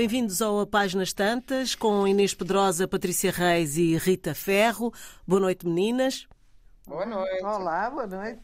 Bem-vindos 0.00 0.40
ao 0.40 0.60
A 0.60 0.66
Páginas 0.66 1.12
Tantas, 1.12 1.74
com 1.74 2.08
Inês 2.08 2.32
Pedrosa, 2.32 2.88
Patrícia 2.88 3.30
Reis 3.30 3.76
e 3.76 3.98
Rita 3.98 4.34
Ferro. 4.34 4.94
Boa 5.26 5.42
noite, 5.42 5.66
meninas. 5.66 6.26
Boa 6.86 7.04
noite. 7.04 7.44
Olá, 7.44 7.90
boa 7.90 8.06
noite. 8.06 8.40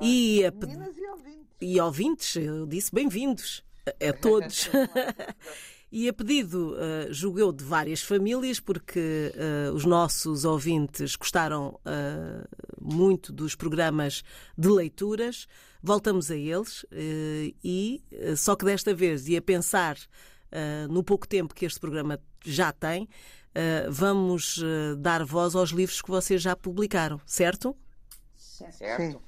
E, 0.00 0.42
a... 0.46 0.50
Meninas 0.50 0.96
e 0.96 1.06
ouvintes. 1.06 1.46
e 1.60 1.78
ouvintes, 1.78 2.36
eu 2.36 2.66
disse 2.66 2.90
bem-vindos 2.90 3.62
a, 3.86 4.08
a 4.08 4.12
todos. 4.14 4.70
e 5.92 6.08
a 6.08 6.12
pedido, 6.14 6.72
uh, 6.72 7.12
julgo 7.12 7.38
eu, 7.38 7.52
de 7.52 7.64
várias 7.64 8.00
famílias, 8.00 8.58
porque 8.58 9.30
uh, 9.34 9.74
os 9.74 9.84
nossos 9.84 10.46
ouvintes 10.46 11.16
gostaram 11.16 11.78
uh, 11.84 12.48
muito 12.80 13.30
dos 13.30 13.54
programas 13.54 14.24
de 14.56 14.68
leituras, 14.70 15.46
voltamos 15.82 16.30
a 16.30 16.34
eles 16.34 16.86
e, 17.62 18.02
só 18.38 18.56
que 18.56 18.64
desta 18.64 18.94
vez, 18.94 19.28
e 19.28 19.36
a 19.36 19.42
pensar 20.54 20.88
no 20.88 21.02
pouco 21.02 21.26
tempo 21.26 21.54
que 21.54 21.64
este 21.64 21.80
programa 21.80 22.20
já 22.44 22.72
tem, 22.72 23.08
vamos 23.90 24.62
dar 24.98 25.24
voz 25.24 25.54
aos 25.54 25.70
livros 25.70 26.00
que 26.00 26.08
vocês 26.08 26.40
já 26.40 26.54
publicaram, 26.54 27.20
certo? 27.26 27.76
Certo. 28.36 29.20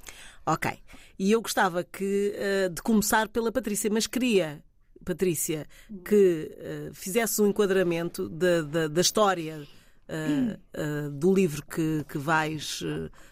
Ok. 0.46 0.70
E 1.18 1.32
eu 1.32 1.42
gostava 1.42 1.82
que, 1.82 2.34
de 2.72 2.82
começar 2.82 3.28
pela 3.28 3.50
Patrícia, 3.50 3.90
mas 3.90 4.06
queria 4.06 4.62
Patrícia, 5.06 5.68
que 6.04 6.50
uh, 6.90 6.92
fizesse 6.92 7.40
um 7.40 7.46
enquadramento 7.46 8.28
da, 8.28 8.62
da, 8.62 8.88
da 8.88 9.00
história 9.00 9.62
uh, 9.62 11.06
uh, 11.06 11.10
do 11.12 11.32
livro 11.32 11.64
que, 11.64 12.04
que, 12.08 12.18
vais, 12.18 12.82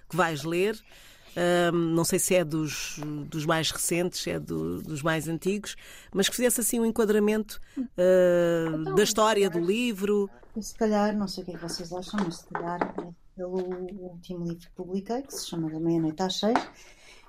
que 0.09 0.17
vais 0.17 0.45
ler. 0.45 0.81
Não 1.73 2.05
sei 2.05 2.19
se 2.19 2.35
é 2.35 2.45
dos, 2.45 2.99
dos 3.29 3.45
mais 3.45 3.71
recentes, 3.71 4.21
se 4.21 4.31
é 4.31 4.39
do, 4.39 4.81
dos 4.83 5.03
mais 5.03 5.29
antigos, 5.29 5.77
mas 6.13 6.29
que 6.29 6.37
fizesse 6.37 6.61
assim 6.61 6.81
um 6.81 6.87
enquadramento 6.87 7.61
então, 7.77 8.95
da 8.95 9.03
história 9.03 9.51
do 9.51 9.59
livro. 9.59 10.31
Se 10.61 10.75
calhar, 10.75 11.17
não 11.17 11.27
sei 11.27 11.43
o 11.43 11.47
que, 11.47 11.53
é 11.53 11.55
que 11.57 11.63
vocês 11.63 11.93
acham, 11.93 12.21
mas 12.25 12.37
se 12.37 12.47
calhar 12.47 12.95
é 12.99 13.09
pelo 13.37 13.59
último 13.59 14.45
livro 14.45 14.61
que 14.61 14.71
publiquei, 14.77 15.23
que 15.23 15.35
se 15.35 15.49
chama 15.49 15.71
Da 15.71 15.81
Meia-Noite 15.81 16.23
às 16.23 16.39
Seis, 16.39 16.59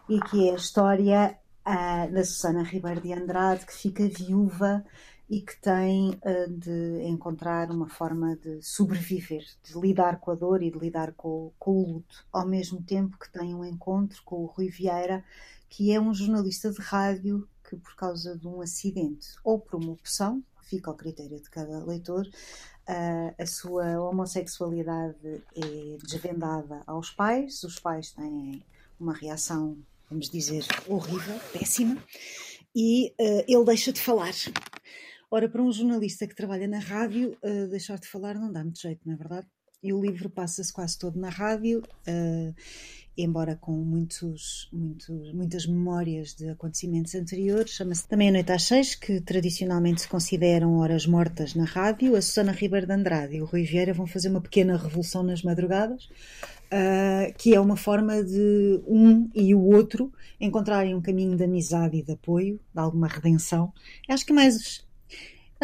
e 0.08 0.20
que 0.22 0.50
é 0.50 0.54
a 0.54 0.56
história 0.56 1.38
uh, 1.66 2.14
da 2.14 2.24
Susana 2.24 2.64
Ribeiro 2.64 3.02
de 3.02 3.14
Andrade, 3.14 3.66
que 3.66 3.74
fica 3.74 4.08
viúva 4.08 4.86
e 5.30 5.42
que 5.42 5.60
tem 5.60 6.12
uh, 6.12 6.52
de 6.52 7.04
encontrar 7.04 7.72
uma 7.72 7.90
forma 7.90 8.36
de 8.36 8.62
sobreviver, 8.62 9.44
de 9.64 9.80
lidar 9.80 10.20
com 10.20 10.32
a 10.32 10.36
dor 10.36 10.62
e 10.62 10.70
de 10.70 10.78
lidar 10.78 11.14
com, 11.14 11.52
com, 11.58 11.72
o 11.72 11.94
luto, 11.94 12.26
ao 12.32 12.48
mesmo 12.48 12.82
tempo 12.84 13.18
que 13.18 13.32
tem 13.32 13.54
um 13.56 13.66
encontro 13.66 14.22
com 14.24 14.44
o 14.44 14.46
Rui 14.46 14.70
Vieira, 14.70 15.24
que 15.70 15.92
é 15.92 16.00
um 16.00 16.14
jornalista 16.14 16.72
de 16.72 16.82
rádio 16.82 17.48
que, 17.68 17.76
por 17.76 17.96
causa 17.96 18.38
de 18.38 18.48
um 18.48 18.62
acidente 18.62 19.30
ou 19.44 19.60
por 19.60 19.76
uma 19.82 19.94
opção, 19.94 20.44
fica 20.62 20.90
ao 20.90 20.96
critério 20.96 21.40
de 21.40 21.50
cada 21.50 21.84
leitor, 21.84 22.26
uh, 22.26 23.36
a 23.42 23.46
sua 23.46 24.00
homossexualidade 24.00 25.44
é 25.56 25.98
desvendada 26.04 26.84
aos 26.86 27.10
pais, 27.10 27.64
os 27.64 27.80
pais 27.80 28.12
têm 28.12 28.64
uma 29.00 29.14
reação 29.14 29.78
vamos 30.10 30.30
dizer, 30.30 30.66
horrível, 30.88 31.40
péssima, 31.52 31.98
e 32.76 33.14
uh, 33.20 33.44
ele 33.48 33.66
deixa 33.66 33.92
de 33.92 34.00
falar. 34.00 34.34
Ora, 35.36 35.50
para 35.50 35.62
um 35.62 35.70
jornalista 35.70 36.26
que 36.26 36.34
trabalha 36.34 36.66
na 36.66 36.80
rádio, 36.80 37.38
uh, 37.44 37.68
deixar 37.68 38.00
de 38.00 38.08
falar 38.08 38.36
não 38.36 38.50
dá 38.50 38.64
muito 38.64 38.80
jeito, 38.80 39.02
não 39.06 39.16
é 39.16 39.18
verdade? 39.18 39.46
E 39.84 39.92
o 39.92 40.02
livro 40.02 40.30
passa-se 40.30 40.72
quase 40.72 40.98
todo 40.98 41.20
na 41.20 41.28
rádio, 41.28 41.84
uh, 42.08 42.56
embora 43.18 43.58
com 43.58 43.74
muitos, 43.74 44.70
muitos, 44.72 45.34
muitas 45.34 45.68
memórias 45.68 46.34
de 46.34 46.48
acontecimentos 46.48 47.14
anteriores. 47.16 47.72
Chama-se 47.72 48.08
também 48.08 48.30
A 48.30 48.32
Noite 48.32 48.54
às 48.54 48.64
Seis, 48.64 48.96
que 48.96 49.20
tradicionalmente 49.20 50.04
se 50.04 50.08
consideram 50.08 50.78
horas 50.78 51.06
mortas 51.06 51.54
na 51.54 51.66
rádio. 51.66 52.16
A 52.16 52.22
Susana 52.22 52.54
Ribeiro 52.54 52.88
de 52.88 52.94
Andrade 52.94 53.36
e 53.36 53.42
o 53.42 53.46
Rui 53.46 53.64
Vieira 53.64 53.94
vão 53.94 54.08
fazer 54.08 54.30
uma 54.30 54.40
pequena 54.40 54.78
revolução 54.78 55.22
nas 55.22 55.44
madrugadas 55.44 56.08
uh, 56.66 57.34
que 57.38 57.54
é 57.54 57.60
uma 57.60 57.76
forma 57.76 58.24
de 58.24 58.82
um 58.88 59.30
e 59.34 59.54
o 59.54 59.62
outro 59.62 60.12
encontrarem 60.40 60.96
um 60.96 61.02
caminho 61.02 61.36
de 61.36 61.44
amizade 61.44 61.98
e 61.98 62.04
de 62.04 62.12
apoio, 62.12 62.60
de 62.74 62.80
alguma 62.80 63.08
redenção. 63.08 63.72
Acho 64.10 64.26
que 64.26 64.34
mais. 64.34 64.85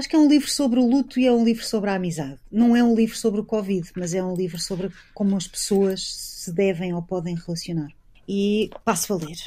Acho 0.02 0.10
que 0.10 0.16
é 0.16 0.20
um 0.20 0.28
livro 0.28 0.50
sobre 0.50 0.80
o 0.80 0.90
luto 0.90 1.20
e 1.20 1.28
é 1.28 1.32
um 1.32 1.46
livro 1.46 1.64
sobre 1.64 1.92
a 1.92 1.94
amizade. 1.94 2.40
Não 2.52 2.76
é 2.76 2.84
um 2.84 2.96
livro 2.96 3.16
sobre 3.16 3.40
o 3.40 3.46
Covid, 3.46 3.88
mas 3.96 4.16
é 4.16 4.24
um 4.24 4.34
livro 4.34 4.60
sobre 4.60 4.90
como 5.14 5.38
as 5.38 5.48
pessoas 5.48 6.02
se 6.04 6.52
devem 6.52 6.92
ou 6.92 7.04
podem 7.04 7.36
relacionar. 7.36 7.90
E 8.28 8.72
passo 8.84 9.14
a 9.14 9.18
ler. 9.18 9.38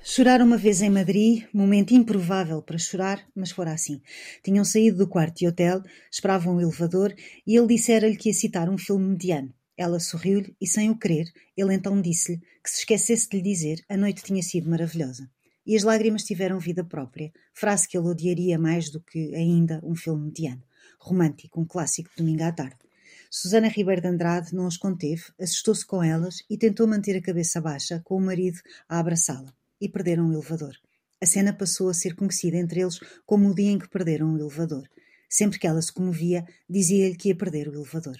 Chorar 0.00 0.42
uma 0.42 0.56
vez 0.56 0.80
em 0.80 0.90
Madrid, 0.90 1.42
momento 1.52 1.92
improvável 1.92 2.62
para 2.62 2.78
chorar, 2.78 3.20
mas 3.34 3.50
fora 3.50 3.72
assim. 3.72 4.00
Tinham 4.44 4.64
saído 4.64 4.98
do 4.98 5.08
quarto 5.08 5.38
de 5.38 5.48
hotel, 5.48 5.82
esperavam 6.08 6.54
o 6.54 6.60
elevador 6.60 7.12
e 7.44 7.56
ele 7.56 7.66
dissera-lhe 7.66 8.16
que 8.16 8.28
ia 8.28 8.34
citar 8.34 8.70
um 8.70 8.78
filme 8.78 9.08
mediano. 9.08 9.52
Ela 9.76 9.98
sorriu-lhe 9.98 10.54
e, 10.60 10.68
sem 10.68 10.88
o 10.88 10.96
querer, 10.96 11.26
ele 11.56 11.74
então 11.74 12.00
disse-lhe 12.00 12.38
que 12.62 12.70
se 12.70 12.78
esquecesse 12.78 13.28
de 13.28 13.38
lhe 13.38 13.42
dizer 13.42 13.84
a 13.88 13.96
noite 13.96 14.22
tinha 14.22 14.40
sido 14.40 14.70
maravilhosa. 14.70 15.28
E 15.66 15.76
as 15.76 15.82
lágrimas 15.82 16.24
tiveram 16.24 16.58
vida 16.58 16.82
própria, 16.84 17.32
frase 17.52 17.86
que 17.86 17.96
ele 17.96 18.08
odiaria 18.08 18.58
mais 18.58 18.90
do 18.90 19.00
que 19.00 19.34
ainda 19.34 19.80
um 19.82 19.94
filme 19.94 20.26
mediano. 20.26 20.62
Romântico, 20.98 21.60
um 21.60 21.64
clássico 21.64 22.10
de 22.10 22.16
domingo 22.16 22.42
à 22.42 22.52
tarde. 22.52 22.78
Susana 23.30 23.68
Ribeiro 23.68 24.00
de 24.00 24.08
Andrade 24.08 24.54
não 24.54 24.66
as 24.66 24.76
conteve, 24.76 25.22
assustou-se 25.38 25.86
com 25.86 26.02
elas 26.02 26.42
e 26.50 26.58
tentou 26.58 26.86
manter 26.86 27.16
a 27.16 27.22
cabeça 27.22 27.60
baixa, 27.60 28.00
com 28.04 28.16
o 28.16 28.20
marido 28.20 28.58
a 28.88 28.98
abraçá-la. 28.98 29.54
E 29.80 29.88
perderam 29.88 30.28
o 30.28 30.32
elevador. 30.32 30.74
A 31.22 31.26
cena 31.26 31.52
passou 31.52 31.88
a 31.88 31.94
ser 31.94 32.14
conhecida 32.14 32.56
entre 32.56 32.80
eles 32.80 32.98
como 33.24 33.48
o 33.48 33.54
dia 33.54 33.70
em 33.70 33.78
que 33.78 33.88
perderam 33.88 34.34
o 34.34 34.38
elevador. 34.38 34.88
Sempre 35.28 35.58
que 35.58 35.66
ela 35.66 35.80
se 35.80 35.92
comovia, 35.92 36.44
dizia-lhe 36.68 37.14
que 37.14 37.28
ia 37.28 37.36
perder 37.36 37.68
o 37.68 37.74
elevador. 37.74 38.16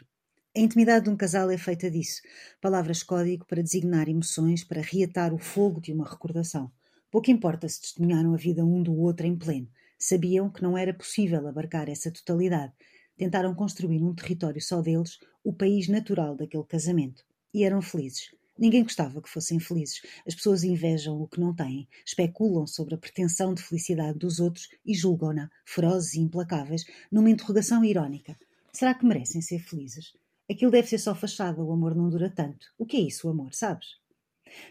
A 0.56 0.60
intimidade 0.60 1.04
de 1.06 1.10
um 1.10 1.16
casal 1.16 1.50
é 1.50 1.56
feita 1.56 1.90
disso. 1.90 2.22
Palavras 2.60 3.02
código 3.02 3.46
para 3.46 3.62
designar 3.62 4.08
emoções, 4.08 4.62
para 4.62 4.80
reatar 4.80 5.32
o 5.32 5.38
fogo 5.38 5.80
de 5.80 5.92
uma 5.92 6.08
recordação. 6.08 6.70
Pouco 7.10 7.30
importa 7.30 7.68
se 7.68 7.80
testemunharam 7.80 8.32
a 8.32 8.36
vida 8.36 8.64
um 8.64 8.82
do 8.82 8.96
outro 8.96 9.26
em 9.26 9.36
pleno. 9.36 9.68
Sabiam 9.98 10.48
que 10.48 10.62
não 10.62 10.78
era 10.78 10.94
possível 10.94 11.46
abarcar 11.48 11.88
essa 11.88 12.10
totalidade. 12.10 12.72
Tentaram 13.16 13.54
construir 13.54 13.98
num 13.98 14.14
território 14.14 14.62
só 14.62 14.80
deles 14.80 15.18
o 15.42 15.52
país 15.52 15.88
natural 15.88 16.36
daquele 16.36 16.64
casamento. 16.64 17.24
E 17.52 17.64
eram 17.64 17.82
felizes. 17.82 18.30
Ninguém 18.56 18.84
gostava 18.84 19.20
que 19.20 19.28
fossem 19.28 19.58
felizes. 19.58 20.02
As 20.26 20.34
pessoas 20.34 20.62
invejam 20.62 21.20
o 21.20 21.26
que 21.26 21.40
não 21.40 21.52
têm, 21.52 21.88
especulam 22.06 22.66
sobre 22.66 22.94
a 22.94 22.98
pretensão 22.98 23.54
de 23.54 23.62
felicidade 23.62 24.18
dos 24.18 24.38
outros 24.38 24.68
e 24.86 24.94
julgam-na, 24.94 25.50
ferozes 25.64 26.14
e 26.14 26.20
implacáveis, 26.20 26.84
numa 27.10 27.30
interrogação 27.30 27.84
irónica. 27.84 28.38
Será 28.72 28.94
que 28.94 29.04
merecem 29.04 29.40
ser 29.40 29.58
felizes? 29.58 30.12
Aquilo 30.48 30.70
deve 30.70 30.88
ser 30.88 30.98
só 30.98 31.14
fachada, 31.14 31.62
o 31.62 31.72
amor 31.72 31.94
não 31.94 32.08
dura 32.08 32.30
tanto. 32.30 32.66
O 32.78 32.86
que 32.86 32.96
é 32.96 33.00
isso, 33.00 33.26
o 33.26 33.30
amor, 33.30 33.52
sabes? 33.52 33.98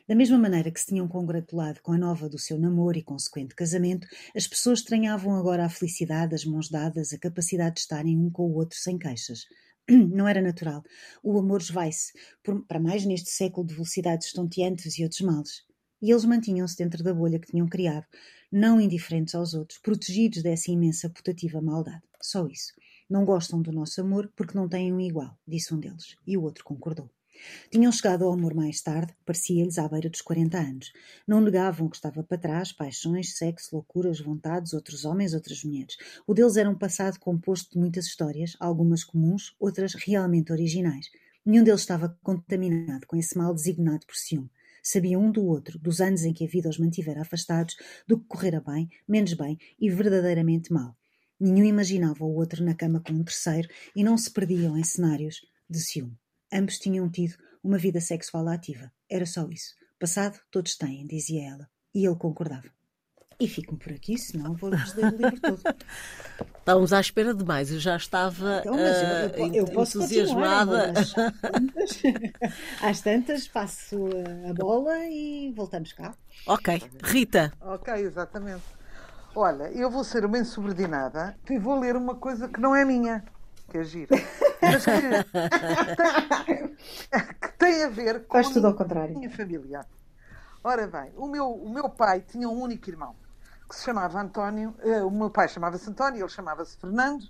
Da 0.08 0.16
mesma 0.16 0.38
maneira 0.38 0.72
que 0.72 0.80
se 0.80 0.88
tinham 0.88 1.08
congratulado 1.08 1.82
com 1.82 1.92
a 1.92 1.98
nova 1.98 2.28
do 2.28 2.38
seu 2.38 2.58
namoro 2.60 2.98
e 2.98 3.04
consequente 3.04 3.56
casamento, 3.56 4.08
as 4.36 4.48
pessoas 4.48 4.80
estranhavam 4.80 5.36
agora 5.36 5.66
a 5.66 5.70
felicidade, 5.70 6.36
as 6.36 6.46
mãos 6.46 6.70
dadas, 6.70 7.14
a 7.14 7.18
capacidade 7.18 7.76
de 7.76 7.82
estarem 7.82 8.18
um 8.18 8.30
com 8.30 8.44
o 8.44 8.56
outro 8.56 8.78
sem 8.78 8.98
queixas. 8.98 9.46
Não 9.90 10.28
era 10.28 10.42
natural. 10.42 10.84
O 11.24 11.38
amor 11.40 11.62
esvai-se, 11.62 12.14
para 12.68 12.80
mais 12.80 13.06
neste 13.06 13.30
século 13.30 13.66
de 13.66 13.74
velocidades 13.74 14.28
estonteantes 14.28 14.98
e 14.98 15.04
outros 15.04 15.22
males. 15.22 15.64
E 16.02 16.12
eles 16.12 16.26
mantinham-se 16.26 16.78
dentro 16.78 17.04
da 17.04 17.14
bolha 17.14 17.40
que 17.40 17.52
tinham 17.52 17.68
criado, 17.68 18.06
não 18.52 18.80
indiferentes 18.80 19.36
aos 19.36 19.54
outros, 19.54 19.80
protegidos 19.80 20.42
dessa 20.42 20.72
imensa 20.72 21.10
putativa 21.10 21.62
maldade. 21.62 22.04
Só 22.22 22.48
isso. 22.48 22.74
Não 23.10 23.26
gostam 23.26 23.62
do 23.62 23.72
nosso 23.72 24.00
amor 24.02 24.32
porque 24.36 24.58
não 24.58 24.70
têm 24.70 24.94
um 24.94 25.00
igual, 25.00 25.38
disse 25.48 25.74
um 25.74 25.80
deles, 25.80 26.16
e 26.26 26.38
o 26.38 26.44
outro 26.44 26.64
concordou. 26.64 27.10
Tinham 27.72 27.92
chegado 27.92 28.26
ao 28.26 28.34
amor 28.34 28.54
mais 28.54 28.82
tarde, 28.82 29.14
parecia-lhes 29.26 29.78
à 29.78 29.88
beira 29.88 30.10
dos 30.10 30.22
40 30.22 30.58
anos. 30.58 30.92
Não 31.28 31.42
negavam 31.42 31.90
que 31.90 31.96
estava 31.96 32.24
para 32.24 32.38
trás 32.38 32.72
paixões, 32.72 33.38
sexo, 33.38 33.76
loucuras, 33.76 34.20
vontades, 34.20 34.74
outros 34.74 35.06
homens, 35.06 35.34
outras 35.34 35.64
mulheres. 35.64 35.96
O 36.28 36.34
deles 36.34 36.58
era 36.58 36.70
um 36.70 36.78
passado 36.78 37.20
composto 37.20 37.74
de 37.74 37.80
muitas 37.80 38.06
histórias, 38.06 38.56
algumas 38.60 39.04
comuns, 39.04 39.56
outras 39.60 39.94
realmente 39.94 40.52
originais. 40.52 41.08
Nenhum 41.46 41.64
deles 41.64 41.82
estava 41.82 42.18
contaminado 42.22 43.08
com 43.08 43.16
esse 43.16 43.38
mal 43.38 43.54
designado 43.54 44.06
por 44.06 44.16
ciúme. 44.16 44.52
Sabiam 44.84 45.24
um 45.24 45.32
do 45.32 45.46
outro, 45.46 45.80
dos 45.80 46.02
anos 46.02 46.24
em 46.24 46.34
que 46.34 46.44
a 46.44 46.48
vida 46.48 46.70
os 46.70 46.78
mantivera 46.78 47.22
afastados, 47.22 47.76
do 48.08 48.20
que 48.20 48.28
correra 48.28 48.62
bem, 48.62 48.90
menos 49.08 49.34
bem 49.34 49.58
e 49.80 49.90
verdadeiramente 49.90 50.72
mal. 50.72 50.96
Nenhum 51.40 51.64
imaginava 51.64 52.26
o 52.26 52.36
outro 52.36 52.66
na 52.66 52.76
cama 52.76 53.00
com 53.00 53.14
um 53.14 53.24
terceiro 53.24 53.70
e 53.96 54.04
não 54.04 54.18
se 54.18 54.30
perdiam 54.30 54.78
em 54.78 54.84
cenários 54.84 55.40
de 55.70 55.80
ciúme. 55.80 56.19
Ambos 56.52 56.80
tinham 56.80 57.10
tido 57.10 57.36
uma 57.64 57.78
vida 57.78 58.02
sexual 58.02 58.48
ativa. 58.48 58.92
Era 59.10 59.26
só 59.26 59.48
isso. 59.50 59.76
Passado, 60.00 60.40
todos 60.50 60.76
têm, 60.76 61.06
dizia 61.06 61.50
ela. 61.50 61.70
E 61.94 62.06
ele 62.06 62.16
concordava. 62.16 62.70
E 63.40 63.48
fico 63.48 63.78
por 63.78 63.94
aqui, 63.94 64.18
senão 64.18 64.54
vou-vos 64.54 64.94
ler 64.96 65.14
o 65.14 65.18
livro 65.18 65.40
todo. 65.40 65.62
Estávamos 66.60 66.92
à 66.92 67.00
espera 67.00 67.34
de 67.34 67.44
mais. 67.46 67.72
Eu 67.72 67.80
já 67.80 67.96
estava 67.96 68.60
então, 68.60 68.78
eu, 68.78 68.86
eu, 68.86 69.54
eu 69.54 69.66
uh, 69.66 69.82
entusiasmada. 69.82 70.92
Às 70.92 71.14
tantas, 71.16 72.02
às 72.82 73.02
tantas, 73.02 73.48
passo 73.48 73.98
a 74.48 74.54
bola 74.54 75.06
e 75.06 75.54
voltamos 75.56 75.94
cá. 75.94 76.14
Ok. 76.46 76.84
Rita. 77.02 77.54
Ok, 77.62 77.94
exatamente. 77.94 78.64
Olha, 79.34 79.72
eu 79.72 79.90
vou 79.90 80.04
ser 80.04 80.26
uma 80.26 80.38
insubordinada 80.38 81.38
e 81.50 81.58
vou 81.58 81.80
ler 81.80 81.96
uma 81.96 82.16
coisa 82.16 82.50
que 82.50 82.60
não 82.60 82.76
é 82.76 82.84
minha, 82.84 83.24
que 83.72 83.78
é 83.78 83.84
gira. 83.84 84.16
Mas 84.72 84.86
que 84.86 84.92
tem, 85.00 85.12
que 87.42 87.52
tem 87.58 87.84
a 87.84 87.90
ver 87.90 88.26
com 88.28 88.34
Faz 88.34 88.50
tudo 88.50 88.68
ao 88.68 88.74
a 88.74 88.76
contrário. 88.76 89.16
minha 89.16 89.30
família. 89.30 89.86
Ora 90.64 90.88
bem, 90.88 91.12
o 91.16 91.28
meu, 91.28 91.52
o 91.52 91.70
meu 91.70 91.90
pai 91.90 92.22
tinha 92.22 92.48
um 92.50 92.60
único 92.62 92.90
irmão 92.90 93.16
que 93.68 93.76
se 93.76 93.84
chamava 93.84 94.20
António. 94.22 94.76
eh, 94.80 95.04
o 95.04 95.12
meu 95.12 95.30
pai 95.30 95.48
chamava-se 95.48 95.90
António, 95.90 96.22
ele 96.22 96.30
chamava-se 96.30 96.78
Fernando. 96.78 97.26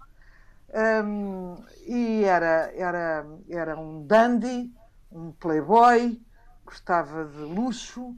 Hum, 0.73 1.55
e 1.87 2.23
era, 2.23 2.71
era, 2.75 3.25
era 3.49 3.77
um 3.79 4.05
dandy, 4.05 4.71
um 5.11 5.31
playboy, 5.31 6.21
gostava 6.65 7.25
de 7.25 7.37
luxo, 7.39 8.15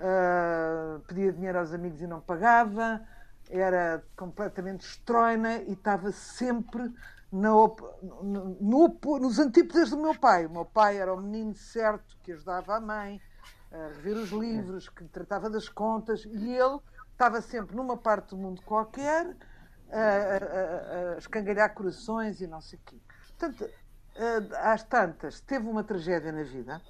ah, 0.00 0.98
pedia 1.06 1.32
dinheiro 1.32 1.58
aos 1.58 1.72
amigos 1.72 2.00
e 2.00 2.06
não 2.06 2.20
pagava, 2.20 3.00
era 3.48 4.02
completamente 4.16 4.82
estroina 4.86 5.56
e 5.62 5.72
estava 5.72 6.10
sempre 6.12 6.92
no- 7.32 7.74
no 8.60 8.98
nos 9.18 9.38
antípodas 9.38 9.90
do 9.90 9.96
meu 9.96 10.14
pai. 10.14 10.46
O 10.46 10.50
meu 10.50 10.64
pai 10.66 10.98
era 10.98 11.12
o 11.12 11.20
menino 11.20 11.54
certo 11.54 12.16
que 12.22 12.32
ajudava 12.32 12.76
a 12.76 12.80
mãe 12.80 13.20
a 13.72 13.88
rever 13.88 14.18
os 14.18 14.30
livros, 14.30 14.88
que 14.90 15.04
tratava 15.04 15.48
das 15.48 15.68
contas, 15.68 16.24
e 16.26 16.52
ele 16.54 16.78
estava 17.12 17.40
sempre 17.40 17.74
numa 17.74 17.96
parte 17.96 18.30
do 18.30 18.36
mundo 18.36 18.60
qualquer 18.62 19.34
a, 19.90 19.98
a- 19.98 21.14
a- 21.14 21.18
escangalhar 21.18 21.74
corações 21.74 22.40
e 22.42 22.46
não 22.46 22.60
sei 22.60 22.78
o 22.78 22.82
quê. 22.84 22.96
Portanto, 23.38 23.68
às 24.62 24.82
tantas, 24.84 25.40
teve 25.40 25.66
uma 25.66 25.82
tragédia 25.82 26.30
na 26.30 26.42
vida, 26.42 26.82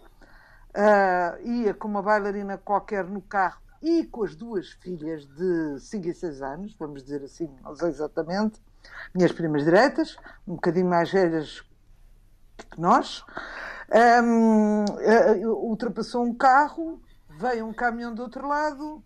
ah, 0.75 1.39
ia 1.43 1.73
com 1.73 1.87
uma 1.87 2.03
bailarina 2.03 2.59
qualquer 2.59 3.05
no 3.05 3.23
carro 3.23 3.61
e 3.81 4.05
com 4.07 4.25
as 4.25 4.35
duas 4.35 4.71
filhas 4.71 5.25
de 5.27 5.79
5 5.81 6.09
e 6.09 6.15
6 6.15 6.43
anos, 6.43 6.75
vamos 6.79 7.03
dizer 7.05 7.23
assim, 7.23 7.49
não 7.63 7.75
sei 7.77 7.89
exatamente, 7.91 8.61
minhas 9.15 9.33
primas 9.33 9.65
direitas, 9.65 10.17
um 10.47 10.55
bocadinho 10.55 10.87
mais 10.89 11.11
velhas 11.11 11.63
que 12.71 12.81
nós. 12.81 13.25
Eh, 13.91 14.21
ultrapassou 15.47 16.25
um 16.25 16.35
carro, 16.35 17.01
veio 17.39 17.67
um 17.67 17.73
caminhão 17.73 18.15
do 18.15 18.23
outro 18.23 18.47
lado, 18.47 19.03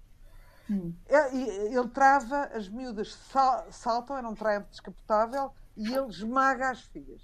Hum. 0.68 0.92
é, 1.08 1.36
ele 1.36 1.88
trava, 1.88 2.50
as 2.52 2.68
miúdas 2.68 3.14
sal- 3.14 3.66
saltam, 3.70 4.16
era 4.16 4.28
um 4.28 4.34
trem 4.34 4.60
descapotável, 4.68 5.52
e 5.76 5.92
ele 5.94 6.08
esmaga 6.08 6.70
as 6.70 6.80
filhas. 6.82 7.22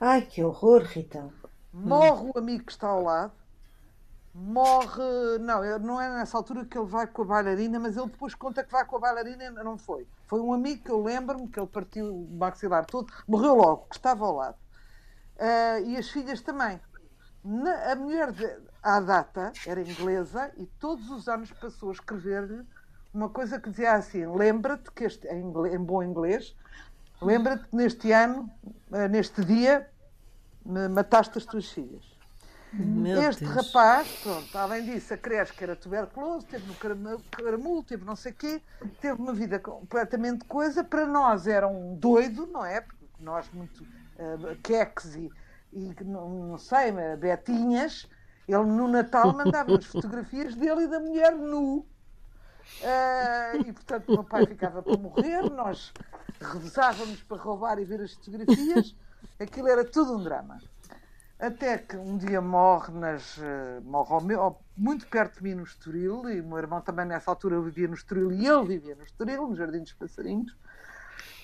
Ai, 0.00 0.22
que 0.22 0.42
horror, 0.42 0.82
Rita. 0.82 1.32
Morre 1.72 2.30
o 2.34 2.38
amigo 2.38 2.64
que 2.64 2.72
está 2.72 2.88
ao 2.88 3.02
lado, 3.02 3.32
morre. 4.34 5.38
Não, 5.40 5.78
não 5.78 6.00
é 6.00 6.08
nessa 6.10 6.36
altura 6.36 6.64
que 6.64 6.76
ele 6.78 6.86
vai 6.86 7.06
com 7.06 7.22
a 7.22 7.24
bailarina, 7.24 7.78
mas 7.80 7.96
ele 7.96 8.06
depois 8.06 8.34
conta 8.34 8.62
que 8.64 8.70
vai 8.72 8.84
com 8.84 8.96
a 8.96 9.00
bailarina 9.00 9.50
não 9.50 9.76
foi. 9.78 10.06
Foi 10.26 10.40
um 10.40 10.52
amigo 10.52 10.84
que 10.84 10.90
eu 10.90 11.02
lembro-me 11.02 11.48
que 11.48 11.58
ele 11.58 11.66
partiu 11.68 12.06
o 12.14 12.28
maxilar 12.38 12.84
todo, 12.86 13.12
morreu 13.26 13.54
logo, 13.54 13.86
que 13.88 13.96
estava 13.96 14.24
ao 14.24 14.34
lado. 14.36 14.56
Ah, 15.38 15.80
e 15.80 15.96
as 15.96 16.08
filhas 16.10 16.40
também. 16.40 16.80
Na- 17.44 17.92
a 17.92 17.96
mulher 17.96 18.32
de- 18.32 18.58
à 18.82 19.00
data 19.00 19.52
era 19.66 19.80
inglesa 19.80 20.50
e 20.56 20.66
todos 20.66 21.08
os 21.10 21.28
anos 21.28 21.50
passou 21.52 21.90
a 21.90 21.92
escrever-lhe 21.92 22.64
uma 23.14 23.28
coisa 23.28 23.58
que 23.60 23.70
dizia 23.70 23.92
assim: 23.94 24.26
lembra-te 24.26 24.90
que 24.90 25.04
este, 25.04 25.26
em, 25.28 25.40
ingle- 25.42 25.68
em 25.68 25.78
bom 25.78 26.02
inglês, 26.02 26.54
lembra-te 27.22 27.66
que 27.68 27.76
neste 27.76 28.12
ano, 28.12 28.50
ah, 28.92 29.08
neste 29.08 29.44
dia, 29.44 29.88
mataste 30.90 31.38
as 31.38 31.46
tuas 31.46 31.70
filhas. 31.70 32.17
Meu 32.72 33.22
este 33.22 33.44
Deus. 33.44 33.56
rapaz, 33.56 34.08
pronto, 34.22 34.58
além 34.58 34.84
disso, 34.84 35.14
a 35.14 35.16
creche 35.16 35.52
que 35.52 35.64
era 35.64 35.74
tuberculoso, 35.74 36.46
teve 36.46 36.66
no 36.66 36.74
caramulo, 37.30 37.82
teve 37.82 38.04
não 38.04 38.14
sei 38.14 38.32
o 38.32 38.34
quê, 38.34 38.62
teve 39.00 39.20
uma 39.20 39.32
vida 39.32 39.58
completamente 39.58 40.44
coisa. 40.44 40.84
Para 40.84 41.06
nós 41.06 41.46
era 41.46 41.66
um 41.66 41.96
doido, 41.96 42.46
não 42.46 42.64
é? 42.64 42.80
Porque 42.80 43.06
nós 43.20 43.48
muito 43.52 43.82
uh, 43.82 44.56
queques 44.62 45.14
e, 45.14 45.30
e 45.72 45.94
não, 46.04 46.28
não 46.28 46.58
sei, 46.58 46.92
betinhas. 47.18 48.06
Ele 48.46 48.64
no 48.64 48.88
Natal 48.88 49.32
mandava-nos 49.34 49.86
fotografias 49.86 50.54
dele 50.54 50.84
e 50.84 50.88
da 50.88 51.00
mulher 51.00 51.34
nu. 51.36 51.86
Ah, 52.82 53.56
e 53.56 53.72
portanto 53.72 54.08
o 54.08 54.12
meu 54.12 54.24
pai 54.24 54.46
ficava 54.46 54.82
para 54.82 54.96
morrer, 54.96 55.42
nós 55.50 55.92
revezávamos 56.40 57.22
para 57.22 57.36
roubar 57.38 57.78
e 57.78 57.84
ver 57.84 58.00
as 58.02 58.14
fotografias, 58.14 58.94
aquilo 59.38 59.68
era 59.68 59.84
tudo 59.84 60.16
um 60.16 60.22
drama. 60.22 60.58
Até 61.38 61.78
que 61.78 61.96
um 61.96 62.16
dia 62.18 62.40
morre, 62.40 62.92
nas, 62.92 63.38
eh, 63.38 63.80
morre 63.84 64.24
meu- 64.26 64.58
muito 64.76 65.06
perto 65.06 65.36
de 65.38 65.44
mim 65.44 65.54
no 65.54 65.62
Estoril, 65.62 66.28
e 66.28 66.40
o 66.40 66.44
meu 66.44 66.58
irmão 66.58 66.80
também 66.80 67.06
nessa 67.06 67.30
altura 67.30 67.60
vivia 67.60 67.86
no 67.86 67.94
Estoril 67.94 68.32
e 68.32 68.44
ele 68.46 68.66
vivia 68.66 68.96
no 68.96 69.04
Estoril, 69.04 69.46
no 69.48 69.54
Jardim 69.54 69.80
dos 69.80 69.92
Passarinhos, 69.92 70.56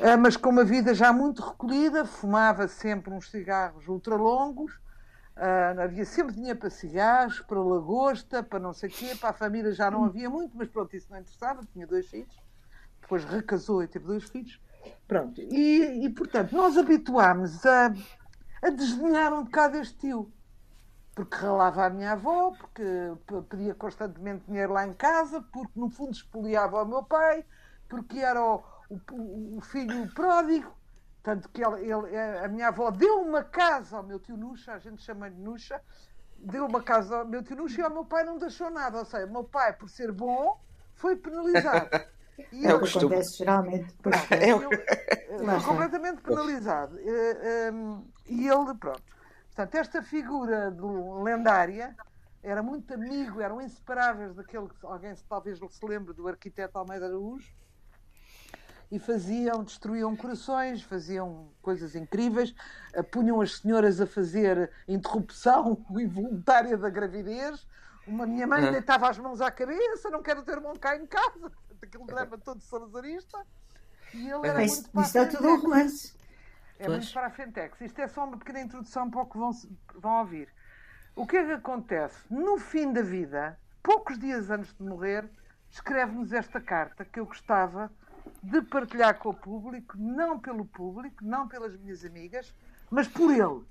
Ah, 0.01 0.17
mas 0.17 0.37
com 0.37 0.51
uma 0.51 0.65
vida 0.65 0.93
já 0.93 1.13
muito 1.13 1.41
recolhida, 1.41 2.05
fumava 2.05 2.67
sempre 2.67 3.13
uns 3.15 3.31
cigarros 3.31 3.87
ultralongos, 3.87 4.73
ah, 5.37 5.75
havia 5.85 6.05
sempre 6.05 6.35
dinheiro 6.35 6.59
para 6.59 6.71
cigarros, 6.71 7.41
para 7.43 7.61
lagosta, 7.63 8.43
para 8.43 8.59
não 8.59 8.73
sei 8.73 8.89
o 8.89 8.93
quê, 8.93 9.15
para 9.15 9.31
a 9.31 9.33
família 9.33 9.73
já 9.73 9.89
não 9.93 10.05
havia 10.05 10.29
muito, 10.29 10.57
mas 10.57 10.69
pronto, 10.69 10.97
isso 10.97 11.07
não 11.11 11.19
interessava, 11.21 11.61
tinha 11.73 11.87
dois 11.87 12.09
filhos, 12.09 12.37
depois 13.01 13.25
recasou 13.25 13.83
e 13.85 13.87
teve 13.87 14.05
dois 14.07 14.25
filhos. 14.25 14.61
Pronto, 15.07 15.41
e, 15.41 16.05
e 16.05 16.11
portanto, 16.11 16.53
nós 16.55 16.77
habituámos 16.77 17.65
a, 17.65 17.93
a 18.67 18.71
desdenhar 18.71 19.33
um 19.33 19.45
bocado 19.45 19.77
este 19.79 19.99
tio. 19.99 20.33
Porque 21.15 21.37
ralava 21.37 21.87
a 21.87 21.91
minha 21.91 22.13
avó, 22.13 22.53
porque 22.53 22.83
pedia 23.49 23.75
constantemente 23.75 24.47
dinheiro 24.47 24.73
lá 24.73 24.87
em 24.87 24.93
casa, 24.95 25.41
porque 25.53 25.79
no 25.79 25.89
fundo 25.91 26.13
espoliava 26.13 26.83
o 26.83 26.87
meu 26.87 27.05
pai, 27.05 27.45
porque 27.89 28.19
era 28.19 28.43
o, 28.43 28.65
o- 28.91 29.59
o 29.59 29.61
filho 29.61 30.09
pródigo. 30.15 30.73
Tanto 31.23 31.49
que 31.51 31.63
ele, 31.65 31.91
ele- 31.91 32.19
a 32.45 32.49
minha 32.49 32.69
avó 32.69 32.91
deu 32.91 33.21
uma 33.23 33.45
casa 33.45 33.97
ao 33.97 34.03
meu 34.03 34.19
tio 34.21 34.37
Nuxa, 34.37 34.73
a 34.75 34.79
gente 34.79 35.03
chama-lhe 35.03 35.37
Nuxa, 35.37 35.81
deu 36.37 36.67
uma 36.67 36.83
casa 36.83 37.19
ao 37.19 37.27
meu 37.27 37.43
tio 37.43 37.57
Nuxa 37.57 37.81
e 37.81 37.85
ao 37.85 37.91
meu 37.91 38.05
pai 38.05 38.25
não 38.25 38.39
deixou 38.39 38.71
nada. 38.71 38.99
Ou 38.99 39.05
seja, 39.05 39.27
o 39.27 39.33
meu 39.33 39.45
pai, 39.45 39.73
por 39.75 39.89
ser 39.89 40.13
bom, 40.13 40.61
foi 40.95 41.17
penalizado. 41.17 41.91
E 42.53 42.67
É 42.67 42.69
o 42.69 42.73
ele- 42.73 42.79
costume. 42.81 43.07
Acontece 43.07 43.39
geralmente. 43.39 43.95
É 44.31 44.51
eu- 44.53 44.63
eu- 44.63 45.63
completamente 45.65 46.21
penalizado. 46.23 46.99
Eh, 46.99 47.69
ehm, 47.69 48.03
E 48.27 48.49
ele, 48.49 48.75
pronto. 48.79 49.03
Portanto, 49.47 49.75
esta 49.75 50.03
figura 50.03 50.71
do- 50.71 51.23
lendária 51.23 51.95
era 52.43 52.63
muito 52.63 52.93
amigo, 52.95 53.41
eram 53.41 53.61
inseparáveis 53.61 54.35
daquele 54.35 54.69
que 54.69 54.85
alguém 54.87 55.15
talvez 55.29 55.59
se 55.59 55.87
lembre 55.87 56.13
do 56.15 56.27
arquiteto 56.27 56.79
Almeida 56.79 57.07
Araújo. 57.07 57.53
E 58.91 58.99
faziam, 58.99 59.63
destruíam 59.65 60.15
corações, 60.17 60.83
faziam 60.83 61.49
coisas 61.61 61.95
incríveis, 61.95 62.55
eh, 62.93 63.03
punham 63.03 63.41
as 63.41 63.59
senhoras 63.59 64.01
a 64.01 64.07
fazer 64.07 64.71
interrupção 64.87 65.85
involuntária 65.91 66.77
da 66.77 66.89
gravidez. 66.91 67.67
Uma 68.07 68.27
minha 68.27 68.47
mãe 68.47 68.65
Uhum. 68.65 68.73
deitava 68.73 69.09
as 69.09 69.19
mãos 69.19 69.41
à 69.41 69.51
cabeça, 69.51 70.11
não 70.11 70.23
quero 70.23 70.43
ter 70.43 70.53
irmão 70.53 70.75
cá 70.77 70.97
em 70.97 71.07
casa. 71.07 71.51
Aquele 71.85 72.05
drama 72.05 72.39
todo 72.39 72.61
salazarista. 72.61 73.45
E 74.13 74.19
ele 74.31 74.47
era 74.47 74.55
Mas 74.61 74.73
muito 74.73 74.91
para 74.91 75.03
isso 75.03 75.15
dá 75.15 75.27
tudo 75.27 75.49
um 75.49 75.61
romance. 75.61 76.15
É 76.79 76.87
Pois. 76.87 76.99
muito 76.99 77.13
para 77.13 77.27
a 77.27 77.31
Fentex. 77.31 77.81
Isto 77.81 78.01
é 78.01 78.09
só 78.09 78.25
uma 78.25 78.37
pequena 78.37 78.61
introdução 78.61 79.11
para 79.11 79.23
o 79.23 79.27
que 79.27 79.39
vão, 79.39 79.51
vão 79.97 80.19
ouvir. 80.21 80.49
O 81.17 81.27
que 81.27 81.37
é 81.37 81.45
que 81.45 81.53
acontece? 81.53 82.17
No 82.31 82.59
fim 82.59 82.93
da 82.93 83.03
vida, 83.03 83.59
poucos 83.83 84.19
dias 84.19 84.51
antes 84.51 84.75
de 84.75 84.83
morrer, 84.83 85.29
escreve-nos 85.71 86.33
esta 86.33 86.61
carta 86.61 87.05
que 87.05 87.21
eu 87.21 87.27
gostava 87.27 87.91
de 88.43 88.61
partilhar 88.63 89.19
com 89.19 89.31
o 89.31 89.35
público, 89.35 89.97
não 89.97 90.39
pelo 90.39 90.65
público, 90.65 91.25
não 91.25 91.47
pelas 91.47 91.77
minhas 91.77 92.05
amigas, 92.05 92.55
mas 92.91 93.07
por 93.07 93.31
ele. 93.31 93.65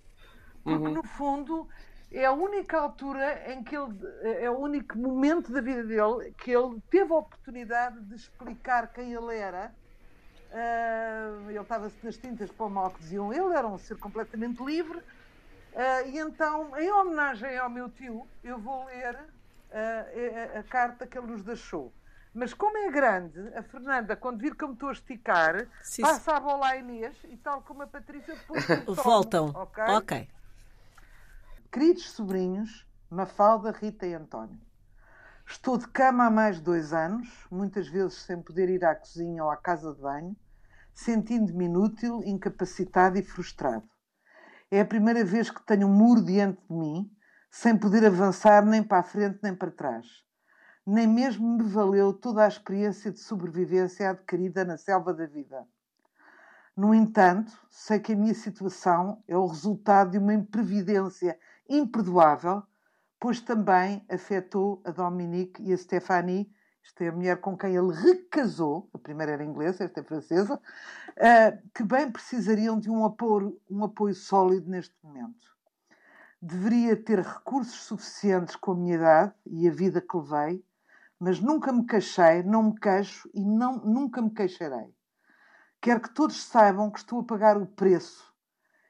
Porque, 0.63 0.87
Uhum. 0.87 0.93
no 0.93 1.03
fundo, 1.03 1.67
é 2.13 2.25
a 2.25 2.31
única 2.31 2.77
altura 2.79 3.51
em 3.51 3.63
que 3.63 3.75
ele. 3.75 3.93
É 4.41 4.49
o 4.49 4.57
único 4.57 4.97
momento 4.97 5.51
da 5.51 5.61
vida 5.61 5.83
dele 5.83 6.31
que 6.37 6.51
ele 6.51 6.79
teve 6.89 7.11
a 7.11 7.17
oportunidade 7.17 7.99
de 8.01 8.15
explicar 8.15 8.87
quem 8.93 9.13
ele 9.13 9.35
era. 9.35 9.73
Ah, 10.51 11.49
ele 11.49 11.59
estava-se 11.59 11.97
nas 12.05 12.15
tintas 12.15 12.51
para 12.51 12.67
o 12.67 12.69
mal 12.69 12.91
que 12.91 12.99
diziam 12.99 13.33
ele, 13.33 13.55
era 13.55 13.67
um 13.67 13.77
ser 13.77 13.97
completamente 13.97 14.63
livre. 14.63 15.01
Ah, 15.75 16.03
e 16.03 16.19
então, 16.19 16.77
em 16.77 16.91
homenagem 16.91 17.57
ao 17.57 17.69
meu 17.69 17.89
tio, 17.89 18.27
eu 18.43 18.59
vou 18.59 18.85
ler 18.85 19.17
ah, 19.71 20.05
a, 20.55 20.59
a 20.59 20.63
carta 20.63 21.07
que 21.07 21.17
ele 21.17 21.27
nos 21.27 21.43
deixou. 21.43 21.91
Mas 22.35 22.53
como 22.53 22.77
é 22.77 22.89
grande, 22.89 23.39
a 23.55 23.61
Fernanda, 23.61 24.15
quando 24.15 24.39
vir 24.39 24.55
que 24.55 24.63
eu 24.63 24.67
me 24.69 24.73
estou 24.73 24.89
a 24.89 24.93
esticar, 24.93 25.67
Sim, 25.81 26.01
passa 26.01 26.35
a 26.35 26.39
bola 26.39 26.67
à 26.67 26.77
Inês 26.77 27.15
e 27.25 27.37
tal 27.37 27.61
como 27.61 27.83
a 27.83 27.87
Patrícia 27.87 28.35
depois 28.35 28.63
Voltam. 29.03 29.51
ok? 29.55 29.83
ok. 29.83 30.29
Queridos 31.73 32.11
sobrinhos, 32.11 32.85
Mafalda, 33.09 33.71
Rita 33.71 34.05
e 34.05 34.13
António. 34.13 34.59
Estou 35.43 35.75
de 35.75 35.87
cama 35.87 36.25
há 36.25 36.29
mais 36.29 36.57
de 36.57 36.61
dois 36.61 36.93
anos, 36.93 37.47
muitas 37.49 37.87
vezes 37.87 38.13
sem 38.13 38.39
poder 38.39 38.69
ir 38.69 38.85
à 38.85 38.93
cozinha 38.93 39.43
ou 39.43 39.49
à 39.49 39.57
casa 39.57 39.91
de 39.91 39.99
banho, 39.99 40.37
sentindo-me 40.93 41.65
inútil, 41.65 42.21
incapacitado 42.23 43.17
e 43.17 43.23
frustrado. 43.23 43.89
É 44.69 44.81
a 44.81 44.85
primeira 44.85 45.25
vez 45.25 45.49
que 45.49 45.65
tenho 45.65 45.87
um 45.87 45.91
muro 45.91 46.23
diante 46.23 46.61
de 46.69 46.75
mim, 46.75 47.11
sem 47.49 47.75
poder 47.75 48.05
avançar 48.05 48.63
nem 48.63 48.83
para 48.83 48.99
a 48.99 49.03
frente 49.03 49.39
nem 49.41 49.55
para 49.55 49.71
trás. 49.71 50.05
nem 50.85 51.07
mesmo 51.07 51.57
me 51.57 51.63
valeu 51.63 52.13
toda 52.13 52.45
a 52.45 52.47
experiência 52.47 53.11
de 53.11 53.17
sobrevivência 53.17 54.11
adquirida 54.11 54.63
na 54.63 54.77
selva 54.77 55.11
da 55.11 55.25
vida. 55.25 55.67
No 56.77 56.93
entanto, 56.93 57.51
sei 57.71 57.99
que 57.99 58.13
a 58.13 58.15
minha 58.15 58.35
situação 58.35 59.23
é 59.27 59.35
o 59.35 59.47
resultado 59.47 60.11
de 60.11 60.19
uma 60.19 60.35
imprevidência 60.35 61.35
imperdoável, 61.69 62.63
pois 63.19 63.39
também 63.39 64.05
afetou 64.09 64.81
a 64.85 64.91
Dominique 64.91 65.61
e 65.63 65.73
a 65.73 65.77
Stephanie, 65.77 66.51
isto 66.83 67.01
é 67.01 67.07
a 67.07 67.11
mulher 67.13 67.39
com 67.39 67.57
quem 67.57 67.75
ele 67.75 67.93
recasou, 67.93 68.89
a 68.93 68.97
primeira 68.97 69.31
era 69.31 69.43
inglesa, 69.43 69.85
esta 69.85 70.01
é 70.01 70.03
francesa, 70.03 70.59
eh, 71.15 71.57
que 71.73 71.83
bem 71.83 72.11
precisariam 72.11 72.77
de 72.77 72.89
um 72.89 73.05
apoio, 73.05 73.57
um 73.69 73.83
apoio 73.85 74.13
sólido 74.13 74.69
neste 74.69 74.93
momento. 75.01 75.53
Deveria 76.41 76.97
ter 76.97 77.19
recursos 77.19 77.83
suficientes 77.83 78.57
com 78.57 78.73
a 78.73 78.75
minha 78.75 78.95
idade 78.95 79.33
e 79.45 79.65
a 79.65 79.71
vida 79.71 80.01
que 80.01 80.17
levei, 80.17 80.65
mas 81.17 81.39
nunca 81.39 81.71
me 81.71 81.85
queixei, 81.85 82.43
não 82.43 82.63
me 82.63 82.75
queixo 82.77 83.29
e 83.33 83.45
não, 83.45 83.77
nunca 83.77 84.21
me 84.21 84.29
queixarei. 84.29 84.93
Quero 85.79 86.01
que 86.01 86.13
todos 86.13 86.43
saibam 86.43 86.91
que 86.91 86.99
estou 86.99 87.21
a 87.21 87.23
pagar 87.23 87.55
o 87.55 87.65
preço. 87.65 88.32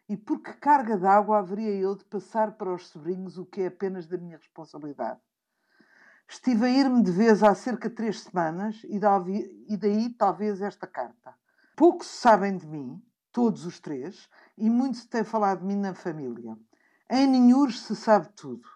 E 0.10 0.18
por 0.18 0.42
que 0.42 0.54
carga 0.54 0.98
d'água 0.98 1.40
haveria 1.40 1.72
eu 1.72 1.96
de 1.96 2.04
passar 2.06 2.58
para 2.58 2.74
os 2.74 2.88
sobrinhos 2.90 3.38
o 3.38 3.46
que 3.46 3.62
é 3.62 3.68
apenas 3.68 4.06
da 4.06 4.18
minha 4.18 4.38
responsabilidade? 4.38 5.20
Estive 6.28 6.66
a 6.66 6.70
ir-me 6.70 7.02
de 7.02 7.12
vez 7.12 7.42
há 7.42 7.56
cerca 7.56 7.90
de 7.90 7.96
três 7.96 8.22
semanas 8.22 8.82
e 8.86 9.78
daí 9.78 10.10
talvez 10.14 10.62
esta 10.62 10.86
carta. 10.86 11.34
Pouco 11.76 12.04
se 12.04 12.18
sabem 12.18 12.58
de 12.58 12.68
mim, 12.68 13.02
todos 13.32 13.66
os 13.66 13.80
três, 13.80 14.30
e 14.58 14.70
muito 14.70 14.98
se 14.98 15.08
tem 15.08 15.24
falado 15.24 15.60
de 15.60 15.66
mim 15.66 15.78
na 15.78 15.94
família. 15.94 16.58
Em 17.10 17.28
Ninhures 17.28 17.82
se 17.82 17.96
sabe 17.96 18.30
tudo, 18.36 18.68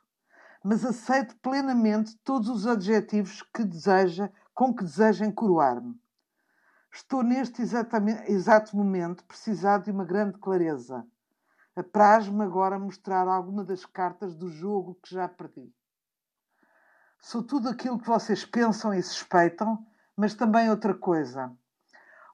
mas 0.63 0.85
aceito 0.85 1.35
plenamente 1.37 2.17
todos 2.23 2.49
os 2.49 2.65
adjetivos 2.65 3.41
que 3.53 3.63
deseja, 3.63 4.29
com 4.53 4.73
que 4.73 4.83
desejem 4.83 5.31
coroar-me. 5.31 5.95
Estou 6.91 7.21
neste 7.21 7.61
exato 7.61 8.75
momento 8.75 9.23
precisado 9.25 9.83
de 9.83 9.91
uma 9.91 10.05
grande 10.05 10.37
clareza. 10.39 11.05
Apraz-me 11.77 12.43
agora 12.43 12.79
mostrar 12.79 13.27
alguma 13.27 13.63
das 13.63 13.85
cartas 13.85 14.35
do 14.35 14.49
jogo 14.49 14.95
que 14.95 15.13
já 15.13 15.27
perdi. 15.27 15.71
Sou 17.19 17.43
tudo 17.43 17.69
aquilo 17.69 17.99
que 17.99 18.07
vocês 18.07 18.43
pensam 18.43 18.91
e 18.95 19.03
suspeitam, 19.03 19.85
mas 20.15 20.33
também 20.33 20.71
outra 20.71 20.95
coisa. 20.95 21.55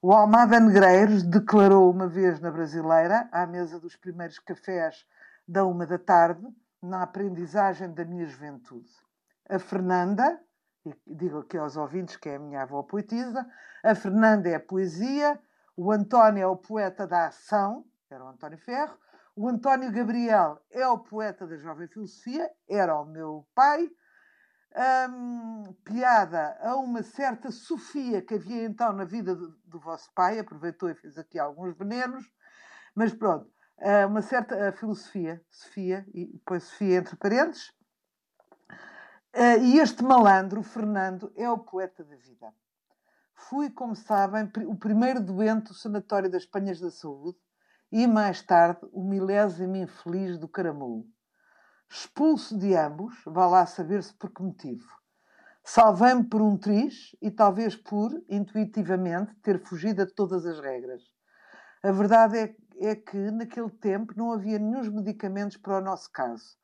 O 0.01 0.13
Almada 0.13 0.62
Negreiros 0.62 1.23
declarou 1.23 1.91
uma 1.91 2.07
vez 2.07 2.39
na 2.39 2.50
Brasileira, 2.50 3.27
à 3.33 3.45
mesa 3.45 3.77
dos 3.81 3.97
primeiros 3.97 4.39
cafés 4.39 5.05
da 5.45 5.65
uma 5.65 5.85
da 5.85 6.00
tarde, 6.00 6.47
na 6.81 7.03
aprendizagem 7.03 7.93
da 7.93 8.05
minha 8.05 8.25
juventude. 8.25 8.91
A 9.50 9.59
Fernanda, 9.59 10.39
digo 11.05 11.39
aqui 11.39 11.57
aos 11.57 11.75
ouvintes 11.75 12.15
que 12.15 12.29
é 12.29 12.38
a 12.38 12.39
minha 12.39 12.62
avó 12.62 12.81
poetisa, 12.81 13.45
a 13.83 13.93
Fernanda 13.93 14.47
é 14.47 14.55
a 14.55 14.59
poesia, 14.62 15.38
o 15.75 15.91
António 15.91 16.43
é 16.43 16.47
o 16.47 16.55
poeta 16.55 17.05
da 17.05 17.27
ação, 17.27 17.85
era 18.09 18.23
o 18.23 18.29
António 18.29 18.57
Ferro, 18.57 18.97
o 19.35 19.47
António 19.47 19.91
Gabriel 19.91 20.61
é 20.71 20.87
o 20.87 20.99
poeta 20.99 21.47
da 21.47 21.57
jovem 21.57 21.87
filosofia, 21.87 22.49
era 22.67 22.99
o 22.99 23.05
meu 23.05 23.47
pai. 23.55 23.89
Um, 24.75 25.71
piada 25.83 26.57
a 26.59 26.75
uma 26.77 27.03
certa 27.03 27.51
Sofia 27.51 28.23
que 28.23 28.33
havia 28.33 28.65
então 28.65 28.91
na 28.91 29.05
vida 29.05 29.35
do, 29.35 29.55
do, 29.65 29.79
vosso 29.79 30.11
pai, 30.15 30.39
aproveitou 30.39 30.89
e 30.89 30.95
fez 30.95 31.15
aqui 31.15 31.37
alguns 31.37 31.77
venenos, 31.77 32.25
mas 32.95 33.13
pronto, 33.13 33.47
uma 34.09 34.23
certa 34.23 34.71
filosofia, 34.71 35.39
Sofia, 35.47 36.03
e 36.11 36.25
depois 36.25 36.63
Sofia 36.63 36.97
entre 36.97 37.15
parênteses, 37.17 37.69
uh, 39.35 39.61
e 39.61 39.77
este 39.77 40.03
malandro, 40.03 40.63
Fernando, 40.63 41.31
é 41.35 41.47
o 41.47 41.59
poeta 41.59 42.03
da 42.03 42.15
vida. 42.15 42.51
Fui, 43.35 43.69
como 43.69 43.95
sabem, 43.95 44.51
o 44.65 44.75
primeiro 44.75 45.21
doente 45.21 45.67
do 45.67 45.73
Sanatório 45.75 46.31
das 46.31 46.47
Penhas 46.47 46.79
da 46.79 46.89
Saúde 46.89 47.37
e, 47.93 48.07
mais 48.07 48.41
tarde, 48.41 48.79
o 48.91 49.03
milésimo 49.03 49.75
infeliz 49.75 50.39
do 50.39 50.47
Caramulo. 50.47 51.05
Expulso 51.88 52.57
de 52.57 52.75
ambos, 52.75 53.13
vá 53.23 53.45
lá 53.45 53.67
saber-se 53.67 54.12
por 54.15 54.31
que 54.31 54.41
motivo. 54.41 54.89
Salvei-me 55.63 56.23
por 56.23 56.41
um 56.41 56.57
triz 56.57 57.15
e 57.21 57.29
talvez 57.29 57.75
por, 57.75 58.12
intuitivamente, 58.27 59.35
ter 59.43 59.59
fugido 59.59 60.01
a 60.01 60.07
todas 60.07 60.43
as 60.43 60.59
regras. 60.59 61.03
A 61.83 61.91
verdade 61.91 62.39
é, 62.39 62.55
é 62.79 62.95
que, 62.95 63.29
naquele 63.29 63.69
tempo, 63.69 64.12
não 64.17 64.31
havia 64.31 64.57
nenhum 64.57 64.91
medicamentos 64.91 65.57
para 65.57 65.77
o 65.77 65.81
nosso 65.81 66.12
caso. 66.12 66.57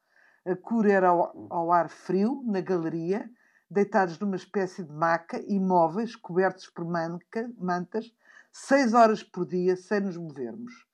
A 0.43 0.55
cura 0.55 0.91
era 0.91 1.09
ao, 1.09 1.48
ao 1.51 1.71
ar 1.71 1.89
frio, 1.89 2.41
na 2.43 2.59
galeria, 2.59 3.29
deitados 3.69 4.17
numa 4.17 4.36
espécie 4.36 4.83
de 4.83 4.91
maca, 4.91 5.39
imóveis, 5.48 6.15
cobertos 6.15 6.67
por 6.71 6.86
manca, 6.86 7.48
mantas, 7.55 8.12
seis 8.51 8.95
horas 8.95 9.21
por 9.21 9.45
dia, 9.45 9.75
sem 9.77 10.00
nos 10.00 10.17
movermos. 10.17 10.88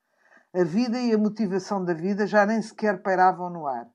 A 0.55 0.63
vida 0.63 0.97
e 0.99 1.13
a 1.13 1.17
motivação 1.17 1.83
da 1.83 1.93
vida 1.93 2.25
já 2.25 2.45
nem 2.45 2.61
sequer 2.61 3.01
pairavam 3.01 3.49
no 3.49 3.67
ar. 3.67 3.87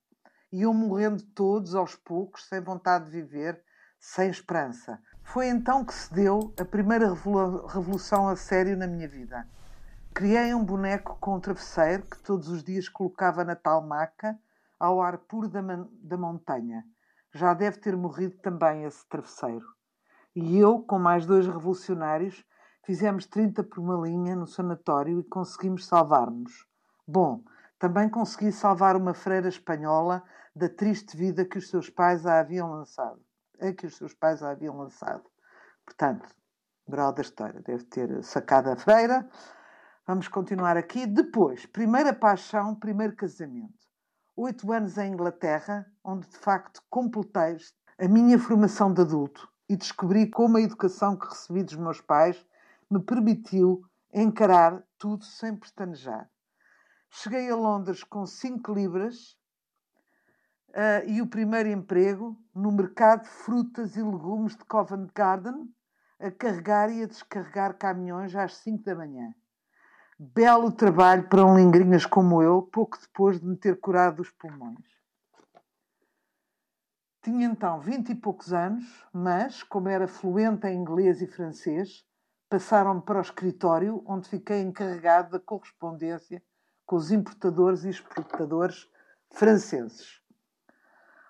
Iam 0.52 0.74
morrendo 0.74 1.22
todos 1.34 1.74
aos 1.74 1.96
poucos, 1.96 2.46
sem 2.48 2.60
vontade 2.60 3.06
de 3.06 3.10
viver, 3.12 3.62
sem 3.98 4.28
esperança. 4.28 5.00
Foi 5.22 5.46
então 5.48 5.84
que 5.84 5.94
se 5.94 6.12
deu 6.12 6.52
a 6.60 6.64
primeira 6.64 7.08
revolução 7.08 8.28
a 8.28 8.36
sério 8.36 8.76
na 8.76 8.86
minha 8.86 9.08
vida. 9.08 9.48
Criei 10.12 10.52
um 10.52 10.64
boneco 10.64 11.16
com 11.18 11.36
um 11.36 11.40
travesseiro 11.40 12.02
que 12.02 12.22
todos 12.22 12.48
os 12.48 12.62
dias 12.62 12.88
colocava 12.88 13.42
na 13.44 13.56
tal 13.56 13.80
maca, 13.80 14.38
ao 14.78 15.00
ar 15.00 15.16
puro 15.16 15.48
da, 15.48 15.62
da 16.02 16.18
montanha 16.18 16.84
já 17.32 17.54
deve 17.54 17.78
ter 17.78 17.96
morrido 17.96 18.36
também 18.38 18.84
esse 18.84 19.06
travesseiro. 19.08 19.64
E 20.34 20.58
eu, 20.58 20.80
com 20.80 20.98
mais 20.98 21.26
dois 21.26 21.46
revolucionários, 21.46 22.44
fizemos 22.84 23.26
30 23.26 23.64
por 23.64 23.78
uma 23.78 24.06
linha 24.06 24.34
no 24.36 24.46
sanatório 24.46 25.20
e 25.20 25.24
conseguimos 25.24 25.86
salvar-nos. 25.86 26.66
Bom, 27.06 27.42
também 27.78 28.08
consegui 28.08 28.52
salvar 28.52 28.96
uma 28.96 29.14
freira 29.14 29.48
espanhola 29.48 30.22
da 30.54 30.68
triste 30.68 31.16
vida 31.16 31.44
que 31.44 31.58
os 31.58 31.68
seus 31.68 31.88
pais 31.88 32.26
a 32.26 32.40
haviam 32.40 32.70
lançado. 32.70 33.20
A 33.60 33.72
que 33.72 33.86
os 33.86 33.96
seus 33.96 34.14
pais 34.14 34.42
a 34.42 34.50
haviam 34.50 34.76
lançado. 34.76 35.24
Portanto, 35.84 36.28
moral 36.86 37.12
da 37.12 37.22
história, 37.22 37.60
deve 37.60 37.84
ter 37.84 38.22
sacado 38.24 38.70
a 38.70 38.76
freira. 38.76 39.28
Vamos 40.06 40.28
continuar 40.28 40.76
aqui. 40.76 41.06
Depois, 41.06 41.66
primeira 41.66 42.12
paixão, 42.12 42.74
primeiro 42.74 43.14
casamento 43.14 43.90
oito 44.40 44.72
anos 44.72 44.96
em 44.96 45.12
Inglaterra, 45.12 45.86
onde 46.02 46.26
de 46.26 46.38
facto 46.38 46.82
completei 46.88 47.58
a 47.98 48.08
minha 48.08 48.38
formação 48.38 48.92
de 48.92 49.02
adulto 49.02 49.46
e 49.68 49.76
descobri 49.76 50.30
como 50.30 50.56
a 50.56 50.62
educação 50.62 51.14
que 51.14 51.28
recebi 51.28 51.62
dos 51.62 51.76
meus 51.76 52.00
pais 52.00 52.42
me 52.90 53.00
permitiu 53.00 53.82
encarar 54.12 54.82
tudo 54.98 55.24
sem 55.24 55.56
pestanejar. 55.56 56.28
Cheguei 57.08 57.48
a 57.48 57.56
Londres 57.56 58.02
com 58.02 58.26
5 58.26 58.72
libras 58.72 59.36
uh, 60.70 61.06
e 61.06 61.22
o 61.22 61.26
primeiro 61.26 61.68
emprego 61.68 62.36
no 62.54 62.72
mercado 62.72 63.22
de 63.22 63.28
frutas 63.28 63.96
e 63.96 64.02
legumes 64.02 64.56
de 64.56 64.64
Covent 64.64 65.10
Garden, 65.14 65.72
a 66.18 66.30
carregar 66.30 66.90
e 66.90 67.02
a 67.02 67.06
descarregar 67.06 67.78
caminhões 67.78 68.34
às 68.34 68.56
5 68.56 68.84
da 68.84 68.94
manhã. 68.94 69.32
Belo 70.18 70.70
trabalho 70.70 71.28
para 71.28 71.46
um 71.46 71.56
lingrinhas 71.56 72.04
como 72.04 72.42
eu, 72.42 72.62
pouco 72.62 72.98
depois 73.00 73.40
de 73.40 73.46
me 73.46 73.56
ter 73.56 73.80
curado 73.80 74.20
os 74.20 74.30
pulmões. 74.30 74.84
Tinha 77.22 77.46
então 77.46 77.80
vinte 77.80 78.10
e 78.10 78.14
poucos 78.14 78.52
anos, 78.52 78.84
mas, 79.12 79.62
como 79.62 79.88
era 79.88 80.08
fluente 80.08 80.66
em 80.66 80.76
inglês 80.76 81.22
e 81.22 81.26
francês, 81.26 82.04
passaram-me 82.50 83.00
para 83.00 83.18
o 83.18 83.22
escritório, 83.22 84.02
onde 84.04 84.28
fiquei 84.28 84.60
encarregado 84.60 85.30
da 85.30 85.38
correspondência 85.38 86.42
com 86.84 86.96
os 86.96 87.12
importadores 87.12 87.84
e 87.84 87.88
exportadores 87.88 88.88
franceses. 89.30 90.20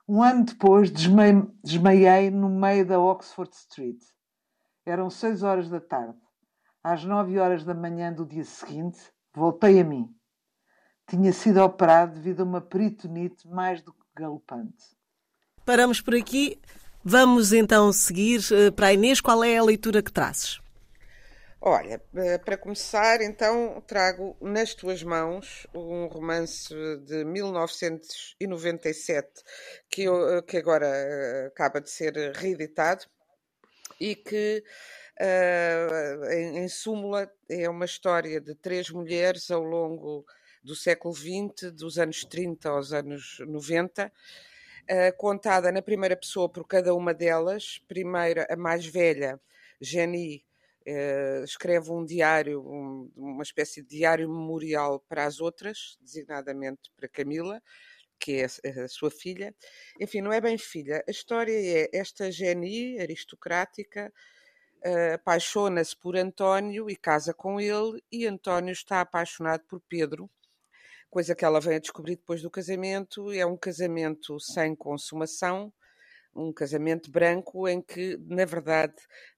Um 0.08 0.22
ano 0.22 0.44
depois, 0.44 0.90
desmaiei 0.90 2.30
no 2.30 2.48
meio 2.48 2.86
da 2.86 2.98
Oxford 2.98 3.54
Street. 3.54 4.02
Eram 4.84 5.10
seis 5.10 5.42
horas 5.42 5.68
da 5.68 5.78
tarde. 5.78 6.18
Às 6.82 7.04
nove 7.04 7.38
horas 7.38 7.62
da 7.64 7.74
manhã 7.74 8.10
do 8.10 8.24
dia 8.24 8.42
seguinte, 8.42 8.98
voltei 9.34 9.78
a 9.78 9.84
mim. 9.84 10.12
Tinha 11.06 11.32
sido 11.32 11.60
operado 11.62 12.14
devido 12.14 12.40
a 12.40 12.44
uma 12.44 12.60
peritonite 12.62 13.46
mais 13.46 13.82
do 13.82 13.92
que 13.92 14.00
galopante. 14.16 14.96
Paramos 15.66 16.00
por 16.00 16.14
aqui. 16.14 16.58
Vamos 17.04 17.52
então 17.52 17.92
seguir 17.92 18.40
eh, 18.52 18.70
para 18.70 18.88
a 18.88 18.92
Inês. 18.94 19.20
Qual 19.20 19.44
é 19.44 19.58
a 19.58 19.62
leitura 19.62 20.02
que 20.02 20.12
trazes? 20.12 20.60
Olha, 21.62 22.02
eh, 22.14 22.38
para 22.38 22.56
começar, 22.56 23.20
então 23.20 23.82
trago 23.86 24.34
nas 24.40 24.72
tuas 24.72 25.02
mãos 25.02 25.66
um 25.74 26.06
romance 26.06 26.74
de 27.04 27.22
1997 27.22 29.42
que, 29.90 30.04
eu, 30.04 30.42
que 30.42 30.56
agora 30.56 30.86
eh, 30.86 31.48
acaba 31.48 31.78
de 31.82 31.90
ser 31.90 32.14
reeditado 32.34 33.04
e 34.00 34.16
que 34.16 34.64
Uh, 35.22 36.24
em, 36.32 36.58
em 36.60 36.68
súmula, 36.68 37.30
é 37.46 37.68
uma 37.68 37.84
história 37.84 38.40
de 38.40 38.54
três 38.54 38.88
mulheres 38.88 39.50
ao 39.50 39.62
longo 39.62 40.24
do 40.64 40.74
século 40.74 41.14
XX, 41.14 41.70
dos 41.74 41.98
anos 41.98 42.24
30 42.24 42.70
aos 42.70 42.94
anos 42.94 43.36
90, 43.46 44.06
uh, 44.06 44.10
contada 45.18 45.70
na 45.70 45.82
primeira 45.82 46.16
pessoa 46.16 46.48
por 46.48 46.66
cada 46.66 46.94
uma 46.94 47.12
delas. 47.12 47.82
Primeiro, 47.86 48.46
a 48.48 48.56
mais 48.56 48.86
velha, 48.86 49.38
Jenny, 49.78 50.42
uh, 50.86 51.44
escreve 51.44 51.90
um 51.90 52.04
diário, 52.04 52.60
um, 52.60 53.10
uma 53.16 53.42
espécie 53.42 53.82
de 53.82 53.88
diário 53.88 54.28
memorial 54.28 55.00
para 55.08 55.24
as 55.24 55.40
outras, 55.40 55.96
designadamente 56.00 56.90
para 56.96 57.08
Camila, 57.08 57.62
que 58.18 58.42
é 58.42 58.44
a, 58.44 58.88
sua 58.88 59.10
filha. 59.10 59.54
Enfim, 59.98 60.20
não 60.20 60.32
é 60.32 60.40
bem 60.40 60.58
filha. 60.58 61.02
A 61.08 61.10
história 61.10 61.52
é 61.52 61.88
esta 61.92 62.30
Jenny, 62.30 63.00
aristocrática, 63.00 64.12
uh, 64.84 65.14
apaixona-se 65.14 65.96
por 65.96 66.16
António 66.16 66.90
e 66.90 66.96
casa 66.96 67.32
com 67.32 67.60
ele, 67.60 68.02
e 68.12 68.26
António 68.26 68.72
está 68.72 69.00
apaixonado 69.00 69.64
por 69.66 69.80
Pedro, 69.88 70.30
coisa 71.08 71.34
que 71.34 71.44
ela 71.44 71.60
vem 71.60 71.76
a 71.76 71.80
descobrir 71.80 72.16
depois 72.16 72.42
do 72.42 72.50
casamento. 72.50 73.32
É 73.32 73.44
um 73.44 73.56
casamento 73.56 74.38
sem 74.38 74.76
consumação, 74.76 75.72
um 76.34 76.52
casamento 76.52 77.10
branco 77.10 77.68
em 77.68 77.80
que, 77.80 78.16
na 78.26 78.44
verdade, 78.44 78.94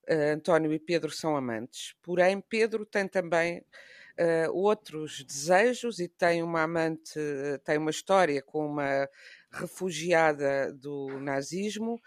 uh, 0.09 0.35
António 0.35 0.73
e 0.73 0.79
Pedro 0.79 1.11
são 1.11 1.37
amantes. 1.37 1.95
Porém, 2.03 2.41
Pedro 2.41 2.85
tem 2.85 3.09
também 3.09 3.59
uh, 3.59 4.53
outros 4.53 5.25
desejos 5.25 5.99
e 5.99 6.09
tem 6.09 6.43
uma 6.43 6.63
amante, 6.63 7.19
tem 7.65 7.79
uma 7.79 7.91
história 7.91 8.43
com 8.43 8.67
uma 8.67 9.09
refugiada 9.51 10.73
do 10.73 11.19
nazismo. 11.21 12.01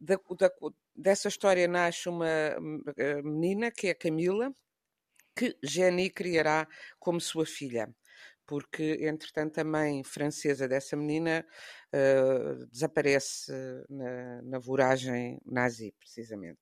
Da, 0.00 0.18
da, 0.38 0.50
dessa 0.94 1.28
história 1.28 1.68
nasce 1.68 2.08
uma 2.08 2.26
uh, 2.26 3.22
menina 3.22 3.70
que 3.70 3.88
é 3.88 3.94
Camila, 3.94 4.52
que 5.36 5.56
Jenny 5.62 6.10
criará 6.10 6.68
como 6.98 7.20
sua 7.20 7.46
filha 7.46 7.88
porque 8.46 8.98
entretanto 9.00 9.58
a 9.58 9.64
mãe 9.64 10.02
francesa 10.04 10.68
dessa 10.68 10.96
menina 10.96 11.44
uh, 11.92 12.66
desaparece 12.66 13.52
na, 13.88 14.42
na 14.42 14.58
voragem 14.58 15.40
nazi, 15.44 15.94
precisamente. 15.98 16.60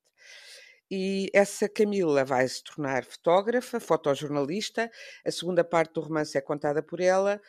E 0.90 1.30
essa 1.32 1.68
Camila 1.68 2.24
vai 2.24 2.48
se 2.48 2.64
tornar 2.64 3.04
fotógrafa, 3.04 3.78
fotojornalista. 3.78 4.90
A 5.24 5.30
segunda 5.30 5.62
parte 5.62 5.94
do 5.94 6.00
romance 6.00 6.36
é 6.36 6.40
contada 6.40 6.82
por 6.82 7.00
ela. 7.00 7.40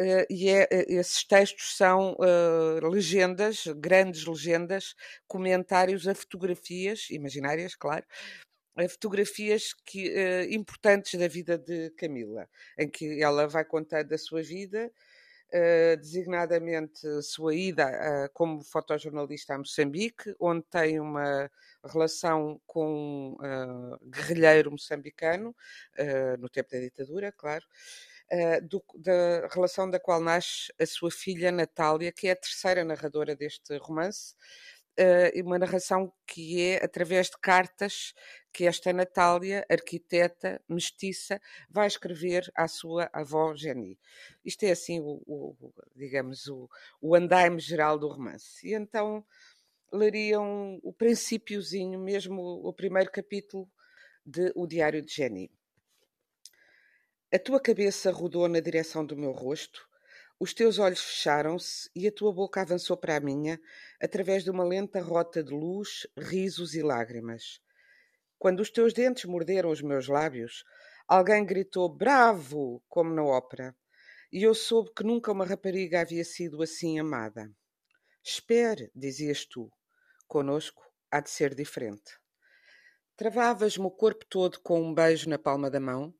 Uh, 0.00 0.24
e 0.30 0.48
é, 0.48 0.68
eh, 0.70 0.86
esses 0.88 1.24
textos 1.24 1.76
são 1.76 2.12
uh, 2.12 2.88
legendas, 2.88 3.64
grandes 3.76 4.24
legendas, 4.24 4.94
comentários 5.26 6.06
a 6.06 6.14
fotografias, 6.14 7.10
imaginárias, 7.10 7.74
claro, 7.74 8.06
fotografias 8.86 9.72
que, 9.72 10.08
uh, 10.10 10.52
importantes 10.52 11.18
da 11.18 11.26
vida 11.26 11.56
de 11.58 11.90
Camila, 11.96 12.48
em 12.78 12.88
que 12.88 13.22
ela 13.22 13.48
vai 13.48 13.64
contar 13.64 14.04
da 14.04 14.18
sua 14.18 14.42
vida, 14.42 14.92
uh, 15.52 15.96
designadamente 15.96 17.00
sua 17.22 17.54
ida 17.54 17.88
uh, 17.88 18.30
como 18.34 18.62
fotojornalista 18.62 19.54
a 19.54 19.58
Moçambique, 19.58 20.34
onde 20.38 20.62
tem 20.70 21.00
uma 21.00 21.50
relação 21.84 22.60
com 22.66 23.36
um 23.40 24.10
guerrilheiro 24.10 24.70
moçambicano, 24.70 25.54
no 26.38 26.48
tempo 26.48 26.70
da 26.70 26.78
ditadura, 26.78 27.32
claro. 27.32 27.64
Do, 28.68 28.84
da 28.96 29.46
relação 29.48 29.88
da 29.88 29.98
qual 29.98 30.20
nasce 30.20 30.70
a 30.78 30.84
sua 30.84 31.10
filha 31.10 31.50
Natália, 31.50 32.12
que 32.12 32.28
é 32.28 32.32
a 32.32 32.36
terceira 32.36 32.84
narradora 32.84 33.34
deste 33.34 33.74
romance, 33.78 34.34
uh, 34.98 35.42
uma 35.46 35.58
narração 35.58 36.12
que 36.26 36.60
é 36.60 36.84
através 36.84 37.28
de 37.30 37.38
cartas 37.38 38.12
que 38.52 38.64
esta 38.66 38.92
Natália, 38.92 39.64
arquiteta 39.70 40.60
mestiça, 40.68 41.40
vai 41.70 41.86
escrever 41.86 42.50
à 42.54 42.66
sua 42.66 43.08
avó 43.12 43.54
Jenny. 43.54 43.98
Isto 44.44 44.64
é 44.64 44.72
assim, 44.72 45.00
o, 45.00 45.22
o 45.26 45.72
digamos, 45.94 46.46
o, 46.48 46.68
o 47.00 47.14
andaime 47.14 47.60
geral 47.60 47.98
do 47.98 48.08
romance. 48.08 48.66
E 48.66 48.74
então 48.74 49.24
leriam 49.92 50.78
o 50.82 50.92
princípiozinho, 50.92 51.98
mesmo 51.98 52.42
o 52.42 52.72
primeiro 52.72 53.10
capítulo 53.10 53.70
de 54.24 54.52
O 54.54 54.66
Diário 54.66 55.02
de 55.02 55.12
Jenny. 55.14 55.50
A 57.32 57.38
tua 57.38 57.60
cabeça 57.60 58.10
rodou 58.10 58.48
na 58.48 58.60
direção 58.60 59.04
do 59.04 59.16
meu 59.16 59.32
rosto, 59.32 59.87
os 60.40 60.54
teus 60.54 60.78
olhos 60.78 61.00
fecharam-se 61.00 61.90
e 61.94 62.06
a 62.06 62.12
tua 62.12 62.32
boca 62.32 62.60
avançou 62.60 62.96
para 62.96 63.16
a 63.16 63.20
minha, 63.20 63.60
através 64.00 64.44
de 64.44 64.50
uma 64.50 64.64
lenta 64.64 65.00
rota 65.00 65.42
de 65.42 65.52
luz, 65.52 66.06
risos 66.16 66.74
e 66.74 66.82
lágrimas. 66.82 67.60
Quando 68.38 68.60
os 68.60 68.70
teus 68.70 68.92
dentes 68.92 69.24
morderam 69.24 69.70
os 69.70 69.82
meus 69.82 70.06
lábios, 70.06 70.64
alguém 71.08 71.44
gritou 71.44 71.88
bravo, 71.88 72.80
como 72.88 73.12
na 73.12 73.24
ópera, 73.24 73.76
e 74.30 74.44
eu 74.44 74.54
soube 74.54 74.92
que 74.94 75.02
nunca 75.02 75.32
uma 75.32 75.44
rapariga 75.44 76.02
havia 76.02 76.24
sido 76.24 76.62
assim 76.62 77.00
amada. 77.00 77.50
Espere, 78.22 78.92
dizias 78.94 79.44
tu, 79.44 79.68
conosco 80.28 80.82
há 81.10 81.20
de 81.20 81.30
ser 81.30 81.52
diferente. 81.52 82.16
Travavas-me 83.16 83.86
o 83.86 83.90
corpo 83.90 84.24
todo 84.26 84.60
com 84.60 84.80
um 84.80 84.94
beijo 84.94 85.28
na 85.28 85.38
palma 85.38 85.68
da 85.68 85.80
mão, 85.80 86.14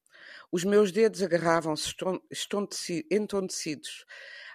os 0.51 0.65
meus 0.65 0.91
dedos 0.93 1.23
agarravam-se 1.23 1.95
entontecidos 3.11 4.05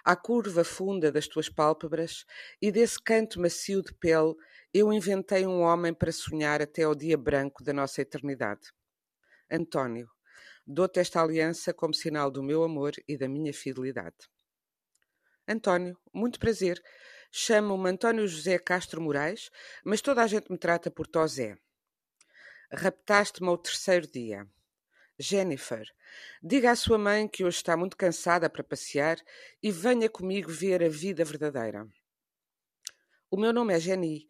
à 0.04 0.14
curva 0.14 0.64
funda 0.64 1.10
das 1.10 1.26
tuas 1.26 1.48
pálpebras 1.48 2.26
e 2.60 2.70
desse 2.70 3.02
canto 3.02 3.40
macio 3.40 3.82
de 3.82 3.94
pele 3.94 4.34
eu 4.72 4.92
inventei 4.92 5.46
um 5.46 5.62
homem 5.62 5.94
para 5.94 6.12
sonhar 6.12 6.60
até 6.60 6.82
ao 6.82 6.94
dia 6.94 7.16
branco 7.16 7.64
da 7.64 7.72
nossa 7.72 8.02
eternidade. 8.02 8.72
António, 9.50 10.10
dou-te 10.66 10.98
esta 10.98 11.22
aliança 11.22 11.72
como 11.72 11.94
sinal 11.94 12.30
do 12.30 12.42
meu 12.42 12.62
amor 12.62 12.92
e 13.06 13.16
da 13.16 13.28
minha 13.28 13.54
fidelidade. 13.54 14.16
António, 15.46 15.98
muito 16.12 16.38
prazer. 16.38 16.82
Chamo-me 17.30 17.90
António 17.90 18.26
José 18.26 18.58
Castro 18.58 19.00
Moraes, 19.00 19.50
mas 19.84 20.00
toda 20.00 20.22
a 20.22 20.26
gente 20.26 20.50
me 20.50 20.58
trata 20.58 20.90
por 20.90 21.06
Tosé. 21.06 21.56
Raptaste-me 22.72 23.48
ao 23.48 23.58
terceiro 23.58 24.06
dia. 24.06 24.48
Jennifer, 25.18 25.86
diga 26.42 26.72
à 26.72 26.76
sua 26.76 26.98
mãe 26.98 27.28
que 27.28 27.44
hoje 27.44 27.58
está 27.58 27.76
muito 27.76 27.96
cansada 27.96 28.50
para 28.50 28.64
passear 28.64 29.16
e 29.62 29.70
venha 29.70 30.08
comigo 30.08 30.50
ver 30.50 30.82
a 30.82 30.88
vida 30.88 31.24
verdadeira. 31.24 31.86
O 33.30 33.36
meu 33.36 33.52
nome 33.52 33.74
é 33.74 33.78
Jenny, 33.78 34.26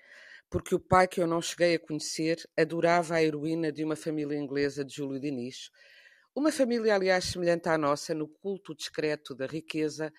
porque 0.51 0.75
o 0.75 0.81
pai 0.81 1.09
que 1.09 1.20
eu 1.20 1.27
não 1.27 1.40
cheguei 1.40 1.77
a 1.77 1.79
conhecer 1.79 2.37
adorava 2.57 3.14
a 3.14 3.23
heroína 3.23 3.73
de 3.73 3.83
uma 3.83 3.97
família 3.97 4.37
inglesa 4.37 4.85
de 4.85 4.94
Júlio 4.94 5.18
Diniz, 5.18 5.70
uma 6.35 6.53
família, 6.53 6.94
aliás, 6.94 7.25
semelhante 7.25 7.68
à 7.68 7.79
nossa 7.79 8.12
no 8.12 8.29
culto 8.29 8.75
discreto 8.75 9.35
da 9.35 9.47
riqueza, 9.47 10.12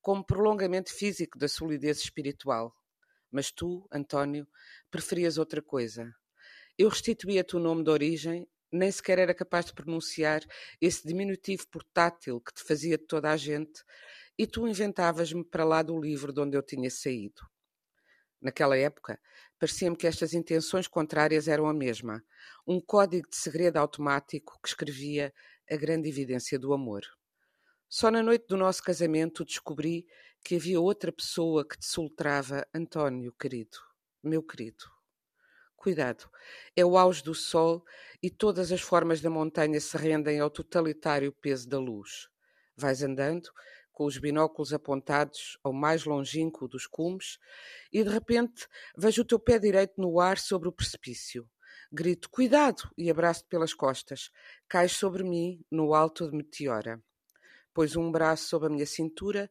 como 0.00 0.24
prolongamento 0.24 0.92
físico 0.94 1.38
da 1.38 1.48
solidez 1.48 1.98
espiritual. 1.98 2.76
Mas 3.30 3.50
tu, 3.50 3.88
António, 3.90 4.46
preferias 4.90 5.38
outra 5.38 5.62
coisa. 5.62 6.14
Eu 6.78 6.88
restituía-te 6.88 7.56
o 7.56 7.60
nome 7.60 7.82
de 7.82 7.90
origem 7.90 8.46
nem 8.72 8.90
sequer 8.90 9.18
era 9.18 9.34
capaz 9.34 9.66
de 9.66 9.74
pronunciar 9.74 10.42
esse 10.80 11.06
diminutivo 11.06 11.66
portátil 11.68 12.40
que 12.40 12.54
te 12.54 12.62
fazia 12.62 12.96
de 12.96 13.04
toda 13.04 13.30
a 13.30 13.36
gente, 13.36 13.82
e 14.38 14.46
tu 14.46 14.66
inventavas-me 14.66 15.44
para 15.44 15.64
lá 15.64 15.82
do 15.82 16.00
livro 16.00 16.32
de 16.32 16.40
onde 16.40 16.56
eu 16.56 16.62
tinha 16.62 16.90
saído. 16.90 17.42
Naquela 18.40 18.76
época, 18.76 19.20
parecia-me 19.58 19.96
que 19.96 20.06
estas 20.06 20.32
intenções 20.32 20.88
contrárias 20.88 21.46
eram 21.46 21.68
a 21.68 21.74
mesma, 21.74 22.24
um 22.66 22.80
código 22.80 23.28
de 23.28 23.36
segredo 23.36 23.76
automático 23.76 24.58
que 24.60 24.68
escrevia 24.68 25.32
a 25.70 25.76
grande 25.76 26.08
evidência 26.08 26.58
do 26.58 26.72
amor. 26.72 27.02
Só 27.88 28.10
na 28.10 28.22
noite 28.22 28.46
do 28.48 28.56
nosso 28.56 28.82
casamento 28.82 29.44
descobri 29.44 30.06
que 30.42 30.56
havia 30.56 30.80
outra 30.80 31.12
pessoa 31.12 31.66
que 31.66 31.78
te 31.78 31.86
soltrava 31.86 32.66
António, 32.74 33.32
querido, 33.38 33.78
meu 34.24 34.42
querido. 34.42 35.01
Cuidado, 35.82 36.30
é 36.76 36.84
o 36.84 36.96
auge 36.96 37.24
do 37.24 37.34
sol 37.34 37.84
e 38.22 38.30
todas 38.30 38.70
as 38.70 38.80
formas 38.80 39.20
da 39.20 39.28
montanha 39.28 39.80
se 39.80 39.96
rendem 39.96 40.38
ao 40.38 40.48
totalitário 40.48 41.32
peso 41.32 41.68
da 41.68 41.76
luz. 41.76 42.28
Vais 42.76 43.02
andando, 43.02 43.50
com 43.90 44.04
os 44.04 44.16
binóculos 44.16 44.72
apontados 44.72 45.58
ao 45.60 45.72
mais 45.72 46.04
longínquo 46.04 46.68
dos 46.68 46.86
cumes, 46.86 47.36
e 47.92 48.04
de 48.04 48.10
repente 48.10 48.68
vejo 48.96 49.22
o 49.22 49.24
teu 49.24 49.40
pé 49.40 49.58
direito 49.58 49.94
no 50.00 50.20
ar 50.20 50.38
sobre 50.38 50.68
o 50.68 50.72
precipício. 50.72 51.50
Grito 51.90 52.30
cuidado 52.30 52.88
e 52.96 53.10
abraço-te 53.10 53.48
pelas 53.48 53.74
costas. 53.74 54.30
Cais 54.68 54.92
sobre 54.92 55.24
mim, 55.24 55.64
no 55.68 55.94
alto 55.94 56.30
de 56.30 56.36
meteora. 56.36 57.02
Pois 57.74 57.96
um 57.96 58.08
braço 58.08 58.46
sob 58.46 58.66
a 58.66 58.70
minha 58.70 58.86
cintura 58.86 59.50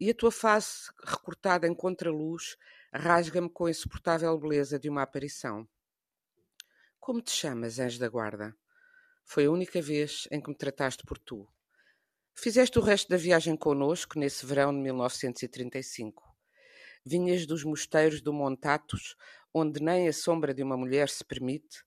e 0.00 0.08
a 0.08 0.14
tua 0.14 0.32
face, 0.32 0.90
recortada 1.04 1.66
em 1.66 1.74
contraluz, 1.74 2.56
rasga-me 2.96 3.50
com 3.50 3.66
a 3.66 3.70
insuportável 3.70 4.38
beleza 4.38 4.78
de 4.78 4.88
uma 4.88 5.02
aparição. 5.02 5.68
Como 6.98 7.20
te 7.20 7.30
chamas, 7.30 7.78
anjo 7.78 8.00
da 8.00 8.08
guarda? 8.08 8.56
Foi 9.24 9.44
a 9.44 9.50
única 9.50 9.80
vez 9.82 10.26
em 10.30 10.40
que 10.40 10.48
me 10.48 10.56
trataste 10.56 11.04
por 11.04 11.18
tu. 11.18 11.46
Fizeste 12.34 12.78
o 12.78 12.82
resto 12.82 13.08
da 13.08 13.16
viagem 13.16 13.56
conosco 13.56 14.18
nesse 14.18 14.44
verão 14.44 14.72
de 14.72 14.80
1935. 14.80 16.24
Vinhas 17.04 17.46
dos 17.46 17.64
mosteiros 17.64 18.20
do 18.20 18.32
Montatos, 18.32 19.14
onde 19.52 19.82
nem 19.82 20.08
a 20.08 20.12
sombra 20.12 20.52
de 20.52 20.62
uma 20.62 20.76
mulher 20.76 21.08
se 21.08 21.24
permite. 21.24 21.84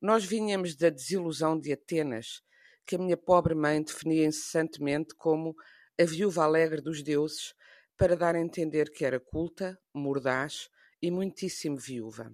Nós 0.00 0.24
vinhamos 0.24 0.76
da 0.76 0.90
desilusão 0.90 1.58
de 1.58 1.72
Atenas, 1.72 2.42
que 2.86 2.96
a 2.96 2.98
minha 2.98 3.16
pobre 3.16 3.54
mãe 3.54 3.82
definia 3.82 4.26
incessantemente 4.26 5.14
como 5.14 5.54
a 6.00 6.04
viúva 6.04 6.44
alegre 6.44 6.80
dos 6.80 7.02
deuses, 7.02 7.54
para 8.02 8.16
dar 8.16 8.34
a 8.34 8.40
entender 8.40 8.90
que 8.90 9.04
era 9.04 9.20
culta, 9.20 9.78
mordaz 9.94 10.68
e 11.00 11.08
muitíssimo 11.08 11.76
viúva. 11.76 12.32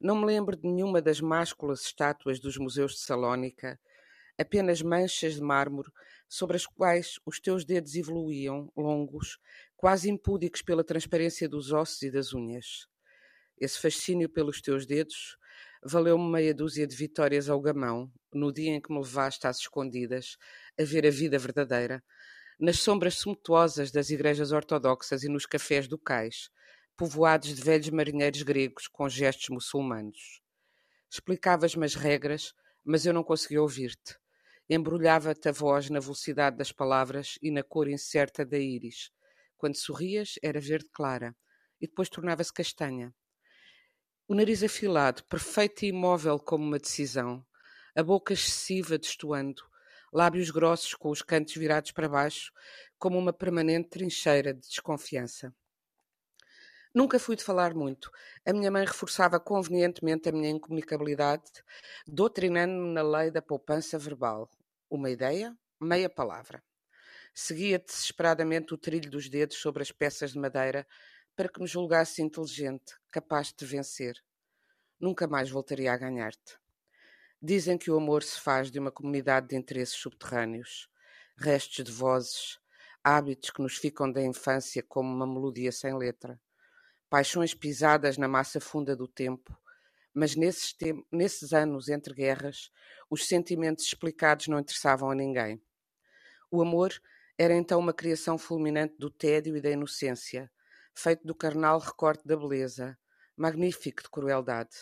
Não 0.00 0.16
me 0.16 0.26
lembro 0.26 0.56
de 0.56 0.66
nenhuma 0.66 1.00
das 1.00 1.20
másculas 1.20 1.82
estátuas 1.82 2.40
dos 2.40 2.56
museus 2.56 2.94
de 2.94 2.98
Salónica, 2.98 3.78
apenas 4.36 4.82
manchas 4.82 5.36
de 5.36 5.40
mármore 5.40 5.92
sobre 6.28 6.56
as 6.56 6.66
quais 6.66 7.20
os 7.24 7.38
teus 7.38 7.64
dedos 7.64 7.94
evoluíam, 7.94 8.68
longos, 8.76 9.38
quase 9.76 10.10
impúdicos 10.10 10.60
pela 10.60 10.82
transparência 10.82 11.48
dos 11.48 11.70
ossos 11.70 12.02
e 12.02 12.10
das 12.10 12.34
unhas. 12.34 12.88
Esse 13.56 13.80
fascínio 13.80 14.28
pelos 14.28 14.60
teus 14.60 14.84
dedos 14.84 15.38
valeu-me 15.84 16.28
meia 16.28 16.52
dúzia 16.52 16.84
de 16.84 16.96
vitórias 16.96 17.48
ao 17.48 17.60
gamão, 17.60 18.10
no 18.32 18.52
dia 18.52 18.72
em 18.72 18.80
que 18.80 18.92
me 18.92 18.98
levaste 18.98 19.46
às 19.46 19.58
escondidas 19.58 20.36
a 20.76 20.82
ver 20.82 21.06
a 21.06 21.10
vida 21.10 21.38
verdadeira, 21.38 22.02
nas 22.58 22.78
sombras 22.78 23.14
sumptuosas 23.14 23.90
das 23.90 24.10
igrejas 24.10 24.52
ortodoxas 24.52 25.22
e 25.24 25.28
nos 25.28 25.46
cafés 25.46 25.88
do 25.88 25.98
cais, 25.98 26.50
povoados 26.96 27.54
de 27.54 27.62
velhos 27.62 27.90
marinheiros 27.90 28.42
gregos 28.42 28.86
com 28.86 29.08
gestos 29.08 29.48
muçulmanos. 29.48 30.40
Explicavas-me 31.10 31.84
as 31.84 31.94
regras, 31.94 32.52
mas 32.84 33.04
eu 33.04 33.12
não 33.12 33.24
conseguia 33.24 33.62
ouvir-te. 33.62 34.16
Embrulhava-te 34.68 35.48
a 35.48 35.52
voz 35.52 35.90
na 35.90 36.00
velocidade 36.00 36.56
das 36.56 36.72
palavras 36.72 37.38
e 37.42 37.50
na 37.50 37.62
cor 37.62 37.88
incerta 37.88 38.44
da 38.44 38.58
íris. 38.58 39.10
Quando 39.56 39.76
sorrias, 39.76 40.34
era 40.42 40.60
verde 40.60 40.88
clara, 40.92 41.36
e 41.80 41.86
depois 41.86 42.08
tornava-se 42.08 42.52
castanha. 42.52 43.14
O 44.26 44.34
nariz 44.34 44.62
afilado, 44.62 45.22
perfeito 45.24 45.84
e 45.84 45.88
imóvel 45.88 46.38
como 46.38 46.64
uma 46.64 46.78
decisão, 46.78 47.44
a 47.94 48.02
boca 48.02 48.32
excessiva 48.32 48.98
destoando, 48.98 49.62
lábios 50.14 50.48
grossos 50.48 50.94
com 50.94 51.10
os 51.10 51.22
cantos 51.22 51.56
virados 51.56 51.90
para 51.90 52.08
baixo, 52.08 52.52
como 52.96 53.18
uma 53.18 53.32
permanente 53.32 53.88
trincheira 53.88 54.54
de 54.54 54.60
desconfiança. 54.60 55.52
Nunca 56.94 57.18
fui 57.18 57.34
de 57.34 57.42
falar 57.42 57.74
muito. 57.74 58.08
A 58.46 58.52
minha 58.52 58.70
mãe 58.70 58.84
reforçava 58.84 59.40
convenientemente 59.40 60.28
a 60.28 60.32
minha 60.32 60.50
incomunicabilidade, 60.50 61.50
doutrinando-me 62.06 62.94
na 62.94 63.02
lei 63.02 63.32
da 63.32 63.42
poupança 63.42 63.98
verbal. 63.98 64.48
Uma 64.88 65.10
ideia, 65.10 65.52
meia 65.80 66.08
palavra. 66.08 66.62
Seguia 67.34 67.80
desesperadamente 67.80 68.72
o 68.72 68.78
trilho 68.78 69.10
dos 69.10 69.28
dedos 69.28 69.56
sobre 69.56 69.82
as 69.82 69.90
peças 69.90 70.30
de 70.32 70.38
madeira 70.38 70.86
para 71.34 71.48
que 71.48 71.60
me 71.60 71.66
julgasse 71.66 72.22
inteligente, 72.22 72.94
capaz 73.10 73.52
de 73.52 73.66
vencer. 73.66 74.22
Nunca 75.00 75.26
mais 75.26 75.50
voltaria 75.50 75.92
a 75.92 75.96
ganhar-te. 75.96 76.63
Dizem 77.44 77.76
que 77.76 77.90
o 77.90 77.96
amor 77.96 78.22
se 78.22 78.40
faz 78.40 78.70
de 78.70 78.78
uma 78.78 78.90
comunidade 78.90 79.48
de 79.48 79.56
interesses 79.56 79.96
subterrâneos, 79.96 80.88
restos 81.36 81.84
de 81.84 81.92
vozes, 81.92 82.58
hábitos 83.02 83.50
que 83.50 83.60
nos 83.60 83.76
ficam 83.76 84.10
da 84.10 84.22
infância 84.22 84.82
como 84.82 85.14
uma 85.14 85.26
melodia 85.26 85.70
sem 85.70 85.94
letra 85.94 86.40
paixões 87.14 87.54
pisadas 87.54 88.18
na 88.18 88.26
massa 88.26 88.60
funda 88.60 88.96
do 88.96 89.06
tempo, 89.06 89.56
mas 90.12 90.34
nesses, 90.34 90.74
nesses 91.12 91.52
anos 91.52 91.88
entre 91.88 92.12
guerras, 92.12 92.72
os 93.08 93.28
sentimentos 93.28 93.84
explicados 93.84 94.48
não 94.48 94.58
interessavam 94.58 95.12
a 95.12 95.14
ninguém. 95.14 95.62
O 96.50 96.60
amor 96.60 96.92
era 97.38 97.54
então 97.54 97.78
uma 97.78 97.92
criação 97.92 98.36
fulminante 98.36 98.96
do 98.98 99.08
tédio 99.08 99.56
e 99.56 99.60
da 99.60 99.70
inocência, 99.70 100.50
feito 100.92 101.24
do 101.24 101.36
carnal 101.36 101.78
recorte 101.78 102.26
da 102.26 102.36
beleza, 102.36 102.98
magnífico 103.36 104.02
de 104.02 104.10
crueldade. 104.10 104.76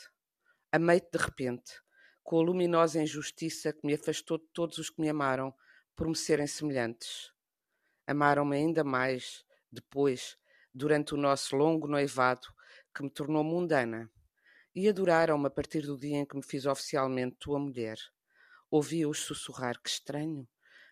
Amei-te 0.73 1.11
de 1.13 1.23
repente, 1.23 1.82
com 2.23 2.39
a 2.39 2.43
luminosa 2.43 3.03
injustiça 3.03 3.73
que 3.73 3.87
me 3.87 3.95
afastou 3.95 4.39
de 4.39 4.47
todos 4.53 4.79
os 4.79 4.91
que 4.91 5.01
me 5.01 5.09
amaram 5.09 5.55
por 5.95 6.09
me 6.09 6.17
serem 6.17 6.47
semelhantes. 6.47 7.33
Amaram-me 8.07 8.57
ainda 8.57 8.83
mais, 8.83 9.45
depois, 9.71 10.37
durante 10.75 11.15
o 11.15 11.17
nosso 11.17 11.57
longo 11.57 11.87
noivado, 11.87 12.47
que 12.95 13.03
me 13.03 13.11
tornou 13.11 13.45
mundana, 13.45 14.11
e 14.75 14.89
adoraram-me 14.89 15.47
a 15.47 15.51
partir 15.51 15.83
do 15.83 15.99
dia 15.99 16.17
em 16.17 16.25
que 16.25 16.37
me 16.37 16.43
fiz 16.43 16.67
oficialmente 16.67 17.37
tua 17.39 17.59
mulher. 17.59 17.99
Ouvia-os 18.71 19.19
sussurrar: 19.19 19.81
Que 19.81 19.91
estranho! 19.91 20.49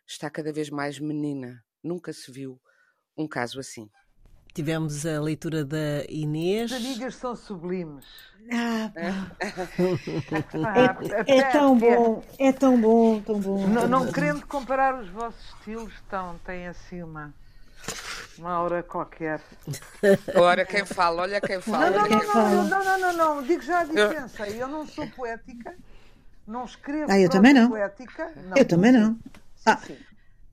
Está 0.07 0.29
cada 0.29 0.53
vez 0.53 0.69
mais 0.69 0.99
menina. 0.99 1.65
Nunca 1.83 2.13
se 2.13 2.31
viu 2.31 2.61
um 3.17 3.27
caso 3.27 3.59
assim. 3.59 3.91
Tivemos 4.53 5.07
a 5.07 5.21
leitura 5.21 5.65
da 5.65 6.05
Inês. 6.09 6.73
As 6.73 6.79
amigas 6.79 7.15
são 7.15 7.37
sublimes. 7.37 8.05
Ah, 8.53 8.91
é, 11.27 11.39
é, 11.39 11.43
tão 11.53 11.79
bom, 11.79 12.25
é 12.39 12.53
tão 12.53 12.81
bom, 12.81 13.21
tão 13.21 13.39
bom. 13.39 13.67
Não, 13.69 13.87
não 13.87 14.13
querendo 14.13 14.45
comparar 14.47 15.01
os 15.01 15.09
vossos 15.11 15.41
estilos, 15.55 15.93
tão, 16.09 16.37
têm 16.45 16.67
assim 16.67 17.03
uma 17.03 17.33
uma 18.39 18.59
hora 18.61 18.83
qualquer. 18.83 19.41
Olha 20.35 20.65
quem 20.65 20.85
fala, 20.85 21.23
olha 21.23 21.41
quem 21.41 21.61
fala. 21.61 21.91
Não, 21.91 22.09
não, 22.09 22.09
não, 22.09 22.25
não, 22.25 22.65
não, 22.65 22.85
não, 22.85 22.99
não, 22.99 23.13
não, 23.37 23.43
digo 23.43 23.63
já 23.63 23.81
a 23.81 23.85
diferença. 23.85 24.49
Eu 24.49 24.67
não 24.67 24.87
sou 24.87 25.07
poética, 25.09 25.75
não 26.47 26.65
escrevo 26.65 27.13
ah, 27.13 27.19
eu 27.19 27.29
também 27.29 27.53
não. 27.53 27.69
poética. 27.69 28.33
Não, 28.37 28.57
eu 28.57 28.65
também 28.65 28.93
não. 28.93 29.19
Ah. 29.65 29.77
Sim. 29.77 29.97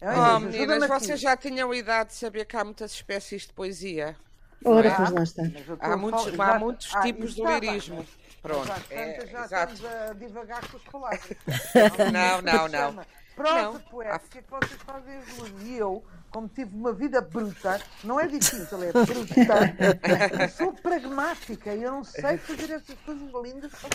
Oh, 0.02 0.40
meninas, 0.40 0.88
vocês 0.88 1.20
já 1.20 1.36
tinham 1.36 1.74
idade 1.74 2.10
de 2.10 2.16
saber 2.16 2.46
que 2.46 2.56
há 2.56 2.64
muitas 2.64 2.92
espécies 2.92 3.48
de 3.48 3.54
poesia. 3.54 4.16
Ora, 4.64 4.94
pois 4.96 5.12
lá 5.12 5.24
está. 5.24 5.44
Há 5.80 5.98
muitos, 5.98 6.40
há 6.40 6.60
muitos 6.60 6.96
ah, 6.96 7.02
tipos 7.02 7.36
de 7.36 7.44
lirismo. 7.44 8.06
Pronto, 8.42 8.72
é, 8.90 9.28
já 9.28 9.44
exato. 9.44 9.74
estamos 9.74 9.86
a 9.86 10.14
divagar 10.14 10.66
com 10.70 10.78
as 10.78 10.84
palavras. 10.84 11.38
Não, 12.14 12.42
não, 12.42 12.68
não. 12.68 13.06
Prosa 13.36 13.80
poética 13.92 14.42
que 14.42 14.50
vocês 14.50 14.82
fazem 14.84 15.18
as 15.18 15.26
duas. 15.36 15.52
E 15.64 15.78
eu, 15.78 16.04
como 16.32 16.48
tive 16.48 16.76
uma 16.76 16.92
vida 16.92 17.22
bruta, 17.22 17.80
não 18.04 18.20
é 18.20 18.26
difícil, 18.26 18.82
é 18.82 18.90
bruta. 18.92 20.42
Eu 20.42 20.50
sou 20.50 20.74
pragmática 20.74 21.76
e 21.76 21.84
eu 21.84 21.92
não 21.92 22.04
sei 22.04 22.38
fazer 22.38 22.74
essas 22.74 22.98
coisas 23.06 23.30
lindas 23.44 23.72
que 23.74 23.88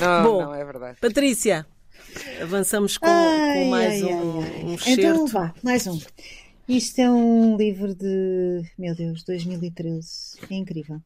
Não, 0.00 0.22
Bom, 0.24 0.42
não 0.42 0.54
é 0.54 0.64
verdade. 0.64 0.98
Patrícia, 1.00 1.64
avançamos 2.42 2.98
com, 2.98 3.06
ai, 3.06 3.64
com 3.64 3.70
mais 3.70 4.02
ai, 4.02 4.14
um, 4.14 4.40
ai, 4.40 4.64
um 4.64 4.76
Então 4.86 5.26
vá, 5.26 5.54
mais 5.62 5.86
um. 5.86 5.98
Isto 6.68 6.98
é 7.00 7.10
um 7.10 7.56
livro 7.56 7.94
de, 7.94 8.62
meu 8.78 8.94
Deus, 8.94 9.22
2013. 9.22 10.38
É 10.50 10.54
incrível 10.54 11.00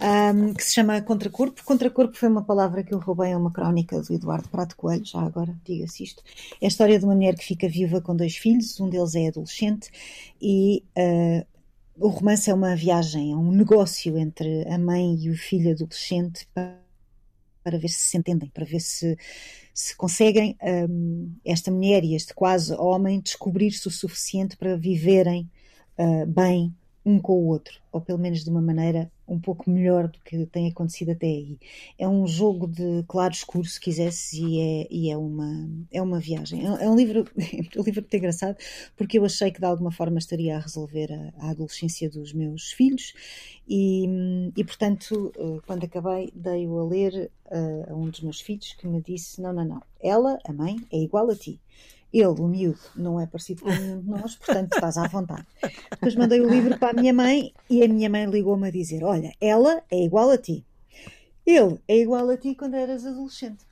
um, 0.00 0.54
que 0.54 0.64
se 0.64 0.74
chama 0.74 1.00
Contracorpo. 1.00 1.64
Contracorpo 1.64 2.16
foi 2.16 2.28
uma 2.28 2.42
palavra 2.42 2.82
que 2.82 2.92
eu 2.92 2.98
roubei 2.98 3.32
a 3.32 3.38
uma 3.38 3.50
crónica 3.50 4.00
do 4.00 4.14
Eduardo 4.14 4.48
Prato 4.48 4.76
Coelho, 4.76 5.04
já 5.04 5.20
agora 5.20 5.54
diga-se 5.64 6.04
isto. 6.04 6.22
É 6.60 6.66
a 6.66 6.68
história 6.68 6.98
de 6.98 7.04
uma 7.04 7.14
mulher 7.14 7.34
que 7.34 7.44
fica 7.44 7.68
viúva 7.68 8.00
com 8.00 8.14
dois 8.14 8.36
filhos, 8.36 8.78
um 8.80 8.88
deles 8.88 9.14
é 9.14 9.28
adolescente, 9.28 9.90
e 10.40 10.84
uh, 10.96 11.46
o 11.98 12.08
romance 12.08 12.50
é 12.50 12.54
uma 12.54 12.76
viagem, 12.76 13.32
é 13.32 13.36
um 13.36 13.50
negócio 13.52 14.18
entre 14.18 14.68
a 14.68 14.78
mãe 14.78 15.16
e 15.16 15.30
o 15.30 15.36
filho 15.36 15.72
adolescente 15.72 16.46
para, 16.52 16.78
para 17.66 17.78
ver 17.78 17.88
se 17.88 17.98
se 17.98 18.16
entendem, 18.16 18.48
para 18.48 18.64
ver 18.64 18.78
se, 18.78 19.18
se 19.74 19.96
conseguem 19.96 20.56
um, 20.88 21.32
esta 21.44 21.68
mulher 21.68 22.04
e 22.04 22.14
este 22.14 22.32
quase 22.32 22.72
homem 22.74 23.18
descobrir-se 23.20 23.88
o 23.88 23.90
suficiente 23.90 24.56
para 24.56 24.76
viverem 24.76 25.50
uh, 25.98 26.24
bem 26.26 26.72
um 27.04 27.18
com 27.18 27.32
o 27.32 27.46
outro, 27.48 27.80
ou 27.90 28.00
pelo 28.00 28.20
menos 28.20 28.44
de 28.44 28.50
uma 28.50 28.62
maneira 28.62 29.10
um 29.28 29.38
pouco 29.38 29.68
melhor 29.70 30.08
do 30.08 30.18
que 30.20 30.46
tem 30.46 30.68
acontecido 30.68 31.10
até 31.10 31.26
aí. 31.26 31.58
É 31.98 32.08
um 32.08 32.26
jogo 32.26 32.66
de 32.66 33.04
claro-escuro, 33.08 33.66
se 33.66 33.80
quisesse, 33.80 34.42
e 34.42 34.60
é, 34.60 34.88
e 34.90 35.10
é, 35.10 35.16
uma, 35.16 35.68
é 35.90 36.00
uma 36.00 36.20
viagem. 36.20 36.66
É, 36.66 36.84
é 36.84 36.90
um 36.90 36.96
livro, 36.96 37.24
é 37.36 37.80
um 37.80 37.82
livro 37.82 38.02
muito 38.02 38.14
engraçado, 38.16 38.56
porque 38.96 39.18
eu 39.18 39.24
achei 39.24 39.50
que 39.50 39.60
de 39.60 39.66
alguma 39.66 39.90
forma 39.90 40.18
estaria 40.18 40.56
a 40.56 40.60
resolver 40.60 41.12
a, 41.12 41.46
a 41.46 41.50
adolescência 41.50 42.08
dos 42.08 42.32
meus 42.32 42.72
filhos, 42.72 43.12
e, 43.68 44.06
e 44.56 44.64
portanto, 44.64 45.32
eh, 45.36 45.60
quando 45.66 45.84
acabei, 45.84 46.30
dei-o 46.34 46.78
a 46.78 46.84
ler 46.84 47.30
a, 47.50 47.92
a 47.92 47.94
um 47.96 48.08
dos 48.08 48.20
meus 48.20 48.40
filhos 48.40 48.74
que 48.74 48.86
me 48.86 49.02
disse: 49.02 49.40
Não, 49.40 49.52
não, 49.52 49.64
não, 49.64 49.82
ela, 50.00 50.38
a 50.44 50.52
mãe, 50.52 50.76
é 50.92 50.98
igual 50.98 51.28
a 51.30 51.34
ti. 51.34 51.60
Ele, 52.18 52.40
o 52.40 52.48
miúdo, 52.48 52.78
não 52.96 53.20
é 53.20 53.26
parecido 53.26 53.62
com 53.62 53.68
nenhum 53.68 54.00
de 54.00 54.08
nós, 54.08 54.36
portanto 54.36 54.72
estás 54.72 54.96
à 54.96 55.06
vontade. 55.06 55.46
Depois 55.90 56.14
mandei 56.16 56.40
o 56.40 56.48
livro 56.48 56.78
para 56.78 56.90
a 56.90 56.92
minha 56.94 57.12
mãe 57.12 57.52
e 57.68 57.82
a 57.82 57.88
minha 57.88 58.08
mãe 58.08 58.24
ligou-me 58.24 58.68
a 58.68 58.70
dizer: 58.70 59.04
Olha, 59.04 59.34
ela 59.38 59.82
é 59.90 60.02
igual 60.02 60.30
a 60.30 60.38
ti. 60.38 60.64
Ele 61.44 61.78
é 61.86 61.98
igual 61.98 62.30
a 62.30 62.36
ti 62.38 62.54
quando 62.54 62.74
eras 62.74 63.04
adolescente. 63.04 63.66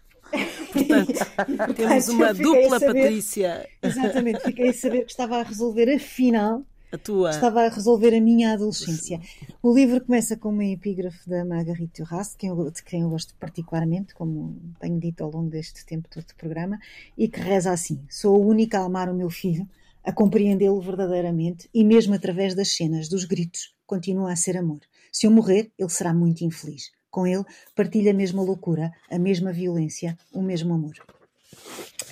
Portanto, 0.72 1.74
temos 1.74 2.08
uma 2.08 2.34
dupla 2.34 2.78
saber, 2.78 3.02
Patrícia. 3.02 3.68
Exatamente, 3.82 4.40
fiquei 4.40 4.68
a 4.68 4.74
saber 4.74 5.04
que 5.04 5.10
estava 5.10 5.38
a 5.38 5.42
resolver 5.42 5.94
afinal 5.94 6.62
a 6.94 6.98
tua... 6.98 7.30
Estava 7.30 7.62
a 7.62 7.68
resolver 7.68 8.14
a 8.14 8.20
minha 8.20 8.52
adolescência. 8.52 9.20
O 9.62 9.74
livro 9.74 10.00
começa 10.04 10.36
com 10.36 10.50
uma 10.50 10.64
epígrafe 10.64 11.28
da 11.28 11.44
Marguerite 11.44 12.02
Duras, 12.02 12.30
de 12.30 12.36
quem, 12.36 13.00
eu, 13.00 13.10
gosto 13.10 13.34
particularmente, 13.34 14.14
como 14.14 14.56
tenho 14.80 14.98
dito 14.98 15.24
ao 15.24 15.30
longo 15.30 15.50
deste 15.50 15.84
tempo 15.84 16.08
todo 16.08 16.24
de 16.24 16.34
programa, 16.34 16.78
e 17.18 17.28
que 17.28 17.40
reza 17.40 17.72
assim: 17.72 18.00
Sou 18.08 18.34
a 18.34 18.38
única 18.38 18.78
a 18.78 18.84
amar 18.84 19.08
o 19.08 19.14
meu 19.14 19.28
filho, 19.28 19.68
a 20.02 20.12
compreendê-lo 20.12 20.80
verdadeiramente, 20.80 21.68
e 21.74 21.84
mesmo 21.84 22.14
através 22.14 22.54
das 22.54 22.74
cenas, 22.74 23.08
dos 23.08 23.24
gritos, 23.24 23.74
continua 23.86 24.32
a 24.32 24.36
ser 24.36 24.56
amor. 24.56 24.80
Se 25.12 25.26
eu 25.26 25.30
morrer, 25.30 25.70
ele 25.78 25.90
será 25.90 26.14
muito 26.14 26.44
infeliz. 26.44 26.90
Com 27.10 27.26
ele, 27.26 27.44
partilha 27.76 28.10
a 28.10 28.14
mesma 28.14 28.42
loucura, 28.42 28.92
a 29.10 29.18
mesma 29.18 29.52
violência, 29.52 30.18
o 30.32 30.42
mesmo 30.42 30.74
amor. 30.74 30.94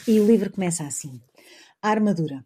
E 0.07 0.21
o 0.21 0.27
livro 0.27 0.51
começa 0.51 0.85
assim: 0.85 1.21
A 1.81 1.89
armadura. 1.89 2.45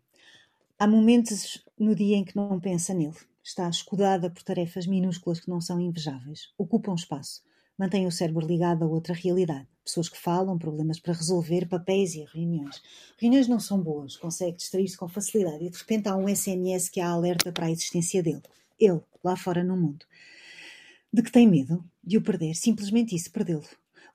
Há 0.79 0.87
momentos 0.87 1.65
no 1.79 1.95
dia 1.95 2.17
em 2.17 2.25
que 2.25 2.35
não 2.35 2.59
pensa 2.59 2.95
nele. 2.95 3.17
Está 3.43 3.69
escudada 3.69 4.31
por 4.31 4.43
tarefas 4.43 4.87
minúsculas 4.87 5.41
que 5.41 5.51
não 5.51 5.61
são 5.61 5.79
invejáveis. 5.79 6.53
Ocupam 6.57 6.95
espaço. 6.95 7.43
Mantém 7.79 8.07
o 8.07 8.11
cérebro 8.11 8.47
ligado 8.47 8.85
a 8.85 8.89
outra 8.89 9.13
realidade. 9.13 9.69
Pessoas 9.85 10.09
que 10.09 10.17
falam, 10.17 10.59
problemas 10.59 10.99
para 10.99 11.13
resolver, 11.13 11.69
papéis 11.69 12.15
e 12.15 12.25
reuniões. 12.25 12.83
Reuniões 13.19 13.47
não 13.47 13.61
são 13.61 13.81
boas, 13.81 14.17
consegue 14.17 14.57
distrair-se 14.57 14.97
com 14.97 15.07
facilidade 15.07 15.65
e 15.65 15.71
de 15.71 15.77
repente 15.77 16.09
há 16.09 16.17
um 16.17 16.27
SMS 16.27 16.89
que 16.89 17.01
a 17.01 17.09
alerta 17.09 17.53
para 17.53 17.67
a 17.67 17.71
existência 17.71 18.23
dele. 18.23 18.43
Ele, 18.81 19.01
lá 19.23 19.37
fora 19.37 19.63
no 19.63 19.77
mundo. 19.77 20.07
De 21.13 21.23
que 21.23 21.31
tem 21.31 21.47
medo? 21.47 21.85
De 22.03 22.17
o 22.17 22.23
perder. 22.23 22.55
Simplesmente 22.55 23.15
isso, 23.15 23.31
perdê-lo. 23.31 23.65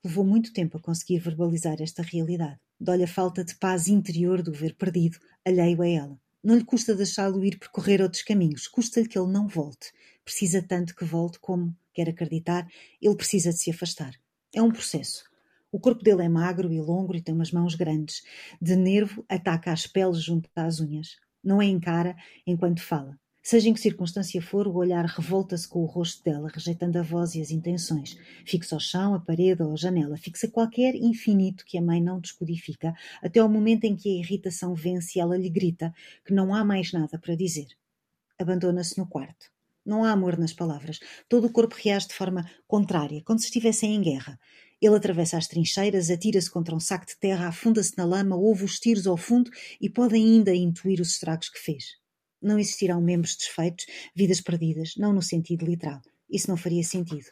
Levou 0.04 0.24
muito 0.24 0.52
tempo 0.52 0.76
a 0.76 0.80
conseguir 0.80 1.20
verbalizar 1.20 1.80
esta 1.80 2.02
realidade. 2.02 2.58
Dói-lhe 2.78 3.04
a 3.04 3.08
falta 3.08 3.44
de 3.44 3.54
paz 3.54 3.86
interior 3.86 4.42
do 4.42 4.52
ver 4.52 4.74
perdido, 4.74 5.18
alheio 5.44 5.80
a 5.80 5.88
ela. 5.88 6.20
Não 6.42 6.56
lhe 6.56 6.64
custa 6.64 6.94
deixá-lo 6.94 7.44
ir 7.44 7.56
percorrer 7.58 8.02
outros 8.02 8.22
caminhos, 8.22 8.66
custa-lhe 8.66 9.06
que 9.06 9.18
ele 9.18 9.30
não 9.30 9.46
volte. 9.46 9.92
Precisa 10.24 10.60
tanto 10.60 10.94
que 10.94 11.04
volte 11.04 11.38
como, 11.38 11.76
quer 11.94 12.08
acreditar, 12.08 12.66
ele 13.00 13.14
precisa 13.14 13.50
de 13.50 13.58
se 13.58 13.70
afastar. 13.70 14.14
É 14.52 14.60
um 14.60 14.70
processo. 14.70 15.24
O 15.70 15.78
corpo 15.78 16.02
dele 16.02 16.22
é 16.22 16.28
magro 16.28 16.72
e 16.72 16.80
longo 16.80 17.14
e 17.14 17.22
tem 17.22 17.34
umas 17.34 17.52
mãos 17.52 17.74
grandes. 17.74 18.22
De 18.60 18.76
nervo, 18.76 19.24
ataca 19.28 19.72
as 19.72 19.86
peles 19.86 20.22
junto 20.22 20.50
às 20.54 20.80
unhas. 20.80 21.16
Não 21.42 21.60
a 21.60 21.64
encara 21.64 22.16
enquanto 22.46 22.82
fala. 22.82 23.18
Seja 23.44 23.68
em 23.68 23.74
que 23.74 23.80
circunstância 23.80 24.40
for, 24.40 24.68
o 24.68 24.76
olhar 24.76 25.04
revolta-se 25.04 25.66
com 25.66 25.80
o 25.82 25.86
rosto 25.86 26.22
dela, 26.22 26.48
rejeitando 26.48 26.96
a 26.96 27.02
voz 27.02 27.34
e 27.34 27.40
as 27.40 27.50
intenções. 27.50 28.16
Fixa 28.46 28.76
ao 28.76 28.80
chão, 28.80 29.14
a 29.14 29.20
parede 29.20 29.64
ou 29.64 29.72
a 29.72 29.76
janela, 29.76 30.16
fixa 30.16 30.46
qualquer 30.46 30.94
infinito 30.94 31.64
que 31.64 31.76
a 31.76 31.82
mãe 31.82 32.00
não 32.00 32.20
descodifica, 32.20 32.94
até 33.20 33.40
ao 33.40 33.48
momento 33.48 33.82
em 33.82 33.96
que 33.96 34.08
a 34.08 34.20
irritação 34.20 34.76
vence 34.76 35.18
e 35.18 35.20
ela 35.20 35.36
lhe 35.36 35.50
grita 35.50 35.92
que 36.24 36.32
não 36.32 36.54
há 36.54 36.64
mais 36.64 36.92
nada 36.92 37.18
para 37.18 37.34
dizer. 37.34 37.66
Abandona-se 38.38 38.96
no 38.96 39.08
quarto. 39.08 39.50
Não 39.84 40.04
há 40.04 40.12
amor 40.12 40.38
nas 40.38 40.52
palavras. 40.52 41.00
Todo 41.28 41.48
o 41.48 41.52
corpo 41.52 41.74
reage 41.76 42.06
de 42.06 42.14
forma 42.14 42.48
contrária, 42.68 43.22
como 43.24 43.40
se 43.40 43.46
estivessem 43.46 43.96
em 43.96 44.02
guerra. 44.02 44.38
Ele 44.80 44.94
atravessa 44.94 45.36
as 45.36 45.48
trincheiras, 45.48 46.10
atira-se 46.10 46.48
contra 46.48 46.76
um 46.76 46.80
saco 46.80 47.06
de 47.06 47.16
terra, 47.16 47.48
afunda-se 47.48 47.98
na 47.98 48.04
lama, 48.04 48.36
ouve 48.36 48.64
os 48.64 48.78
tiros 48.78 49.08
ao 49.08 49.16
fundo 49.16 49.50
e 49.80 49.90
pode 49.90 50.14
ainda 50.14 50.54
intuir 50.54 51.00
os 51.00 51.10
estragos 51.10 51.48
que 51.48 51.58
fez. 51.58 52.01
Não 52.42 52.58
existirão 52.58 53.00
membros 53.00 53.36
desfeitos, 53.36 53.86
vidas 54.14 54.40
perdidas, 54.40 54.94
não 54.96 55.12
no 55.12 55.22
sentido 55.22 55.64
literal. 55.64 56.00
Isso 56.28 56.50
não 56.50 56.56
faria 56.56 56.82
sentido. 56.82 57.26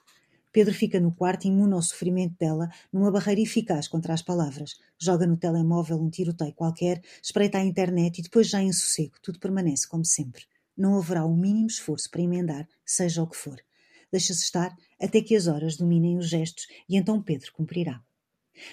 Pedro 0.52 0.74
fica 0.74 0.98
no 0.98 1.12
quarto 1.12 1.46
imune 1.46 1.74
ao 1.74 1.82
sofrimento 1.82 2.36
dela, 2.38 2.68
numa 2.92 3.10
barreira 3.10 3.40
eficaz 3.40 3.86
contra 3.86 4.14
as 4.14 4.22
palavras. 4.22 4.74
Joga 4.98 5.26
no 5.26 5.36
telemóvel 5.36 6.00
um 6.00 6.10
tiroteio 6.10 6.54
qualquer, 6.54 7.00
espreita 7.22 7.58
a 7.58 7.64
internet 7.64 8.18
e 8.18 8.22
depois 8.22 8.48
já 8.48 8.60
em 8.60 8.72
sossego, 8.72 9.14
tudo 9.22 9.38
permanece 9.38 9.88
como 9.88 10.04
sempre. 10.04 10.44
Não 10.76 10.96
haverá 10.96 11.24
o 11.24 11.36
mínimo 11.36 11.68
esforço 11.68 12.10
para 12.10 12.22
emendar, 12.22 12.68
seja 12.84 13.22
o 13.22 13.28
que 13.28 13.36
for. 13.36 13.60
Deixa-se 14.10 14.42
estar 14.42 14.76
até 15.00 15.20
que 15.20 15.36
as 15.36 15.46
horas 15.46 15.76
dominem 15.76 16.18
os 16.18 16.28
gestos 16.28 16.66
e 16.88 16.96
então 16.96 17.22
Pedro 17.22 17.52
cumprirá. 17.52 18.02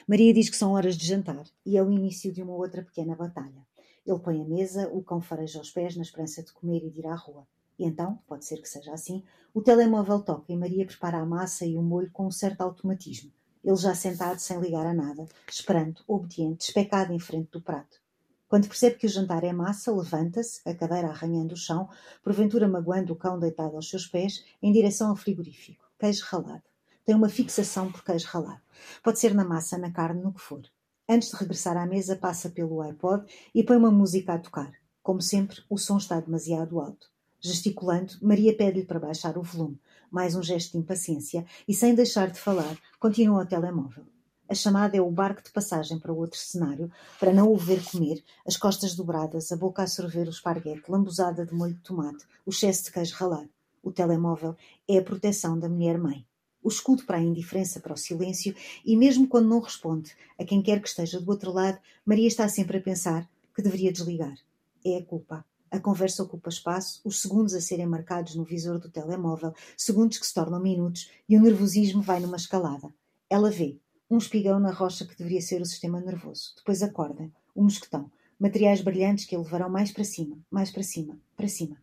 Maria 0.07 0.33
diz 0.33 0.49
que 0.49 0.55
são 0.55 0.71
horas 0.71 0.97
de 0.97 1.05
jantar 1.05 1.45
e 1.65 1.77
é 1.77 1.83
o 1.83 1.91
início 1.91 2.31
de 2.31 2.41
uma 2.41 2.55
outra 2.55 2.81
pequena 2.83 3.15
batalha. 3.15 3.66
Ele 4.07 4.19
põe 4.19 4.41
a 4.41 4.45
mesa, 4.45 4.87
o 4.87 5.03
cão 5.03 5.19
fareja 5.19 5.59
os 5.59 5.69
pés 5.69 5.97
na 5.97 6.01
esperança 6.01 6.41
de 6.41 6.53
comer 6.53 6.81
e 6.81 6.89
de 6.89 7.01
ir 7.01 7.07
à 7.07 7.13
rua. 7.13 7.45
E 7.77 7.83
então, 7.83 8.17
pode 8.25 8.45
ser 8.45 8.61
que 8.61 8.69
seja 8.69 8.93
assim, 8.93 9.21
o 9.53 9.61
telemóvel 9.61 10.21
toca 10.21 10.51
e 10.51 10.55
Maria 10.55 10.85
prepara 10.85 11.17
a 11.17 11.25
massa 11.25 11.65
e 11.65 11.77
o 11.77 11.81
molho 11.81 12.09
com 12.11 12.25
um 12.25 12.31
certo 12.31 12.61
automatismo. 12.61 13.33
Ele 13.61 13.75
já 13.75 13.93
sentado 13.93 14.39
sem 14.39 14.61
ligar 14.61 14.85
a 14.85 14.93
nada, 14.93 15.27
esperando, 15.49 16.01
obediente, 16.07 16.61
especado 16.61 17.11
em 17.11 17.19
frente 17.19 17.51
do 17.51 17.61
prato. 17.61 17.99
Quando 18.47 18.69
percebe 18.69 18.95
que 18.95 19.07
o 19.07 19.09
jantar 19.09 19.43
é 19.43 19.51
massa, 19.51 19.91
levanta-se, 19.91 20.61
a 20.65 20.73
cadeira 20.73 21.09
arranhando 21.09 21.53
o 21.53 21.57
chão, 21.57 21.89
porventura 22.23 22.65
magoando 22.65 23.11
o 23.11 23.15
cão 23.17 23.37
deitado 23.37 23.75
aos 23.75 23.89
seus 23.89 24.07
pés, 24.07 24.45
em 24.61 24.71
direção 24.71 25.09
ao 25.09 25.17
frigorífico. 25.17 25.83
Queijo 25.99 26.23
ralado. 26.29 26.63
Tem 27.03 27.13
uma 27.13 27.27
fixação 27.27 27.91
por 27.91 28.05
queijo 28.05 28.27
ralado. 28.27 28.61
Pode 29.03 29.19
ser 29.19 29.33
na 29.33 29.43
massa, 29.43 29.77
na 29.77 29.91
carne, 29.91 30.23
no 30.23 30.33
que 30.33 30.39
for. 30.39 30.61
Antes 31.09 31.31
de 31.31 31.37
regressar 31.37 31.77
à 31.77 31.85
mesa, 31.85 32.17
passa 32.17 32.49
pelo 32.49 32.81
iPod 32.81 33.23
e 33.55 33.63
põe 33.63 33.77
uma 33.77 33.89
música 33.89 34.33
a 34.33 34.37
tocar. 34.37 34.73
Como 35.01 35.21
sempre, 35.21 35.63
o 35.69 35.77
som 35.77 35.95
está 35.95 36.19
demasiado 36.19 36.81
alto. 36.81 37.09
Gesticulando, 37.39 38.15
Maria 38.21 38.53
pede-lhe 38.53 38.85
para 38.85 38.99
baixar 38.99 39.37
o 39.37 39.41
volume. 39.41 39.79
Mais 40.11 40.35
um 40.35 40.43
gesto 40.43 40.73
de 40.73 40.79
impaciência 40.79 41.45
e, 41.65 41.73
sem 41.73 41.95
deixar 41.95 42.29
de 42.29 42.37
falar, 42.37 42.77
continua 42.99 43.39
ao 43.39 43.47
telemóvel. 43.47 44.03
A 44.49 44.53
chamada 44.53 44.97
é 44.97 45.01
o 45.01 45.09
barco 45.09 45.41
de 45.41 45.49
passagem 45.49 45.97
para 45.97 46.11
outro 46.11 46.37
cenário, 46.37 46.91
para 47.17 47.31
não 47.31 47.53
o 47.53 47.55
ver 47.55 47.81
comer, 47.85 48.21
as 48.45 48.57
costas 48.57 48.93
dobradas, 48.93 49.49
a 49.49 49.55
boca 49.55 49.83
a 49.83 49.87
sorver 49.87 50.27
o 50.27 50.31
esparguete, 50.31 50.91
lambuzada 50.91 51.45
de 51.45 51.53
molho 51.53 51.75
de 51.75 51.83
tomate, 51.83 52.25
o 52.45 52.49
excesso 52.49 52.83
de 52.83 52.91
queijo 52.91 53.15
ralado. 53.15 53.49
O 53.81 53.93
telemóvel 53.93 54.57
é 54.85 54.97
a 54.97 55.03
proteção 55.03 55.57
da 55.57 55.69
mulher-mãe 55.69 56.26
o 56.67 56.69
escudo 56.69 57.05
para 57.05 57.15
a 57.15 57.23
indiferença, 57.23 57.79
para 57.79 57.93
o 57.93 57.97
silêncio, 57.97 58.53
e 58.85 58.97
mesmo 58.97 59.25
quando 59.25 59.47
não 59.47 59.61
responde 59.61 60.13
a 60.37 60.43
quem 60.43 60.61
quer 60.61 60.81
que 60.81 60.89
esteja 60.89 61.17
do 61.17 61.31
outro 61.31 61.53
lado, 61.53 61.79
Maria 62.05 62.27
está 62.27 62.45
sempre 62.49 62.77
a 62.77 62.81
pensar 62.81 63.25
que 63.55 63.61
deveria 63.61 63.89
desligar. 63.89 64.37
É 64.83 64.97
a 64.97 65.05
culpa. 65.05 65.45
A 65.71 65.79
conversa 65.79 66.23
ocupa 66.23 66.49
espaço, 66.49 66.99
os 67.05 67.21
segundos 67.21 67.53
a 67.53 67.61
serem 67.61 67.87
marcados 67.87 68.35
no 68.35 68.43
visor 68.43 68.79
do 68.79 68.89
telemóvel, 68.89 69.53
segundos 69.77 70.17
que 70.17 70.27
se 70.27 70.33
tornam 70.33 70.59
minutos, 70.61 71.09
e 71.29 71.37
o 71.37 71.41
nervosismo 71.41 72.01
vai 72.01 72.19
numa 72.19 72.35
escalada. 72.35 72.93
Ela 73.29 73.49
vê 73.49 73.77
um 74.11 74.17
espigão 74.17 74.59
na 74.59 74.71
rocha 74.71 75.05
que 75.05 75.15
deveria 75.17 75.41
ser 75.41 75.61
o 75.61 75.65
sistema 75.65 76.01
nervoso. 76.01 76.53
Depois 76.57 76.83
acorda, 76.83 77.31
um 77.55 77.63
mosquetão, 77.63 78.11
materiais 78.37 78.81
brilhantes 78.81 79.23
que 79.23 79.37
a 79.37 79.39
levarão 79.39 79.69
mais 79.69 79.89
para 79.89 80.03
cima, 80.03 80.37
mais 80.51 80.69
para 80.69 80.83
cima, 80.83 81.17
para 81.37 81.47
cima, 81.47 81.77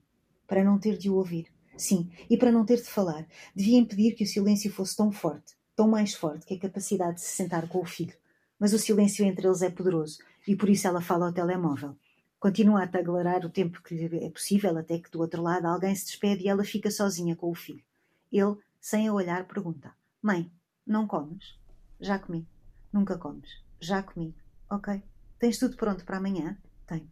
para 0.47 0.62
não 0.62 0.79
ter 0.79 0.99
de 0.99 1.09
o 1.09 1.14
ouvir. 1.14 1.47
Sim, 1.76 2.10
e 2.30 2.37
para 2.37 2.52
não 2.52 2.64
ter 2.64 2.76
de 2.76 2.88
falar, 2.88 3.26
devia 3.54 3.78
impedir 3.78 4.14
que 4.14 4.24
o 4.24 4.26
silêncio 4.26 4.72
fosse 4.72 4.96
tão 4.96 5.10
forte, 5.10 5.54
tão 5.74 5.88
mais 5.88 6.14
forte 6.14 6.46
que 6.46 6.54
a 6.54 6.60
capacidade 6.60 7.16
de 7.16 7.22
se 7.22 7.37
sentar 7.37 7.68
com 7.68 7.80
o 7.80 7.84
filho. 7.84 8.14
Mas 8.58 8.72
o 8.72 8.78
silêncio 8.78 9.24
entre 9.24 9.46
eles 9.46 9.62
é 9.62 9.70
poderoso 9.70 10.18
e 10.46 10.54
por 10.54 10.68
isso 10.68 10.87
ela 10.87 11.00
fala 11.00 11.26
ao 11.26 11.32
telemóvel. 11.32 11.96
Continua 12.38 12.84
a 12.84 12.87
taglarar 12.87 13.44
o 13.44 13.50
tempo 13.50 13.82
que 13.82 13.94
lhe 13.94 14.24
é 14.24 14.30
possível 14.30 14.76
até 14.78 14.98
que 14.98 15.10
do 15.10 15.20
outro 15.20 15.42
lado 15.42 15.66
alguém 15.66 15.94
se 15.94 16.06
despede 16.06 16.44
e 16.44 16.48
ela 16.48 16.62
fica 16.62 16.90
sozinha 16.90 17.34
com 17.34 17.50
o 17.50 17.54
filho. 17.54 17.82
Ele, 18.30 18.56
sem 18.80 19.08
a 19.08 19.12
olhar, 19.12 19.46
pergunta: 19.46 19.92
Mãe, 20.22 20.50
não 20.87 21.06
comes? 21.06 21.58
Já 22.00 22.18
comi. 22.18 22.46
Nunca 22.92 23.18
comes. 23.18 23.50
Já 23.80 24.02
comi. 24.02 24.34
Ok. 24.70 25.02
Tens 25.38 25.58
tudo 25.58 25.76
pronto 25.76 26.04
para 26.04 26.18
amanhã? 26.18 26.56
Tenho. 26.87 27.10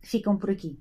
Ficam 0.00 0.36
por 0.36 0.50
aqui. 0.50 0.80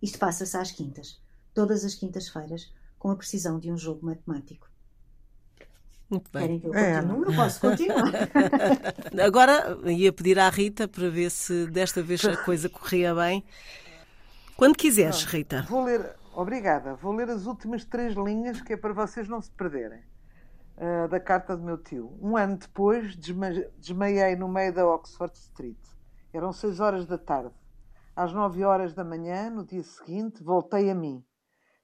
Isto 0.00 0.18
passa-se 0.18 0.56
às 0.56 0.70
quintas 0.70 1.20
todas 1.58 1.84
as 1.84 1.96
quintas-feiras, 1.96 2.72
com 3.00 3.10
a 3.10 3.16
precisão 3.16 3.58
de 3.58 3.68
um 3.72 3.76
jogo 3.76 4.06
matemático. 4.06 4.70
Muito 6.08 6.30
bem. 6.30 6.42
Querem 6.42 6.60
que 6.60 6.68
eu 6.68 6.74
é. 6.74 7.02
continue? 7.02 7.24
É. 7.24 7.30
Eu 7.30 7.34
posso 7.34 7.60
continuar. 7.60 8.12
Agora 9.26 9.76
ia 9.90 10.12
pedir 10.12 10.38
à 10.38 10.48
Rita 10.50 10.86
para 10.86 11.10
ver 11.10 11.32
se 11.32 11.66
desta 11.66 12.00
vez 12.00 12.24
a 12.24 12.36
coisa 12.36 12.68
corria 12.68 13.12
bem. 13.12 13.44
Quando 14.56 14.76
quiseres, 14.76 15.24
não, 15.24 15.32
Rita. 15.32 15.66
Vou 15.68 15.82
ler, 15.82 16.14
obrigada. 16.32 16.94
Vou 16.94 17.12
ler 17.12 17.28
as 17.28 17.44
últimas 17.44 17.84
três 17.84 18.14
linhas 18.14 18.60
que 18.60 18.74
é 18.74 18.76
para 18.76 18.92
vocês 18.94 19.28
não 19.28 19.42
se 19.42 19.50
perderem. 19.50 20.02
Uh, 20.76 21.08
da 21.08 21.18
carta 21.18 21.56
do 21.56 21.62
meu 21.64 21.76
tio. 21.76 22.16
Um 22.22 22.36
ano 22.36 22.56
depois, 22.56 23.16
desmaiei 23.16 24.36
no 24.36 24.46
meio 24.46 24.72
da 24.72 24.86
Oxford 24.86 25.36
Street. 25.36 25.76
Eram 26.32 26.52
seis 26.52 26.78
horas 26.78 27.04
da 27.04 27.18
tarde. 27.18 27.50
Às 28.14 28.32
nove 28.32 28.62
horas 28.62 28.94
da 28.94 29.02
manhã, 29.02 29.50
no 29.50 29.64
dia 29.64 29.82
seguinte, 29.82 30.40
voltei 30.40 30.88
a 30.88 30.94
mim. 30.94 31.24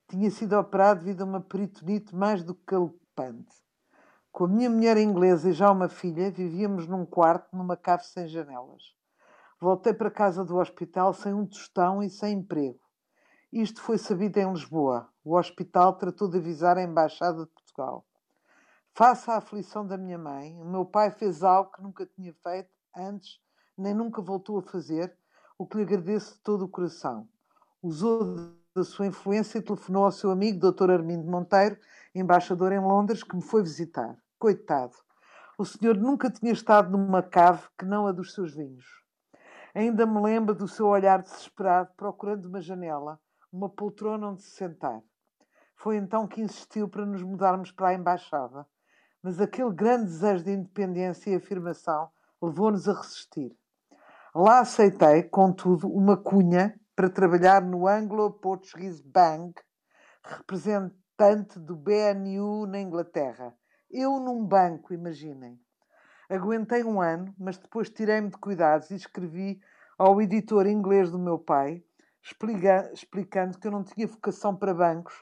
Tinha 0.09 0.31
sido 0.31 0.59
operado 0.59 1.01
devido 1.01 1.23
a 1.23 1.25
uma 1.25 1.41
peritonite 1.41 2.15
mais 2.15 2.45
do 2.45 2.55
que 2.55 2.65
calpante. 2.67 3.55
Com 4.31 4.45
a 4.45 4.49
minha 4.49 4.69
mulher 4.69 4.97
inglesa 4.97 5.51
e 5.51 5.53
já 5.53 5.71
uma 5.71 5.89
filha, 5.89 6.31
vivíamos 6.31 6.87
num 6.87 7.07
quarto 7.07 7.57
numa 7.57 7.77
cave 7.77 8.05
sem 8.05 8.27
janelas. 8.27 8.95
Voltei 9.61 9.95
para 9.95 10.11
casa 10.11 10.45
do 10.45 10.57
hospital 10.57 11.15
sem 11.15 11.33
um 11.33 11.47
tostão 11.47 12.03
e 12.03 12.11
sem 12.11 12.39
emprego. 12.39 12.81
Isto 13.53 13.81
foi 13.81 13.97
sabido 13.97 14.37
em 14.39 14.51
Lisboa. 14.51 15.09
O 15.25 15.37
hospital 15.37 15.95
tratou 15.95 16.29
de 16.29 16.39
avisar 16.39 16.77
a 16.77 16.83
Embaixada 16.83 17.45
de 17.45 17.51
Portugal. 17.53 18.05
Face 18.93 19.31
à 19.31 19.37
aflição 19.37 19.87
da 19.87 19.97
minha 19.97 20.19
mãe, 20.19 20.61
o 20.61 20.65
meu 20.65 20.85
pai 20.85 21.11
fez 21.11 21.43
algo 21.43 21.71
que 21.71 21.83
nunca 21.83 22.05
tinha 22.05 22.35
feito 22.43 22.71
antes, 22.97 23.41
nem 23.79 23.95
nunca 23.95 24.21
voltou 24.21 24.59
a 24.59 24.63
fazer, 24.63 25.17
o 25.57 25.67
que 25.67 25.77
lhe 25.77 25.83
agradeço 25.85 26.35
de 26.35 26.41
todo 26.41 26.65
o 26.65 26.69
coração. 26.69 27.29
Usou 27.83 28.55
da 28.75 28.83
sua 28.83 29.07
influência, 29.07 29.63
telefonou 29.63 30.05
ao 30.05 30.11
seu 30.11 30.33
amigo 30.33 30.59
Dr. 30.59 30.91
Armindo 30.91 31.31
Monteiro, 31.31 31.79
embaixador 32.13 32.73
em 32.73 32.81
Londres, 32.81 33.23
que 33.23 33.37
me 33.37 33.43
foi 33.43 33.63
visitar. 33.63 34.17
Coitado! 34.37 34.97
O 35.57 35.65
senhor 35.65 35.97
nunca 35.97 36.29
tinha 36.29 36.53
estado 36.53 36.91
numa 36.91 37.23
cave 37.23 37.63
que 37.79 37.85
não 37.85 38.09
a 38.09 38.13
dos 38.13 38.35
seus 38.35 38.53
vinhos. 38.53 38.85
Ainda 39.73 40.05
me 40.05 40.21
lembro 40.21 40.57
do 40.57 40.67
seu 40.67 40.89
olhar 40.89 41.23
desesperado, 41.23 41.93
procurando 41.97 42.47
uma 42.47 42.61
janela, 42.61 43.21
uma 43.53 43.69
poltrona 43.69 44.31
onde 44.31 44.43
se 44.43 44.51
sentar. 44.51 45.01
Foi 45.77 45.97
então 45.97 46.27
que 46.27 46.41
insistiu 46.41 46.89
para 46.89 47.07
nos 47.07 47.23
mudarmos 47.23 47.71
para 47.71 47.89
a 47.91 47.95
embaixada. 47.95 48.67
Mas 49.23 49.41
aquele 49.41 49.73
grande 49.73 50.07
desejo 50.07 50.45
de 50.45 50.51
independência 50.51 51.31
e 51.31 51.37
afirmação 51.37 52.09
levou-nos 52.43 52.89
a 52.89 52.93
resistir. 52.93 53.57
Lá 54.35 54.59
aceitei, 54.59 55.23
contudo, 55.23 55.89
uma 55.89 56.17
cunha 56.17 56.75
para 56.97 57.11
trabalhar 57.11 57.61
no 57.61 57.89
Anglo-Portuguese 57.89 59.03
Bank, 59.03 59.61
representante 60.25 61.59
do 61.59 61.75
BNU 61.75 62.67
na 62.67 62.81
Inglaterra. 62.81 63.53
Eu 63.91 64.21
num 64.21 64.47
banco, 64.47 64.95
imaginem. 64.95 65.59
Aguentei 66.31 66.85
um 66.85 67.01
ano, 67.01 67.35
mas 67.39 67.59
depois 67.59 67.91
tirei-me 67.91 68.31
de 68.31 68.39
cuidados 68.39 68.91
e 68.91 68.95
escrevi 68.95 69.61
ao 69.99 70.21
editor 70.23 70.67
inglês 70.67 71.11
do 71.11 71.19
meu 71.19 71.39
pai, 71.39 71.85
explica, 72.23 72.91
explicando 72.93 73.59
que 73.59 73.67
eu 73.67 73.73
não 73.73 73.85
tinha 73.85 74.07
vocação 74.07 74.57
para 74.57 74.73
bancos 74.73 75.15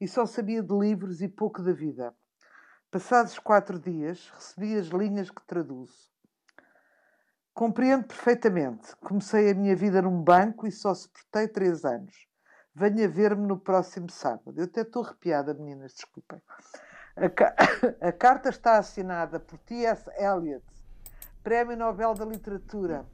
e 0.00 0.06
só 0.06 0.26
sabia 0.26 0.62
de 0.62 0.74
livros 0.74 1.20
e 1.22 1.28
pouco 1.28 1.62
da 1.62 1.72
vida. 1.72 2.14
Passados 2.90 3.38
quatro 3.38 3.78
dias, 3.78 4.30
recebi 4.34 4.76
as 4.76 4.86
linhas 4.86 5.28
que 5.28 5.44
traduzo. 5.44 6.15
Compreendo 7.56 8.04
perfeitamente. 8.04 8.94
Comecei 8.96 9.50
a 9.50 9.54
minha 9.54 9.74
vida 9.74 10.02
num 10.02 10.22
banco 10.22 10.66
e 10.66 10.70
só 10.70 10.92
suportei 10.92 11.48
três 11.48 11.86
anos. 11.86 12.28
Venha 12.74 13.08
ver-me 13.08 13.46
no 13.46 13.58
próximo 13.58 14.10
sábado. 14.10 14.52
Eu 14.58 14.64
até 14.64 14.82
estou 14.82 15.02
arrepiada, 15.02 15.54
meninas, 15.54 15.94
desculpem. 15.94 16.38
A, 17.16 17.30
ca... 17.30 17.56
a 18.02 18.12
carta 18.12 18.50
está 18.50 18.76
assinada 18.76 19.40
por 19.40 19.58
T.S. 19.60 20.04
Eliot, 20.18 20.62
Prémio 21.42 21.78
Nobel 21.78 22.12
da 22.12 22.26
Literatura, 22.26 23.06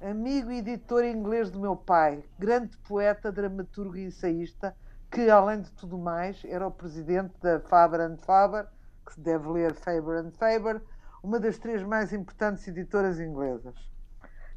amigo 0.00 0.50
e 0.50 0.60
editor 0.60 1.04
inglês 1.04 1.50
do 1.50 1.60
meu 1.60 1.76
pai, 1.76 2.24
grande 2.38 2.78
poeta, 2.88 3.30
dramaturgo 3.30 3.98
e 3.98 4.06
ensaísta, 4.06 4.74
que, 5.10 5.28
além 5.28 5.60
de 5.60 5.70
tudo 5.72 5.98
mais, 5.98 6.42
era 6.46 6.66
o 6.66 6.70
presidente 6.70 7.34
da 7.38 7.60
Faber 7.60 8.00
and 8.00 8.16
Faber 8.16 8.66
que 9.04 9.14
se 9.14 9.20
deve 9.20 9.48
ler 9.48 9.74
Faber 9.74 10.24
and 10.24 10.30
Faber, 10.32 10.82
uma 11.24 11.40
das 11.40 11.58
três 11.58 11.82
mais 11.82 12.12
importantes 12.12 12.68
editoras 12.68 13.18
inglesas. 13.18 13.74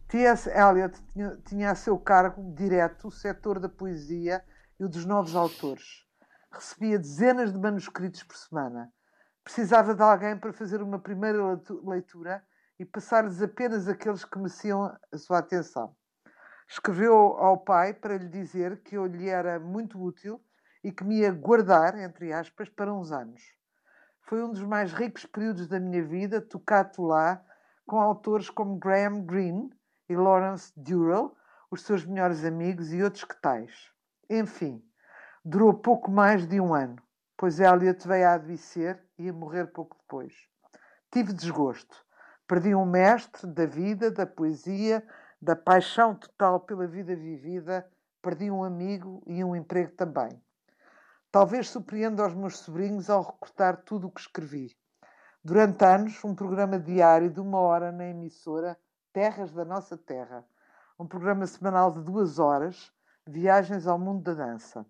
T.S. 0.09 0.49
Eliot 0.49 1.01
tinha, 1.13 1.37
tinha 1.45 1.71
a 1.71 1.75
seu 1.75 1.97
cargo 1.97 2.53
direto 2.53 3.07
o 3.07 3.11
setor 3.11 3.57
da 3.57 3.69
poesia 3.69 4.43
e 4.77 4.83
o 4.83 4.89
dos 4.89 5.05
novos 5.05 5.33
autores. 5.33 6.05
Recebia 6.51 6.99
dezenas 6.99 7.53
de 7.53 7.57
manuscritos 7.57 8.21
por 8.21 8.35
semana. 8.35 8.91
Precisava 9.45 9.95
de 9.95 10.01
alguém 10.01 10.37
para 10.37 10.51
fazer 10.51 10.81
uma 10.81 10.99
primeira 10.99 11.41
leitura 11.85 12.43
e 12.77 12.83
passar-lhes 12.83 13.41
apenas 13.41 13.87
aqueles 13.87 14.25
que 14.25 14.37
mereciam 14.37 14.93
a 15.09 15.17
sua 15.17 15.37
atenção. 15.37 15.95
Escreveu 16.67 17.15
ao 17.15 17.59
pai 17.59 17.93
para 17.93 18.17
lhe 18.17 18.27
dizer 18.27 18.81
que 18.83 18.97
eu 18.97 19.05
lhe 19.05 19.29
era 19.29 19.57
muito 19.57 19.97
útil 19.97 20.43
e 20.83 20.91
que 20.91 21.05
me 21.05 21.19
ia 21.19 21.31
guardar, 21.31 21.97
entre 21.97 22.33
aspas, 22.33 22.67
para 22.67 22.93
uns 22.93 23.13
anos. 23.13 23.56
Foi 24.27 24.43
um 24.43 24.51
dos 24.51 24.63
mais 24.63 24.91
ricos 24.91 25.25
períodos 25.25 25.69
da 25.69 25.79
minha 25.79 26.03
vida, 26.03 26.41
tocado 26.41 27.01
lá, 27.01 27.41
com 27.85 27.97
autores 27.97 28.49
como 28.49 28.77
Graham 28.77 29.21
Greene 29.21 29.69
e 30.09 30.17
Lawrence 30.17 30.73
Durrell, 30.75 31.33
os 31.71 31.81
seus 31.83 32.05
melhores 32.05 32.43
amigos 32.43 32.91
e 32.91 33.01
outros 33.01 33.23
que 33.23 33.41
tais. 33.41 33.89
Enfim, 34.29 34.83
durou 35.45 35.73
pouco 35.73 36.11
mais 36.11 36.45
de 36.45 36.59
um 36.59 36.73
ano, 36.73 36.97
pois 37.37 37.61
Elliot 37.61 38.05
veio 38.05 38.27
a 38.27 38.33
adoecer 38.33 39.01
e 39.17 39.29
a 39.29 39.33
morrer 39.33 39.67
pouco 39.67 39.95
depois. 39.95 40.33
Tive 41.09 41.31
desgosto. 41.31 41.95
Perdi 42.45 42.75
um 42.75 42.85
mestre 42.85 43.47
da 43.47 43.65
vida, 43.65 44.11
da 44.11 44.25
poesia, 44.25 45.07
da 45.41 45.55
paixão 45.55 46.13
total 46.13 46.59
pela 46.59 46.85
vida 46.85 47.15
vivida, 47.15 47.89
perdi 48.21 48.51
um 48.51 48.61
amigo 48.61 49.23
e 49.25 49.41
um 49.41 49.55
emprego 49.55 49.93
também. 49.93 50.37
Talvez 51.29 51.69
surpreenda 51.69 52.23
aos 52.23 52.33
meus 52.33 52.57
sobrinhos 52.59 53.09
ao 53.09 53.21
recortar 53.21 53.83
tudo 53.83 54.07
o 54.07 54.11
que 54.11 54.21
escrevi. 54.21 54.77
Durante 55.43 55.83
anos, 55.83 56.23
um 56.23 56.33
programa 56.33 56.79
diário 56.79 57.29
de 57.29 57.41
uma 57.41 57.59
hora 57.59 57.91
na 57.91 58.05
emissora 58.05 58.79
Terras 59.11 59.51
da 59.51 59.65
Nossa 59.65 59.97
Terra. 59.97 60.45
Um 60.97 61.05
programa 61.05 61.45
semanal 61.45 61.91
de 61.91 62.01
duas 62.01 62.39
horas, 62.39 62.93
viagens 63.27 63.87
ao 63.87 63.99
mundo 63.99 64.23
da 64.23 64.45
dança. 64.45 64.85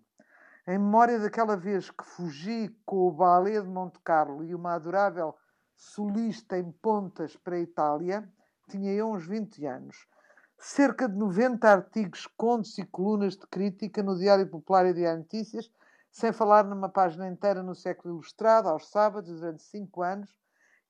Em 0.64 0.78
memória 0.78 1.18
daquela 1.18 1.56
vez 1.56 1.90
que 1.90 2.04
fugi 2.04 2.68
com 2.86 3.08
o 3.08 3.12
balé 3.12 3.60
de 3.60 3.68
Monte 3.68 3.98
Carlo 4.04 4.44
e 4.44 4.54
uma 4.54 4.74
adorável 4.74 5.34
solista 5.74 6.56
em 6.56 6.70
pontas 6.70 7.36
para 7.36 7.56
a 7.56 7.60
Itália, 7.60 8.28
tinha 8.70 8.92
eu 8.92 9.10
uns 9.10 9.26
20 9.26 9.66
anos. 9.66 10.06
Cerca 10.56 11.08
de 11.08 11.16
90 11.16 11.68
artigos, 11.68 12.28
contos 12.36 12.78
e 12.78 12.86
colunas 12.86 13.36
de 13.36 13.46
crítica 13.48 14.04
no 14.04 14.16
Diário 14.16 14.48
Popular 14.48 14.86
e 14.86 14.94
Diário 14.94 15.18
Notícias 15.18 15.68
sem 16.10 16.32
falar 16.32 16.64
numa 16.64 16.88
página 16.88 17.28
inteira 17.28 17.62
no 17.62 17.74
século 17.74 18.14
ilustrado, 18.14 18.68
aos 18.68 18.90
sábados, 18.90 19.40
durante 19.40 19.62
cinco 19.62 20.02
anos, 20.02 20.36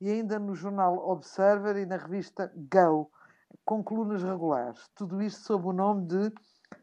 e 0.00 0.10
ainda 0.10 0.38
no 0.38 0.54
jornal 0.54 0.96
Observer 1.08 1.76
e 1.76 1.86
na 1.86 1.96
revista 1.96 2.52
Go, 2.54 3.10
com 3.64 3.82
colunas 3.82 4.22
regulares. 4.22 4.88
Tudo 4.94 5.20
isto 5.20 5.42
sob 5.42 5.66
o 5.66 5.72
nome 5.72 6.06
de 6.06 6.32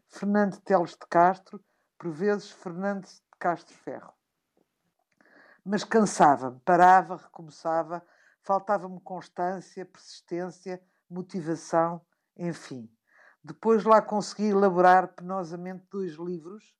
Fernando 0.08 0.60
Teles 0.62 0.92
de 0.92 1.08
Castro, 1.10 1.64
por 1.98 2.12
vezes 2.12 2.52
Fernando 2.52 3.06
de 3.06 3.22
Castro 3.40 3.74
Ferro. 3.74 4.14
Mas 5.64 5.84
cansava-me, 5.84 6.60
parava, 6.60 7.16
recomeçava, 7.16 8.06
faltava-me 8.44 9.00
constância, 9.02 9.86
persistência, 9.86 10.82
motivação, 11.10 12.02
enfim. 12.38 12.90
Depois 13.44 13.84
lá 13.84 14.02
consegui 14.02 14.50
elaborar 14.50 15.16
penosamente 15.16 15.86
dois 15.90 16.14
livros 16.14 16.76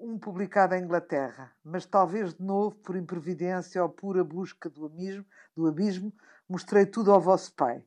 um 0.00 0.18
publicado 0.18 0.74
em 0.74 0.82
Inglaterra, 0.82 1.52
mas 1.64 1.84
talvez 1.84 2.34
de 2.34 2.42
novo, 2.42 2.76
por 2.76 2.96
imprevidência 2.96 3.82
ou 3.82 3.88
pura 3.88 4.22
busca 4.22 4.70
do 4.70 4.86
abismo, 4.86 5.26
do 5.54 5.66
abismo, 5.66 6.12
mostrei 6.48 6.86
tudo 6.86 7.12
ao 7.12 7.20
vosso 7.20 7.52
pai. 7.54 7.84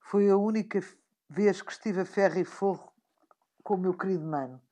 Foi 0.00 0.30
a 0.30 0.36
única 0.36 0.80
vez 1.28 1.60
que 1.60 1.72
estive 1.72 2.00
a 2.00 2.04
ferro 2.04 2.38
e 2.38 2.44
fogo 2.44 2.92
com 3.62 3.74
o 3.74 3.78
meu 3.78 3.92
querido 3.92 4.24
mano. 4.24 4.62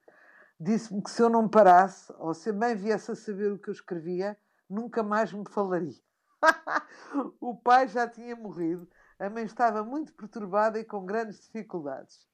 Disse-me 0.59 1.03
que 1.03 1.11
se 1.11 1.21
eu 1.21 1.29
não 1.29 1.49
parasse, 1.49 2.13
ou 2.19 2.33
se 2.33 2.51
a 2.51 2.53
mãe 2.53 2.75
viesse 2.75 3.11
a 3.11 3.17
saber 3.17 3.53
o 3.53 3.59
que 3.59 3.69
eu 3.69 3.75
escrevia, 3.75 4.39
nunca 4.71 5.03
mais 5.03 5.33
me 5.33 5.45
falaria. 5.51 6.01
o 7.41 7.57
pai 7.57 7.89
já 7.89 8.09
tinha 8.09 8.35
morrido, 8.37 8.89
a 9.19 9.29
mãe 9.29 9.45
estava 9.45 9.83
muito 9.85 10.15
perturbada 10.15 10.79
e 10.79 10.85
com 10.85 11.05
grandes 11.05 11.41
dificuldades. 11.41 12.27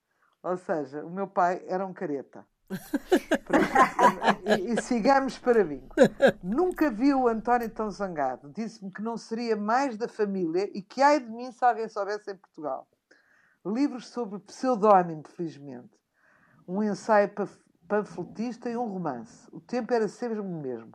Ou 0.43 0.57
seja, 0.57 1.05
o 1.05 1.11
meu 1.11 1.27
pai 1.27 1.65
era 1.67 1.87
um 1.87 1.93
careta 1.93 2.47
e, 4.47 4.73
e, 4.73 4.83
sigamos 4.83 5.39
para 5.39 5.65
bingo. 5.65 5.95
Nunca 6.43 6.91
vi 6.91 7.15
o 7.15 7.29
António 7.29 7.71
tão 7.71 7.91
zangado. 7.91 8.51
Disse-me 8.51 8.91
que 8.91 9.03
não 9.03 9.17
seria 9.17 9.57
mais 9.57 9.97
da 9.97 10.09
família 10.09 10.71
e 10.73 10.83
que 10.83 11.03
ai 11.03 11.21
de 11.21 11.31
mim 11.31 11.53
se 11.53 11.65
alguém 11.65 11.89
soubesse 11.89 12.31
em 12.31 12.37
Portugal. 12.37 12.89
Livros 13.65 14.09
sobre 14.09 14.39
pseudónimo, 14.41 15.23
felizmente. 15.29 15.97
Um 16.67 16.83
ensaio 16.83 17.31
panfletista 17.89 18.69
e 18.71 18.77
um 18.77 18.89
romance. 18.89 19.49
O 19.53 19.61
tempo 19.61 19.93
era 19.93 20.09
sempre 20.09 20.41
o 20.41 20.45
mesmo. 20.45 20.93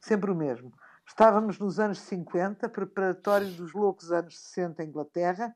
Sempre 0.00 0.30
o 0.30 0.34
mesmo. 0.34 0.72
Estávamos 1.06 1.58
nos 1.58 1.78
anos 1.78 1.98
50, 2.00 2.68
preparatórios 2.68 3.56
dos 3.56 3.72
loucos 3.72 4.10
anos 4.10 4.38
60 4.38 4.82
em 4.82 4.88
Inglaterra, 4.88 5.54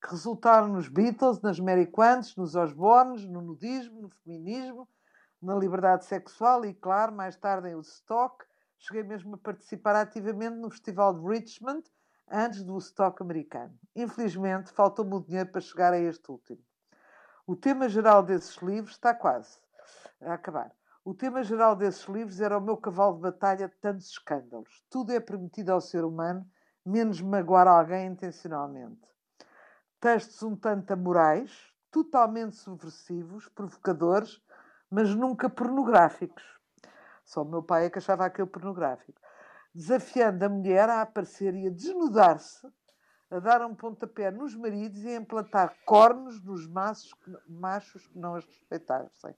que 0.00 0.10
resultaram 0.10 0.68
nos 0.68 0.88
Beatles, 0.88 1.40
nas 1.40 1.58
Mary 1.58 1.86
Quants, 1.86 2.36
nos 2.36 2.54
Osbornes, 2.54 3.24
no 3.26 3.40
nudismo, 3.40 4.02
no 4.02 4.10
feminismo, 4.10 4.88
na 5.44 5.54
liberdade 5.54 6.04
sexual 6.06 6.64
e, 6.64 6.72
claro, 6.72 7.12
mais 7.12 7.36
tarde 7.36 7.68
em 7.68 7.74
Woodstock. 7.74 8.44
Cheguei 8.78 9.02
mesmo 9.02 9.34
a 9.34 9.38
participar 9.38 9.94
ativamente 9.94 10.56
no 10.56 10.70
Festival 10.70 11.14
de 11.14 11.26
Richmond, 11.26 11.84
antes 12.30 12.62
do 12.62 12.72
Woodstock 12.72 13.22
americano. 13.22 13.78
Infelizmente, 13.94 14.72
faltou-me 14.72 15.14
o 15.14 15.20
dinheiro 15.20 15.50
para 15.50 15.60
chegar 15.60 15.92
a 15.92 15.98
este 15.98 16.30
último. 16.30 16.60
O 17.46 17.54
tema 17.54 17.88
geral 17.88 18.22
desses 18.22 18.56
livros 18.56 18.94
está 18.94 19.14
quase 19.14 19.58
a 20.22 20.32
acabar. 20.32 20.74
O 21.04 21.12
tema 21.12 21.42
geral 21.42 21.76
desses 21.76 22.04
livros 22.06 22.40
era 22.40 22.56
o 22.56 22.60
meu 22.60 22.78
cavalo 22.78 23.16
de 23.16 23.20
batalha 23.20 23.68
de 23.68 23.74
tantos 23.76 24.08
escândalos. 24.08 24.82
Tudo 24.88 25.12
é 25.12 25.20
permitido 25.20 25.70
ao 25.70 25.80
ser 25.80 26.02
humano, 26.02 26.48
menos 26.84 27.20
magoar 27.20 27.68
alguém 27.68 28.06
intencionalmente. 28.06 29.06
Textos 30.00 30.42
um 30.42 30.56
tanto 30.56 30.90
amorais, 30.92 31.74
totalmente 31.90 32.56
subversivos, 32.56 33.48
provocadores, 33.50 34.42
mas 34.94 35.12
nunca 35.12 35.50
pornográficos. 35.50 36.44
Só 37.24 37.42
o 37.42 37.44
meu 37.44 37.64
pai 37.64 37.86
é 37.86 37.90
que 37.90 37.98
achava 37.98 38.24
aquilo 38.24 38.46
pornográfico. 38.46 39.20
Desafiando 39.74 40.44
a 40.44 40.48
mulher 40.48 40.88
a 40.88 41.02
aparecer 41.02 41.52
e 41.52 41.66
a 41.66 41.70
desnudar-se, 41.70 42.64
a 43.28 43.40
dar 43.40 43.66
um 43.66 43.74
pontapé 43.74 44.30
nos 44.30 44.54
maridos 44.54 45.02
e 45.02 45.08
a 45.08 45.16
implantar 45.16 45.74
cornos 45.84 46.40
nos 46.44 46.68
machos, 46.68 47.12
machos 47.48 48.06
que 48.06 48.16
não 48.16 48.36
as 48.36 48.44
respeitassem. 48.44 49.34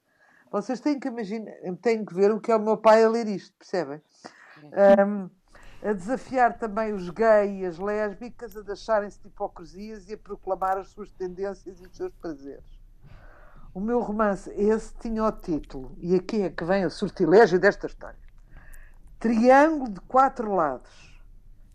Vocês 0.50 0.78
têm 0.78 1.00
que 1.00 1.08
imaginar, 1.08 1.54
têm 1.80 2.04
que 2.04 2.12
ver 2.12 2.30
o 2.30 2.38
que 2.40 2.52
é 2.52 2.56
o 2.56 2.60
meu 2.60 2.76
pai 2.76 3.02
a 3.02 3.08
ler 3.08 3.26
isto, 3.26 3.56
percebem? 3.56 4.02
Um, 4.62 5.30
a 5.82 5.92
desafiar 5.94 6.58
também 6.58 6.92
os 6.92 7.08
gays 7.08 7.62
e 7.62 7.64
as 7.64 7.78
lésbicas 7.78 8.54
a 8.58 8.60
deixarem-se 8.60 9.20
de 9.20 9.28
hipocrisias 9.28 10.06
e 10.10 10.14
a 10.14 10.18
proclamar 10.18 10.76
as 10.76 10.88
suas 10.88 11.10
tendências 11.12 11.80
e 11.80 11.86
os 11.86 11.96
seus 11.96 12.12
prazeres. 12.14 12.75
O 13.76 13.80
meu 13.80 14.00
romance, 14.00 14.50
esse, 14.52 14.94
tinha 14.94 15.22
o 15.22 15.30
título, 15.30 15.94
e 15.98 16.14
aqui 16.14 16.40
é 16.40 16.48
que 16.48 16.64
vem 16.64 16.86
o 16.86 16.90
sortilégio 16.90 17.60
desta 17.60 17.86
história: 17.86 18.18
Triângulo 19.20 19.90
de 19.90 20.00
Quatro 20.00 20.54
Lados. 20.54 21.20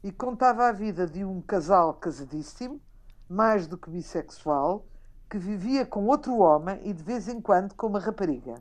E 0.03 0.11
contava 0.11 0.67
a 0.67 0.71
vida 0.71 1.05
de 1.05 1.23
um 1.23 1.39
casal 1.43 1.93
casadíssimo, 1.93 2.81
mais 3.29 3.67
do 3.67 3.77
que 3.77 3.91
bissexual, 3.91 4.83
que 5.29 5.37
vivia 5.37 5.85
com 5.85 6.07
outro 6.07 6.39
homem 6.39 6.81
e 6.83 6.91
de 6.91 7.03
vez 7.03 7.27
em 7.27 7.39
quando 7.39 7.75
com 7.75 7.85
uma 7.85 7.99
rapariga. 7.99 8.55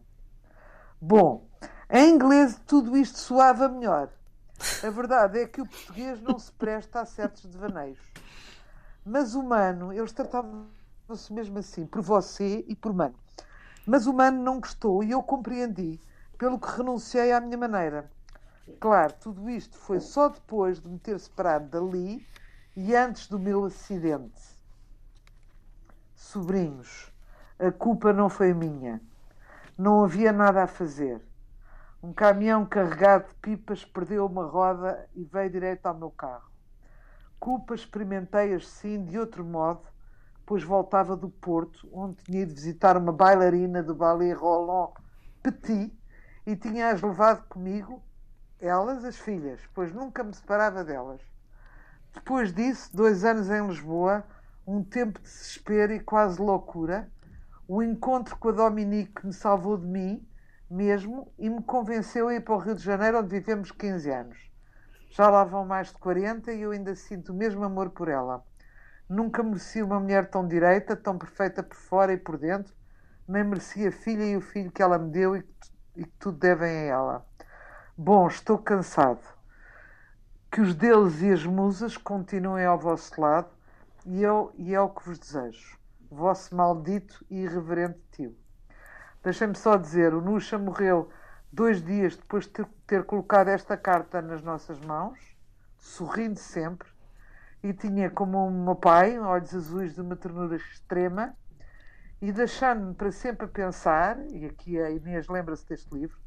Bom, 1.01 1.49
em 1.89 2.11
inglês 2.11 2.61
tudo 2.67 2.95
isto 2.95 3.17
soava 3.17 3.71
melhor. 3.71 4.11
A 4.85 4.91
verdade 4.91 5.39
é 5.39 5.47
que 5.47 5.63
o 5.63 5.67
português 5.67 6.21
não 6.21 6.39
se 6.39 6.53
presta 6.53 7.01
a 7.01 7.07
certos 7.07 7.47
devaneios. 7.47 8.01
Mas 9.03 9.35
o 9.35 9.43
mano, 9.43 9.95
eles 9.95 10.13
tratavam-se 10.13 11.33
mesmo 11.33 11.59
assim, 11.59 11.87
por 11.87 12.03
você 12.03 12.67
e 12.69 12.77
por 12.77 12.93
mano. 12.93 13.15
Mas 13.87 14.07
o 14.07 14.13
mano 14.13 14.43
não 14.43 14.61
gostou 14.61 15.03
e 15.03 15.11
eu 15.11 15.23
compreendi, 15.23 16.01
pelo 16.39 16.59
que 16.59 16.77
renunciei 16.77 17.33
à 17.33 17.41
minha 17.41 17.59
maneira. 17.59 18.11
Claro, 18.79 19.13
tudo 19.21 19.51
isto 19.51 19.77
foi 19.77 20.01
só 20.01 20.29
depois 20.29 20.81
de 20.81 20.89
me 20.89 20.99
ter 20.99 21.19
separado 21.19 21.69
dali 21.69 22.27
e 22.77 22.95
antes 22.95 23.27
do 23.27 23.39
meu 23.39 23.65
acidente. 23.65 24.41
Sobrinhos, 26.15 27.13
a 27.59 27.71
culpa 27.73 28.13
não 28.13 28.29
foi 28.29 28.55
minha. 28.55 29.01
Não 29.77 30.05
havia 30.05 30.33
nada 30.33 30.63
a 30.63 30.67
fazer. 30.67 31.21
Um 32.03 32.13
caminhão 32.13 32.65
carregado 32.65 33.29
de 33.29 33.35
pipas 33.35 33.85
perdeu 33.85 34.25
uma 34.25 34.47
roda 34.47 35.09
e 35.15 35.25
veio 35.25 35.51
direito 35.51 35.85
ao 35.87 35.95
meu 35.95 36.11
carro. 36.11 36.51
Culpa 37.39 37.75
experimentei-as 37.75 38.69
sim 38.69 39.05
de 39.05 39.19
outro 39.19 39.45
modo, 39.45 39.83
pois 40.51 40.65
voltava 40.65 41.17
do 41.17 41.31
Porto, 41.31 41.89
onde 41.93 42.25
tinha 42.25 42.43
ido 42.43 42.53
visitar 42.53 42.97
uma 42.97 43.13
bailarina 43.13 43.85
do 43.85 43.95
Ballet 43.95 44.33
Roland 44.33 44.91
Petit 45.41 45.97
e 46.45 46.57
tinha-as 46.57 47.01
levado 47.01 47.47
comigo, 47.47 48.03
elas, 48.59 49.05
as 49.05 49.17
filhas, 49.17 49.61
pois 49.73 49.95
nunca 49.95 50.25
me 50.25 50.35
separava 50.35 50.83
delas. 50.83 51.21
Depois 52.13 52.53
disso, 52.53 52.91
dois 52.93 53.25
anos 53.25 53.49
em 53.49 53.65
Lisboa, 53.65 54.25
um 54.67 54.83
tempo 54.83 55.21
de 55.21 55.25
desespero 55.25 55.93
e 55.93 56.01
quase 56.01 56.43
loucura, 56.43 57.09
o 57.69 57.81
encontro 57.81 58.37
com 58.37 58.49
a 58.49 58.53
Dominique 58.53 59.25
me 59.25 59.33
salvou 59.33 59.79
de 59.79 59.87
mim 59.87 60.29
mesmo 60.69 61.33
e 61.39 61.49
me 61.49 61.63
convenceu 61.63 62.27
a 62.27 62.35
ir 62.35 62.41
para 62.41 62.57
o 62.57 62.59
Rio 62.59 62.75
de 62.75 62.83
Janeiro, 62.83 63.21
onde 63.21 63.29
vivemos 63.29 63.71
15 63.71 64.11
anos. 64.11 64.51
Já 65.11 65.31
lá 65.31 65.45
vão 65.45 65.65
mais 65.65 65.93
de 65.93 65.99
40 66.01 66.53
e 66.53 66.63
eu 66.63 66.73
ainda 66.73 66.97
sinto 66.97 67.31
o 67.31 67.37
mesmo 67.37 67.63
amor 67.63 67.91
por 67.91 68.09
ela. 68.09 68.45
Nunca 69.11 69.43
mereci 69.43 69.83
uma 69.83 69.99
mulher 69.99 70.31
tão 70.31 70.47
direita, 70.47 70.95
tão 70.95 71.19
perfeita 71.19 71.65
por 71.65 71.77
fora 71.77 72.13
e 72.13 72.17
por 72.17 72.39
dentro, 72.39 72.73
nem 73.27 73.43
mereci 73.43 73.85
a 73.85 73.91
filha 73.91 74.23
e 74.23 74.37
o 74.37 74.41
filho 74.41 74.71
que 74.71 74.81
ela 74.81 75.01
me 75.01 75.11
deu 75.11 75.37
e 75.37 75.43
que 76.05 76.07
tudo 76.17 76.39
devem 76.39 76.71
a 76.71 76.83
ela. 76.83 77.27
Bom, 77.99 78.29
estou 78.29 78.57
cansado. 78.57 79.27
Que 80.49 80.61
os 80.61 80.77
deuses 80.77 81.23
e 81.23 81.33
as 81.33 81.45
musas 81.45 81.97
continuem 81.97 82.65
ao 82.65 82.79
vosso 82.79 83.21
lado 83.21 83.51
e, 84.07 84.23
eu, 84.23 84.53
e 84.55 84.73
é 84.73 84.81
o 84.81 84.89
que 84.89 85.05
vos 85.05 85.19
desejo. 85.19 85.77
Vosso 86.09 86.55
maldito 86.55 87.27
e 87.29 87.43
irreverente 87.43 87.99
tio. 88.13 88.39
Deixem-me 89.25 89.57
só 89.57 89.77
dizer, 89.77 90.15
o 90.15 90.21
Nuxa 90.21 90.57
morreu 90.57 91.11
dois 91.53 91.83
dias 91.83 92.17
depois 92.17 92.47
de 92.47 92.65
ter 92.87 93.03
colocado 93.03 93.49
esta 93.49 93.77
carta 93.77 94.23
nas 94.23 94.41
nossas 94.41 94.79
mãos, 94.79 95.19
sorrindo 95.77 96.39
sempre, 96.39 96.89
e 97.63 97.73
tinha 97.73 98.11
como 98.11 98.47
o 98.47 98.51
meu 98.51 98.75
pai 98.75 99.19
olhos 99.19 99.55
azuis 99.55 99.95
de 99.95 100.01
uma 100.01 100.17
ternura 100.17 100.57
extrema, 100.57 101.35
e 102.21 102.33
deixando-me 102.33 102.95
para 102.95 103.11
sempre 103.11 103.47
a 103.47 103.49
pensar, 103.49 104.19
e 104.31 104.47
aqui 104.47 104.79
a 104.81 104.91
Inês 104.91 105.29
lembra-se 105.29 105.67
deste 105.67 105.93
livro, 105.95 106.19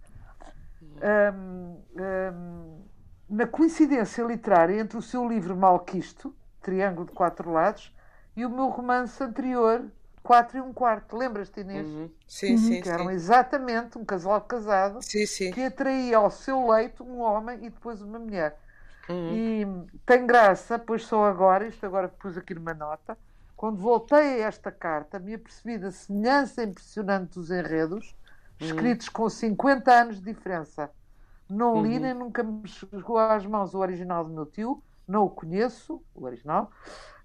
um, 0.82 1.82
um, 2.00 2.82
na 3.30 3.48
coincidência 3.48 4.24
literária 4.24 4.80
entre 4.80 4.98
o 4.98 5.02
seu 5.02 5.28
livro 5.28 5.56
Malquisto, 5.56 6.36
Triângulo 6.62 7.08
de 7.08 7.14
Quatro 7.14 7.52
Lados, 7.52 7.94
e 8.36 8.46
o 8.46 8.50
meu 8.50 8.70
romance 8.70 9.22
anterior, 9.24 9.86
quatro 10.24 10.58
e 10.58 10.62
um 10.62 10.74
quarto. 10.74 11.16
Lembras-te, 11.16 11.60
Inês? 11.60 11.88
Uhum. 11.88 12.10
Sim, 12.28 12.58
sim. 12.58 12.82
Que 12.82 12.90
eram 12.90 13.06
sim. 13.06 13.12
exatamente 13.12 13.98
um 13.98 14.06
casal 14.06 14.42
casado 14.42 15.00
sim, 15.02 15.26
sim. 15.26 15.52
que 15.52 15.62
atraía 15.62 16.18
ao 16.18 16.32
seu 16.32 16.72
leito 16.72 17.04
um 17.04 17.20
homem 17.20 17.66
e 17.66 17.70
depois 17.70 18.02
uma 18.02 18.18
mulher. 18.18 18.58
Uhum. 19.10 19.44
E 19.56 19.66
tem 20.06 20.26
graça, 20.28 20.78
pois 20.80 21.04
só 21.06 21.26
agora, 21.26 21.68
isto 21.68 21.86
agora 21.86 22.10
pus 22.10 22.38
aqui 22.38 22.54
numa 22.54 22.74
nota, 22.74 23.18
quando 23.56 23.78
voltei 23.80 24.44
a 24.44 24.48
esta 24.48 24.72
carta, 24.72 25.20
me 25.20 25.34
apercebi 25.36 25.78
da 25.78 25.92
semelhança 25.92 26.64
impressionante 26.64 27.36
dos 27.36 27.50
enredos, 27.52 28.16
Uhum. 28.62 28.98
escritos 28.98 29.10
com 29.10 29.30
50 29.30 29.92
anos 29.94 30.18
de 30.22 30.34
diferença. 30.34 30.92
Não 31.50 31.82
li 31.84 32.00
Uhum. 32.00 32.00
nem 32.00 32.14
nunca 32.14 32.44
me 32.44 32.68
chegou 32.68 33.18
às 33.18 33.46
mãos 33.46 33.74
o 33.74 33.80
original 33.80 34.24
do 34.26 34.32
meu 34.34 34.46
tio, 34.46 34.84
não 35.08 35.26
o 35.26 35.30
conheço, 35.30 36.04
o 36.14 36.26
original. 36.26 36.72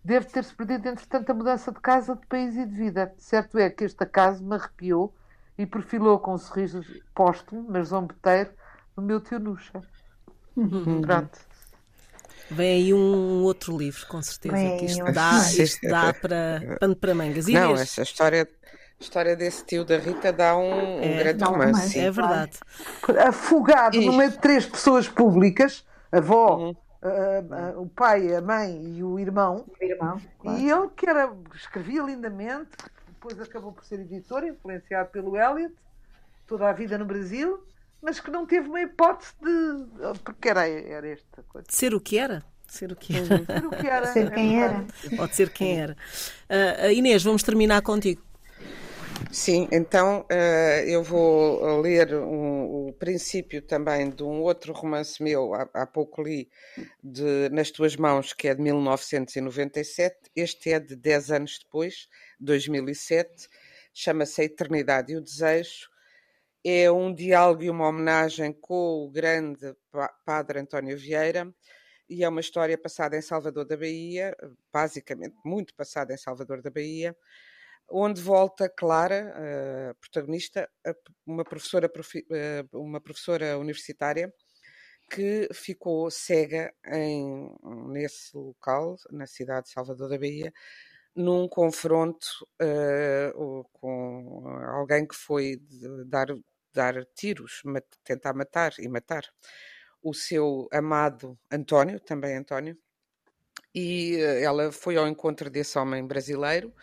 Deve 0.04 0.26
ter-se 0.26 0.54
perdido, 0.54 0.88
entretanto, 0.88 1.30
a 1.30 1.34
mudança 1.34 1.72
de 1.72 1.80
casa, 1.80 2.16
de 2.16 2.26
país 2.26 2.56
e 2.56 2.66
de 2.66 2.74
vida. 2.74 3.14
Certo 3.18 3.58
é 3.58 3.70
que 3.70 3.84
este 3.84 4.02
acaso 4.04 4.44
me 4.44 4.56
arrepiou 4.56 5.14
e 5.58 5.66
perfilou 5.66 6.18
com 6.20 6.34
um 6.34 6.38
sorriso 6.38 6.86
póstumo, 7.14 7.66
mas 7.70 7.88
zombeteiro, 7.88 8.54
no 8.96 9.02
meu 9.02 9.20
tio 9.20 9.38
Nuxa. 9.40 9.84
Uhum. 10.56 11.02
Pronto. 11.02 11.47
Vem 12.50 12.82
aí 12.82 12.94
um 12.94 13.42
outro 13.42 13.76
livro, 13.76 14.06
com 14.06 14.22
certeza. 14.22 14.54
Vem 14.56 14.76
Que 14.78 14.86
isto 14.86 15.04
dá, 15.12 15.38
isto 15.52 15.80
dá 15.88 16.14
para 16.14 16.76
pano 16.80 16.96
para 16.96 17.14
mangas. 17.14 17.46
Não, 17.46 17.70
Inês, 17.72 17.80
essa 17.82 18.02
história, 18.02 18.48
a 18.98 19.02
história 19.02 19.36
desse 19.36 19.64
tio 19.64 19.84
da 19.84 19.98
Rita 19.98 20.32
dá 20.32 20.56
um, 20.56 20.98
um 20.98 21.02
É, 21.02 21.18
grande 21.18 21.38
dá 21.38 21.48
um 21.48 21.52
romance. 21.52 21.98
é 21.98 22.10
verdade. 22.10 22.58
Afogado 23.26 24.00
no 24.00 24.12
meio 24.12 24.30
de 24.30 24.38
três 24.38 24.66
pessoas 24.66 25.08
públicas, 25.08 25.84
a 26.10 26.18
avó, 26.18 26.56
Uhum. 26.56 26.76
a- 27.02 27.68
a- 27.70 27.80
o 27.80 27.86
pai, 27.88 28.34
a 28.34 28.40
mãe 28.40 28.96
e 28.96 29.02
o 29.04 29.18
irmão, 29.18 29.64
Meu 29.80 29.90
irmão, 29.90 30.20
claro. 30.38 30.58
E 30.58 30.70
ele, 30.70 30.88
que 30.96 31.08
era, 31.08 31.32
escrevia 31.54 32.02
lindamente, 32.02 32.70
depois 33.08 33.40
acabou 33.40 33.72
por 33.72 33.84
ser 33.84 34.00
editor, 34.00 34.44
influenciado 34.44 35.10
pelo 35.10 35.36
Eliot, 35.36 35.74
toda 36.46 36.68
a 36.68 36.72
vida 36.72 36.96
no 36.96 37.04
Brasil, 37.04 37.62
mas 38.02 38.20
que 38.20 38.30
não 38.30 38.46
teve 38.46 38.68
uma 38.68 38.80
hipótese 38.80 39.32
de. 39.40 40.18
Porque 40.24 40.48
era, 40.48 40.66
era 40.68 41.08
esta 41.08 41.42
coisa. 41.48 41.66
De 41.68 41.74
ser 41.74 41.94
o 41.94 42.00
que 42.00 42.18
era. 42.18 42.42
Ser 42.66 42.92
o 42.92 42.96
que 42.96 43.16
era. 43.16 43.26
Ser 43.26 43.66
o 43.66 43.70
que 43.70 43.86
era. 43.86 44.06
Ser 44.12 44.30
quem 44.32 44.62
era. 44.62 44.86
Ou 45.18 45.26
de 45.26 45.34
ser 45.36 45.50
quem 45.50 45.80
era. 45.80 45.96
Ah, 46.48 46.92
Inês, 46.92 47.22
vamos 47.22 47.42
terminar 47.42 47.80
contigo. 47.82 48.22
Sim, 49.32 49.68
então 49.72 50.24
eh, 50.30 50.84
eu 50.86 51.02
vou 51.02 51.80
ler 51.80 52.14
um- 52.14 52.88
o 52.88 52.92
princípio 52.98 53.60
também 53.60 54.08
de 54.10 54.22
um 54.22 54.40
outro 54.42 54.72
romance 54.72 55.22
meu, 55.22 55.52
há, 55.54 55.68
há 55.74 55.86
pouco 55.86 56.22
li, 56.22 56.48
de 57.02 57.48
Nas 57.50 57.70
Tuas 57.70 57.96
Mãos, 57.96 58.32
que 58.32 58.48
é 58.48 58.54
de 58.54 58.62
1997. 58.62 60.16
Este 60.36 60.70
é 60.72 60.78
de 60.80 60.94
10 60.96 61.30
anos 61.32 61.58
depois, 61.58 62.08
2007. 62.40 63.48
Chama-se 63.92 64.40
A 64.40 64.44
Eternidade 64.44 65.12
e 65.12 65.16
o 65.16 65.20
Desejo. 65.20 65.88
É 66.64 66.90
um 66.90 67.14
diálogo 67.14 67.62
e 67.62 67.70
uma 67.70 67.88
homenagem 67.88 68.52
com 68.52 69.04
o 69.06 69.10
grande 69.10 69.74
pa- 69.90 70.12
padre 70.24 70.58
António 70.60 70.98
Vieira 70.98 71.52
e 72.08 72.24
é 72.24 72.28
uma 72.28 72.40
história 72.40 72.76
passada 72.76 73.16
em 73.16 73.22
Salvador 73.22 73.64
da 73.66 73.76
Bahia, 73.76 74.36
basicamente 74.72 75.36
muito 75.44 75.74
passada 75.74 76.12
em 76.12 76.16
Salvador 76.16 76.60
da 76.62 76.70
Bahia, 76.70 77.16
onde 77.90 78.20
volta 78.20 78.68
Clara, 78.68 79.32
a 79.90 79.94
protagonista, 79.94 80.68
uma 81.26 81.44
professora, 81.44 81.90
eh, 82.32 82.64
uma 82.72 83.00
professora 83.00 83.58
universitária 83.58 84.32
que 85.10 85.48
ficou 85.54 86.10
cega 86.10 86.72
em, 86.86 87.54
nesse 87.88 88.36
local, 88.36 88.96
na 89.10 89.26
cidade 89.26 89.66
de 89.66 89.72
Salvador 89.72 90.08
da 90.10 90.18
Bahia, 90.18 90.52
num 91.16 91.48
confronto 91.48 92.26
o- 93.34 93.64
com 93.72 94.46
alguém 94.76 95.06
que 95.06 95.14
foi 95.14 95.56
dar, 96.06 96.28
dar 96.72 97.04
tiros, 97.14 97.60
ma- 97.64 97.82
tentar 98.04 98.34
matar 98.34 98.72
e 98.78 98.88
matar 98.88 99.22
o 100.02 100.14
seu 100.14 100.68
amado 100.72 101.38
António, 101.50 102.00
também 102.00 102.36
António, 102.36 102.76
e 103.74 104.16
eh, 104.16 104.42
ela 104.42 104.72
foi 104.72 104.96
ao 104.96 105.08
encontro 105.08 105.50
desse 105.50 105.78
homem 105.78 106.06
brasileiro 106.06 106.74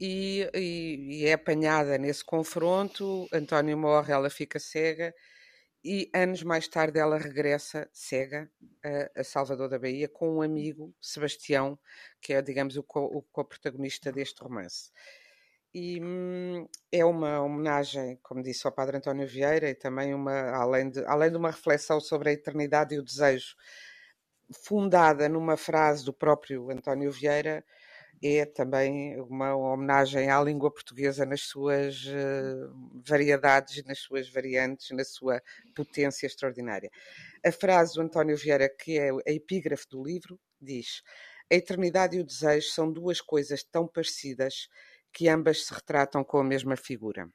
e, 0.00 0.48
e- 0.54 1.22
e 1.22 1.26
é 1.26 1.34
apanhada 1.34 1.98
nesse 1.98 2.24
confronto. 2.24 3.28
António 3.32 3.76
morre, 3.78 4.12
ela 4.12 4.30
fica 4.30 4.58
cega 4.60 5.14
e 5.84 6.10
anos 6.14 6.42
mais 6.42 6.66
tarde 6.66 6.98
ela 6.98 7.18
regressa 7.18 7.88
cega 7.92 8.50
a, 8.82 9.20
a 9.20 9.24
Salvador 9.24 9.68
da 9.68 9.78
Bahia 9.78 10.08
com 10.08 10.36
um 10.36 10.42
amigo, 10.42 10.94
Sebastião, 11.00 11.78
que 12.20 12.32
é, 12.32 12.40
digamos, 12.40 12.76
o, 12.76 12.82
co, 12.82 13.22
co-protagonista 13.30 14.10
deste 14.10 14.42
romance. 14.42 14.90
E 15.74 16.00
hum, 16.00 16.66
é 16.90 17.04
uma 17.04 17.42
homenagem, 17.42 18.18
como 18.22 18.42
disse, 18.42 18.66
ao 18.66 18.72
Padre 18.72 18.96
António 18.96 19.26
Vieira 19.26 19.68
e 19.68 19.74
também 19.74 20.14
uma, 20.14 20.50
além 20.52 20.88
de, 20.88 21.04
além 21.04 21.30
de 21.30 21.36
uma 21.36 21.50
reflexão 21.50 22.00
sobre 22.00 22.30
a 22.30 22.32
eternidade 22.32 22.94
e 22.94 22.98
o 22.98 23.02
desejo, 23.02 23.56
fundada 24.52 25.28
numa 25.28 25.56
frase 25.56 26.04
do 26.04 26.12
próprio 26.12 26.70
António 26.70 27.10
Vieira, 27.10 27.64
é 28.26 28.46
também 28.46 29.20
uma 29.20 29.54
homenagem 29.54 30.30
à 30.30 30.40
língua 30.40 30.72
portuguesa 30.72 31.26
nas 31.26 31.42
suas 31.42 32.06
eh, 32.06 32.68
variedades, 33.06 33.84
nas 33.84 33.98
suas 33.98 34.30
variantes, 34.30 34.90
na 34.92 35.04
sua 35.04 35.42
potência 35.74 36.26
extraordinária. 36.26 36.90
A 37.44 37.52
frase 37.52 37.94
do 37.94 38.00
António 38.00 38.34
Vieira, 38.34 38.66
que 38.68 38.98
é 38.98 39.10
a 39.10 39.32
epígrafe 39.32 39.86
do 39.90 40.02
livro, 40.02 40.40
diz: 40.58 41.02
A 41.52 41.54
eternidade 41.54 42.16
e 42.16 42.20
o 42.20 42.24
desejo 42.24 42.70
são 42.70 42.90
duas 42.90 43.20
coisas 43.20 43.62
tão 43.62 43.86
parecidas 43.86 44.68
que 45.12 45.28
ambas 45.28 45.66
se 45.66 45.74
retratam 45.74 46.24
com 46.24 46.38
a 46.38 46.44
mesma 46.44 46.76
figura. 46.76 47.28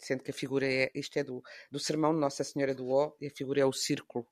Sendo 0.00 0.24
que 0.24 0.32
a 0.32 0.34
figura 0.34 0.66
é, 0.66 0.90
isto 0.96 1.16
é 1.16 1.22
do, 1.22 1.42
do 1.70 1.78
sermão 1.78 2.12
de 2.12 2.18
Nossa 2.18 2.42
Senhora 2.42 2.74
do 2.74 2.88
Ó, 2.88 3.12
e 3.20 3.28
a 3.28 3.30
figura 3.30 3.60
é 3.60 3.64
o 3.64 3.72
círculo, 3.72 4.26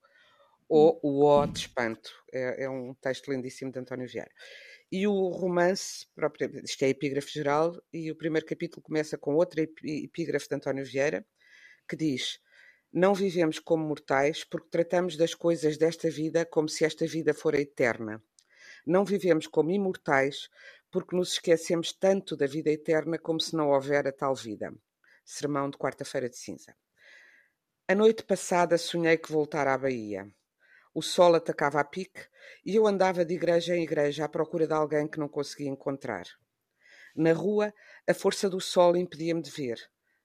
ou 0.68 0.98
o 1.00 1.24
Ó 1.24 1.46
de 1.46 1.60
espanto. 1.60 2.10
É, 2.32 2.64
é 2.64 2.68
um 2.68 2.92
texto 2.94 3.30
lindíssimo 3.30 3.70
de 3.70 3.78
António 3.78 4.08
Vieira. 4.08 4.30
E 4.94 5.06
o 5.06 5.30
romance, 5.30 6.06
próprio, 6.14 6.62
isto 6.62 6.84
é 6.84 6.90
epígrafe 6.90 7.32
geral, 7.32 7.82
e 7.90 8.10
o 8.10 8.14
primeiro 8.14 8.46
capítulo 8.46 8.82
começa 8.82 9.16
com 9.16 9.34
outra 9.34 9.62
epígrafe 9.62 10.46
de 10.50 10.54
António 10.54 10.84
Vieira, 10.84 11.24
que 11.88 11.96
diz: 11.96 12.38
Não 12.92 13.14
vivemos 13.14 13.58
como 13.58 13.86
mortais 13.86 14.44
porque 14.44 14.68
tratamos 14.68 15.16
das 15.16 15.34
coisas 15.34 15.78
desta 15.78 16.10
vida 16.10 16.44
como 16.44 16.68
se 16.68 16.84
esta 16.84 17.06
vida 17.06 17.32
fora 17.32 17.58
eterna. 17.58 18.22
Não 18.86 19.02
vivemos 19.02 19.46
como 19.46 19.70
imortais 19.70 20.50
porque 20.90 21.16
nos 21.16 21.32
esquecemos 21.32 21.94
tanto 21.94 22.36
da 22.36 22.46
vida 22.46 22.70
eterna 22.70 23.18
como 23.18 23.40
se 23.40 23.56
não 23.56 23.70
houvera 23.70 24.12
tal 24.12 24.34
vida. 24.34 24.74
Sermão 25.24 25.70
de 25.70 25.78
quarta-feira 25.78 26.28
de 26.28 26.36
cinza. 26.36 26.76
A 27.88 27.94
noite 27.94 28.22
passada 28.24 28.76
sonhei 28.76 29.16
que 29.16 29.32
voltara 29.32 29.72
à 29.72 29.78
Bahia. 29.78 30.30
O 30.94 31.00
sol 31.00 31.34
atacava 31.34 31.80
a 31.80 31.84
pique 31.84 32.28
e 32.64 32.74
eu 32.76 32.86
andava 32.86 33.24
de 33.24 33.34
igreja 33.34 33.74
em 33.74 33.82
igreja 33.82 34.26
à 34.26 34.28
procura 34.28 34.66
de 34.66 34.74
alguém 34.74 35.08
que 35.08 35.18
não 35.18 35.28
conseguia 35.28 35.70
encontrar. 35.70 36.24
Na 37.16 37.32
rua, 37.32 37.72
a 38.06 38.12
força 38.12 38.48
do 38.48 38.60
sol 38.60 38.96
impedia-me 38.96 39.40
de 39.40 39.50
ver. 39.50 39.78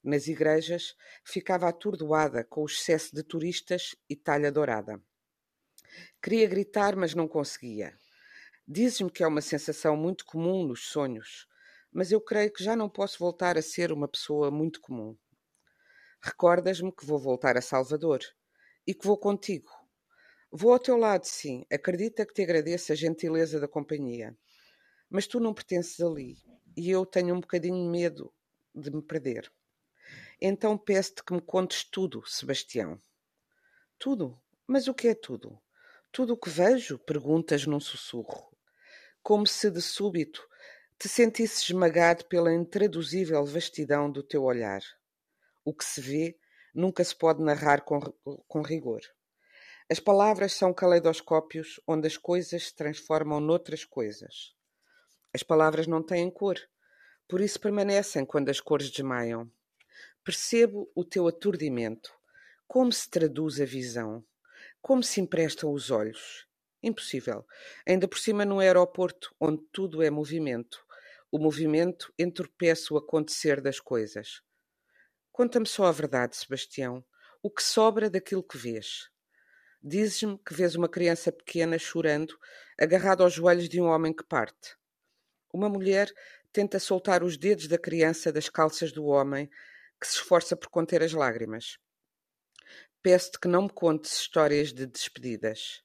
Nas 0.04 0.28
igrejas, 0.28 0.96
ficava 1.24 1.68
atordoada 1.68 2.44
com 2.44 2.64
o 2.64 2.66
excesso 2.66 3.16
de 3.16 3.24
turistas 3.24 3.96
e 4.10 4.16
talha 4.16 4.52
dourada. 4.52 5.02
Queria 6.22 6.48
gritar, 6.48 6.96
mas 6.96 7.14
não 7.14 7.28
conseguia. 7.28 7.98
Dizes-me 8.68 9.10
que 9.10 9.24
é 9.24 9.28
uma 9.28 9.42
sensação 9.42 9.96
muito 9.96 10.26
comum 10.26 10.66
nos 10.66 10.90
sonhos, 10.90 11.48
mas 11.92 12.12
eu 12.12 12.20
creio 12.20 12.52
que 12.52 12.64
já 12.64 12.76
não 12.76 12.90
posso 12.90 13.20
voltar 13.20 13.58
a 13.58 13.62
ser 13.62 13.92
uma 13.92 14.08
pessoa 14.08 14.52
muito 14.52 14.82
comum. 14.82 15.18
Recordas-me 16.22 16.92
que 16.92 17.06
vou 17.06 17.18
voltar 17.18 17.56
a 17.56 17.62
Salvador 17.62 18.20
e 18.86 18.94
que 18.94 19.06
vou 19.06 19.18
contigo. 19.18 19.77
Vou 20.60 20.74
ao 20.74 20.80
teu 20.80 20.98
lado, 20.98 21.26
sim, 21.26 21.66
acredita 21.72 22.26
que 22.26 22.34
te 22.34 22.42
agradeço 22.42 22.92
a 22.92 22.96
gentileza 22.96 23.60
da 23.60 23.68
companhia. 23.68 24.36
Mas 25.10 25.28
tu 25.28 25.40
não 25.40 25.54
pertences 25.54 26.00
ali 26.00 26.38
e 26.76 26.90
eu 26.90 27.06
tenho 27.06 27.36
um 27.36 27.40
bocadinho 27.40 27.76
de 27.76 27.90
medo 27.90 28.34
de 28.74 28.90
me 28.90 29.02
perder. 29.02 29.52
Então 30.42 30.78
peço-te 30.78 31.24
que 31.24 31.34
me 31.34 31.42
contes 31.42 31.84
tudo, 31.84 32.26
Sebastião. 32.26 33.00
Tudo? 34.00 34.42
Mas 34.66 34.88
o 34.88 34.94
que 34.94 35.10
é 35.10 35.16
tudo? 35.16 35.60
Tudo 36.12 36.34
o 36.34 36.38
que 36.38 36.50
vejo? 36.50 36.98
Perguntas 36.98 37.66
num 37.66 37.80
sussurro 37.80 38.58
como 39.28 39.46
se 39.46 39.70
de 39.70 39.82
súbito 39.82 40.42
te 40.98 41.10
sentisses 41.10 41.64
esmagado 41.64 42.24
pela 42.28 42.54
intraduzível 42.54 43.46
vastidão 43.46 44.10
do 44.10 44.24
teu 44.24 44.42
olhar. 44.42 44.82
O 45.66 45.74
que 45.74 45.84
se 45.84 46.00
vê 46.00 46.40
nunca 46.74 47.04
se 47.04 47.14
pode 47.14 47.44
narrar 47.44 47.82
com, 47.82 48.00
com 48.48 48.62
rigor. 48.62 49.02
As 49.90 50.02
palavras 50.02 50.52
são 50.52 50.74
caleidoscópios 50.74 51.80
onde 51.88 52.08
as 52.08 52.18
coisas 52.18 52.68
se 52.68 52.76
transformam 52.76 53.40
noutras 53.40 53.86
coisas. 53.86 54.54
As 55.34 55.44
palavras 55.44 55.88
não 55.88 56.04
têm 56.04 56.30
cor, 56.30 56.60
por 57.26 57.40
isso 57.40 57.58
permanecem 57.58 58.26
quando 58.26 58.50
as 58.50 58.60
cores 58.60 58.92
desmaiam. 58.92 59.50
Percebo 60.26 60.92
o 60.94 61.06
teu 61.06 61.26
aturdimento, 61.26 62.14
como 62.68 62.92
se 62.92 63.10
traduz 63.10 63.62
a 63.62 63.66
visão, 63.66 64.26
como 64.82 65.02
se 65.02 65.22
emprestam 65.22 65.72
os 65.72 65.90
olhos. 65.90 66.46
Impossível. 66.84 67.46
Ainda 67.88 68.10
por 68.10 68.20
cima 68.20 68.44
num 68.44 68.60
aeroporto 68.60 69.34
onde 69.40 69.64
tudo 69.72 70.04
é 70.04 70.10
movimento. 70.10 70.86
O 71.32 71.40
movimento 71.40 72.14
entorpece 72.20 72.94
o 72.94 72.98
acontecer 72.98 73.62
das 73.62 73.80
coisas. 73.80 74.42
Conta-me 75.32 75.66
só 75.66 75.86
a 75.86 75.94
verdade, 75.94 76.36
Sebastião. 76.36 77.06
O 77.42 77.50
que 77.50 77.64
sobra 77.64 78.10
daquilo 78.10 78.44
que 78.44 78.58
vês? 78.58 79.10
Dizes-me 79.90 80.38
que 80.40 80.54
vês 80.54 80.76
uma 80.76 80.90
criança 80.90 81.32
pequena 81.32 81.80
chorando, 81.80 82.38
agarrada 82.78 83.24
aos 83.24 83.32
joelhos 83.32 83.70
de 83.70 83.80
um 83.80 83.86
homem 83.86 84.12
que 84.12 84.22
parte. 84.22 84.76
Uma 85.54 85.70
mulher 85.70 86.14
tenta 86.52 86.78
soltar 86.78 87.24
os 87.24 87.38
dedos 87.38 87.70
da 87.70 87.78
criança 87.78 88.30
das 88.30 88.50
calças 88.50 88.92
do 88.92 89.06
homem, 89.06 89.50
que 89.98 90.06
se 90.06 90.16
esforça 90.16 90.58
por 90.58 90.68
conter 90.68 91.02
as 91.02 91.14
lágrimas. 91.14 91.78
Peço-te 93.02 93.40
que 93.40 93.48
não 93.48 93.62
me 93.62 93.70
contes 93.70 94.12
histórias 94.12 94.74
de 94.74 94.86
despedidas. 94.86 95.82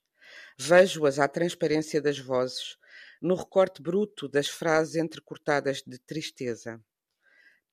Vejo-as 0.58 1.20
à 1.20 1.28
transparência 1.28 2.02
das 2.02 2.18
vozes, 2.18 2.76
no 3.20 3.36
recorte 3.36 3.80
bruto 3.80 4.28
das 4.28 4.48
frases 4.48 4.96
entrecortadas 4.96 5.80
de 5.86 5.96
tristeza. 6.00 6.84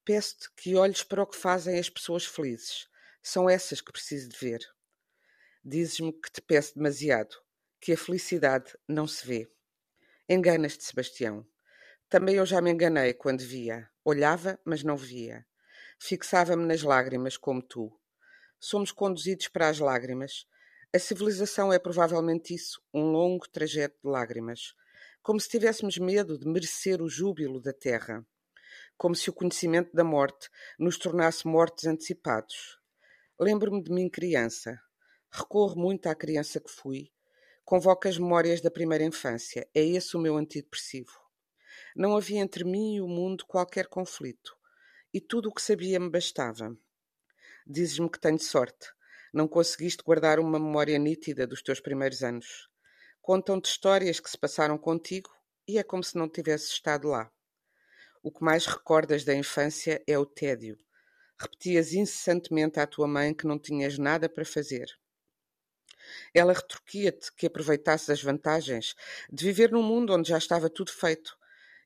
Peço-te 0.05 0.47
que 0.55 0.75
olhes 0.75 1.01
para 1.01 1.23
o 1.23 1.25
que 1.25 1.35
fazem 1.35 1.79
as 1.79 1.89
pessoas 1.89 2.23
felizes. 2.23 2.87
São 3.19 3.49
essas 3.49 3.81
que 3.81 3.91
preciso 3.91 4.29
de 4.29 4.37
ver. 4.37 4.59
Dizes-me 5.71 6.11
que 6.11 6.31
te 6.31 6.41
peço 6.41 6.73
demasiado, 6.73 7.35
que 7.79 7.93
a 7.93 7.97
felicidade 7.97 8.75
não 8.87 9.05
se 9.05 9.23
vê. 9.23 9.51
Enganas-te, 10.27 10.83
Sebastião. 10.83 11.45
Também 12.09 12.37
eu 12.37 12.45
já 12.47 12.59
me 12.59 12.71
enganei 12.71 13.13
quando 13.13 13.41
via. 13.41 13.87
Olhava, 14.03 14.59
mas 14.65 14.83
não 14.83 14.97
via. 14.97 15.45
Fixava-me 15.99 16.65
nas 16.65 16.81
lágrimas, 16.81 17.37
como 17.37 17.61
tu. 17.61 17.95
Somos 18.59 18.91
conduzidos 18.91 19.47
para 19.47 19.69
as 19.69 19.77
lágrimas, 19.77 20.47
a 20.91 20.97
civilização 20.97 21.71
é 21.71 21.77
provavelmente 21.77 22.55
isso, 22.55 22.81
um 22.91 23.11
longo 23.11 23.47
trajeto 23.47 23.95
de 24.03 24.09
lágrimas, 24.09 24.73
como 25.21 25.39
se 25.39 25.49
tivéssemos 25.49 25.99
medo 25.99 26.35
de 26.35 26.47
merecer 26.47 26.99
o 26.99 27.07
júbilo 27.07 27.61
da 27.61 27.71
terra, 27.71 28.25
como 28.97 29.13
se 29.13 29.29
o 29.29 29.33
conhecimento 29.33 29.95
da 29.95 30.03
morte 30.03 30.49
nos 30.79 30.97
tornasse 30.97 31.45
mortos 31.45 31.85
antecipados. 31.85 32.79
Lembro-me 33.39 33.83
de 33.83 33.91
mim 33.91 34.09
criança. 34.09 34.81
Recorro 35.31 35.75
muito 35.75 36.07
à 36.07 36.15
criança 36.15 36.59
que 36.59 36.71
fui. 36.71 37.11
Convoco 37.63 38.07
as 38.07 38.17
memórias 38.17 38.61
da 38.61 38.71
primeira 38.71 39.03
infância. 39.03 39.67
É 39.73 39.83
esse 39.83 40.15
o 40.17 40.19
meu 40.19 40.37
antidepressivo. 40.37 41.11
Não 41.95 42.15
havia 42.15 42.39
entre 42.39 42.63
mim 42.63 42.95
e 42.95 43.01
o 43.01 43.07
mundo 43.07 43.45
qualquer 43.45 43.87
conflito, 43.87 44.57
e 45.13 45.21
tudo 45.21 45.49
o 45.49 45.53
que 45.53 45.61
sabia 45.61 45.99
me 45.99 46.09
bastava. 46.09 46.75
Dizes-me 47.65 48.09
que 48.09 48.19
tenho 48.19 48.39
sorte 48.39 48.89
não 49.31 49.47
conseguiste 49.47 50.03
guardar 50.03 50.39
uma 50.39 50.57
memória 50.57 50.97
nítida 50.97 51.45
dos 51.45 51.61
teus 51.61 51.79
primeiros 51.79 52.23
anos. 52.23 52.67
Contam-te 53.21 53.69
histórias 53.69 54.19
que 54.19 54.29
se 54.29 54.37
passaram 54.37 54.77
contigo 54.77 55.29
e 55.67 55.77
é 55.77 55.83
como 55.83 56.03
se 56.03 56.17
não 56.17 56.27
tivesses 56.27 56.71
estado 56.71 57.09
lá. 57.09 57.31
O 58.23 58.31
que 58.31 58.43
mais 58.43 58.65
recordas 58.65 59.23
da 59.23 59.35
infância 59.35 60.03
é 60.07 60.17
o 60.17 60.25
tédio. 60.25 60.77
Repetias 61.39 61.93
incessantemente 61.93 62.79
à 62.79 62.87
tua 62.87 63.07
mãe 63.07 63.33
que 63.33 63.45
não 63.45 63.59
tinhas 63.59 63.97
nada 63.97 64.27
para 64.27 64.43
fazer. 64.43 64.87
Ela 66.33 66.53
retorquia-te 66.53 67.33
que 67.33 67.47
aproveitasses 67.47 68.09
as 68.09 68.21
vantagens 68.21 68.95
de 69.31 69.45
viver 69.45 69.71
num 69.71 69.83
mundo 69.83 70.13
onde 70.13 70.29
já 70.29 70.37
estava 70.37 70.69
tudo 70.69 70.91
feito 70.91 71.37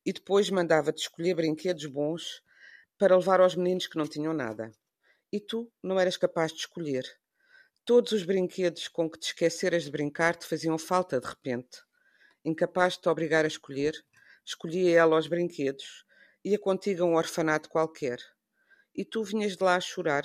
e 0.06 0.12
depois 0.12 0.50
mandava-te 0.50 1.02
escolher 1.02 1.36
brinquedos 1.36 1.86
bons 1.86 2.44
para 2.98 3.16
levar 3.16 3.42
aos 3.42 3.56
meninos 3.56 3.88
que 3.88 3.98
não 3.98 4.08
tinham 4.08 4.34
nada. 4.34 4.72
E 5.32 5.40
tu 5.40 5.72
não 5.82 6.00
eras 6.00 6.18
capaz 6.18 6.52
de 6.52 6.60
escolher. 6.60 7.06
Todos 7.86 8.12
os 8.12 8.24
brinquedos 8.24 8.88
com 8.88 9.10
que 9.10 9.20
te 9.20 9.28
esqueceras 9.28 9.84
de 9.84 9.92
brincar 9.92 10.36
te 10.36 10.46
faziam 10.46 10.78
falta 10.78 11.20
de 11.20 11.28
repente. 11.28 11.80
Incapaz 12.46 12.94
de 12.94 13.02
te 13.02 13.10
obrigar 13.10 13.46
a 13.46 13.48
escolher, 13.48 13.94
escolhia 14.46 15.00
ela 15.00 15.18
os 15.18 15.28
brinquedos, 15.28 16.06
ia 16.44 16.60
contigo 16.60 17.04
a 17.04 17.06
um 17.06 17.16
orfanato 17.16 17.70
qualquer. 17.70 18.20
E 18.94 19.04
tu 19.04 19.24
vinhas 19.24 19.58
de 19.58 19.64
lá 19.64 19.76
a 19.76 19.82
chorar, 19.82 20.24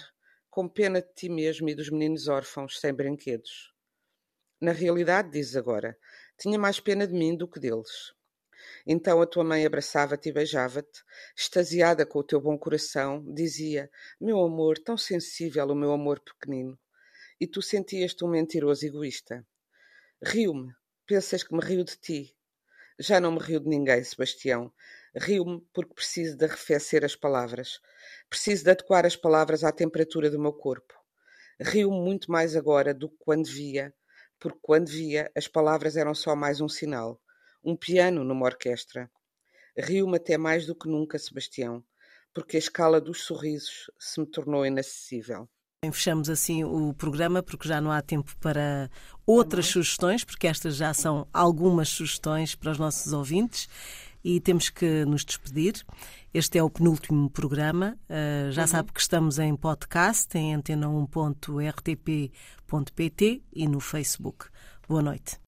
com 0.50 0.68
pena 0.68 1.00
de 1.00 1.12
ti 1.14 1.28
mesmo 1.28 1.68
e 1.68 1.74
dos 1.74 1.90
meninos 1.90 2.28
órfãos 2.28 2.78
sem 2.80 2.92
brinquedos. 2.92 3.72
Na 4.60 4.72
realidade, 4.72 5.30
dizes 5.30 5.56
agora, 5.56 5.96
tinha 6.38 6.58
mais 6.58 6.80
pena 6.80 7.06
de 7.06 7.14
mim 7.14 7.36
do 7.36 7.48
que 7.48 7.60
deles. 7.60 8.12
Então 8.86 9.22
a 9.22 9.26
tua 9.26 9.44
mãe 9.44 9.64
abraçava-te 9.64 10.28
e 10.28 10.32
beijava-te, 10.32 11.02
extasiada 11.36 12.04
com 12.04 12.18
o 12.18 12.24
teu 12.24 12.40
bom 12.40 12.58
coração, 12.58 13.24
dizia: 13.32 13.90
Meu 14.20 14.40
amor, 14.40 14.78
tão 14.78 14.96
sensível 14.96 15.66
o 15.66 15.74
meu 15.74 15.92
amor 15.92 16.20
pequenino 16.20 16.78
e 17.40 17.46
tu 17.46 17.62
sentias-te 17.62 18.24
um 18.24 18.28
mentiroso 18.28 18.84
egoísta. 18.84 19.46
Rio-me, 20.22 20.72
pensas 21.06 21.42
que 21.42 21.54
me 21.54 21.64
rio 21.64 21.84
de 21.84 21.96
ti. 21.96 22.36
Já 22.98 23.20
não 23.20 23.30
me 23.30 23.38
rio 23.38 23.60
de 23.60 23.68
ninguém, 23.68 24.02
Sebastião. 24.02 24.72
Rio-me 25.14 25.64
porque 25.72 25.94
preciso 25.94 26.36
de 26.36 26.44
arrefecer 26.44 27.04
as 27.04 27.14
palavras. 27.14 27.80
Preciso 28.28 28.64
de 28.64 28.70
adequar 28.70 29.06
as 29.06 29.14
palavras 29.14 29.62
à 29.62 29.70
temperatura 29.70 30.28
do 30.28 30.40
meu 30.40 30.52
corpo. 30.52 30.94
Rio-me 31.60 32.00
muito 32.00 32.30
mais 32.30 32.56
agora 32.56 32.92
do 32.92 33.08
que 33.08 33.16
quando 33.20 33.46
via, 33.46 33.94
porque 34.38 34.58
quando 34.62 34.88
via 34.88 35.30
as 35.36 35.48
palavras 35.48 35.96
eram 35.96 36.14
só 36.14 36.36
mais 36.36 36.60
um 36.60 36.68
sinal, 36.68 37.20
um 37.64 37.76
piano 37.76 38.24
numa 38.24 38.46
orquestra. 38.46 39.10
Rio-me 39.76 40.16
até 40.16 40.36
mais 40.38 40.66
do 40.66 40.74
que 40.74 40.88
nunca, 40.88 41.18
Sebastião, 41.18 41.84
porque 42.34 42.56
a 42.56 42.60
escala 42.60 43.00
dos 43.00 43.24
sorrisos 43.24 43.90
se 43.98 44.20
me 44.20 44.26
tornou 44.26 44.64
inacessível. 44.64 45.48
Fechamos 45.92 46.28
assim 46.28 46.64
o 46.64 46.92
programa 46.92 47.40
porque 47.40 47.68
já 47.68 47.80
não 47.80 47.92
há 47.92 48.02
tempo 48.02 48.36
para 48.38 48.90
outras 49.24 49.66
sugestões, 49.66 50.24
porque 50.24 50.48
estas 50.48 50.74
já 50.74 50.92
são 50.92 51.28
algumas 51.32 51.88
sugestões 51.88 52.56
para 52.56 52.72
os 52.72 52.78
nossos 52.78 53.12
ouvintes. 53.12 53.68
e 54.24 54.40
temos 54.40 54.68
que 54.68 55.04
nos 55.04 55.24
despedir. 55.24 55.74
Este 56.34 56.58
é 56.58 56.62
o 56.62 56.68
penúltimo 56.68 57.30
programa. 57.30 57.96
Uh, 58.10 58.50
já 58.50 58.62
uhum. 58.62 58.68
sabe 58.68 58.92
que 58.92 59.00
estamos 59.00 59.38
em 59.38 59.54
podcast, 59.54 60.36
em 60.36 60.56
antena1.rtp.pt 60.56 62.32
e 63.52 63.66
no 63.66 63.80
Facebook. 63.80 64.46
Boa 64.86 65.02
noite. 65.02 65.38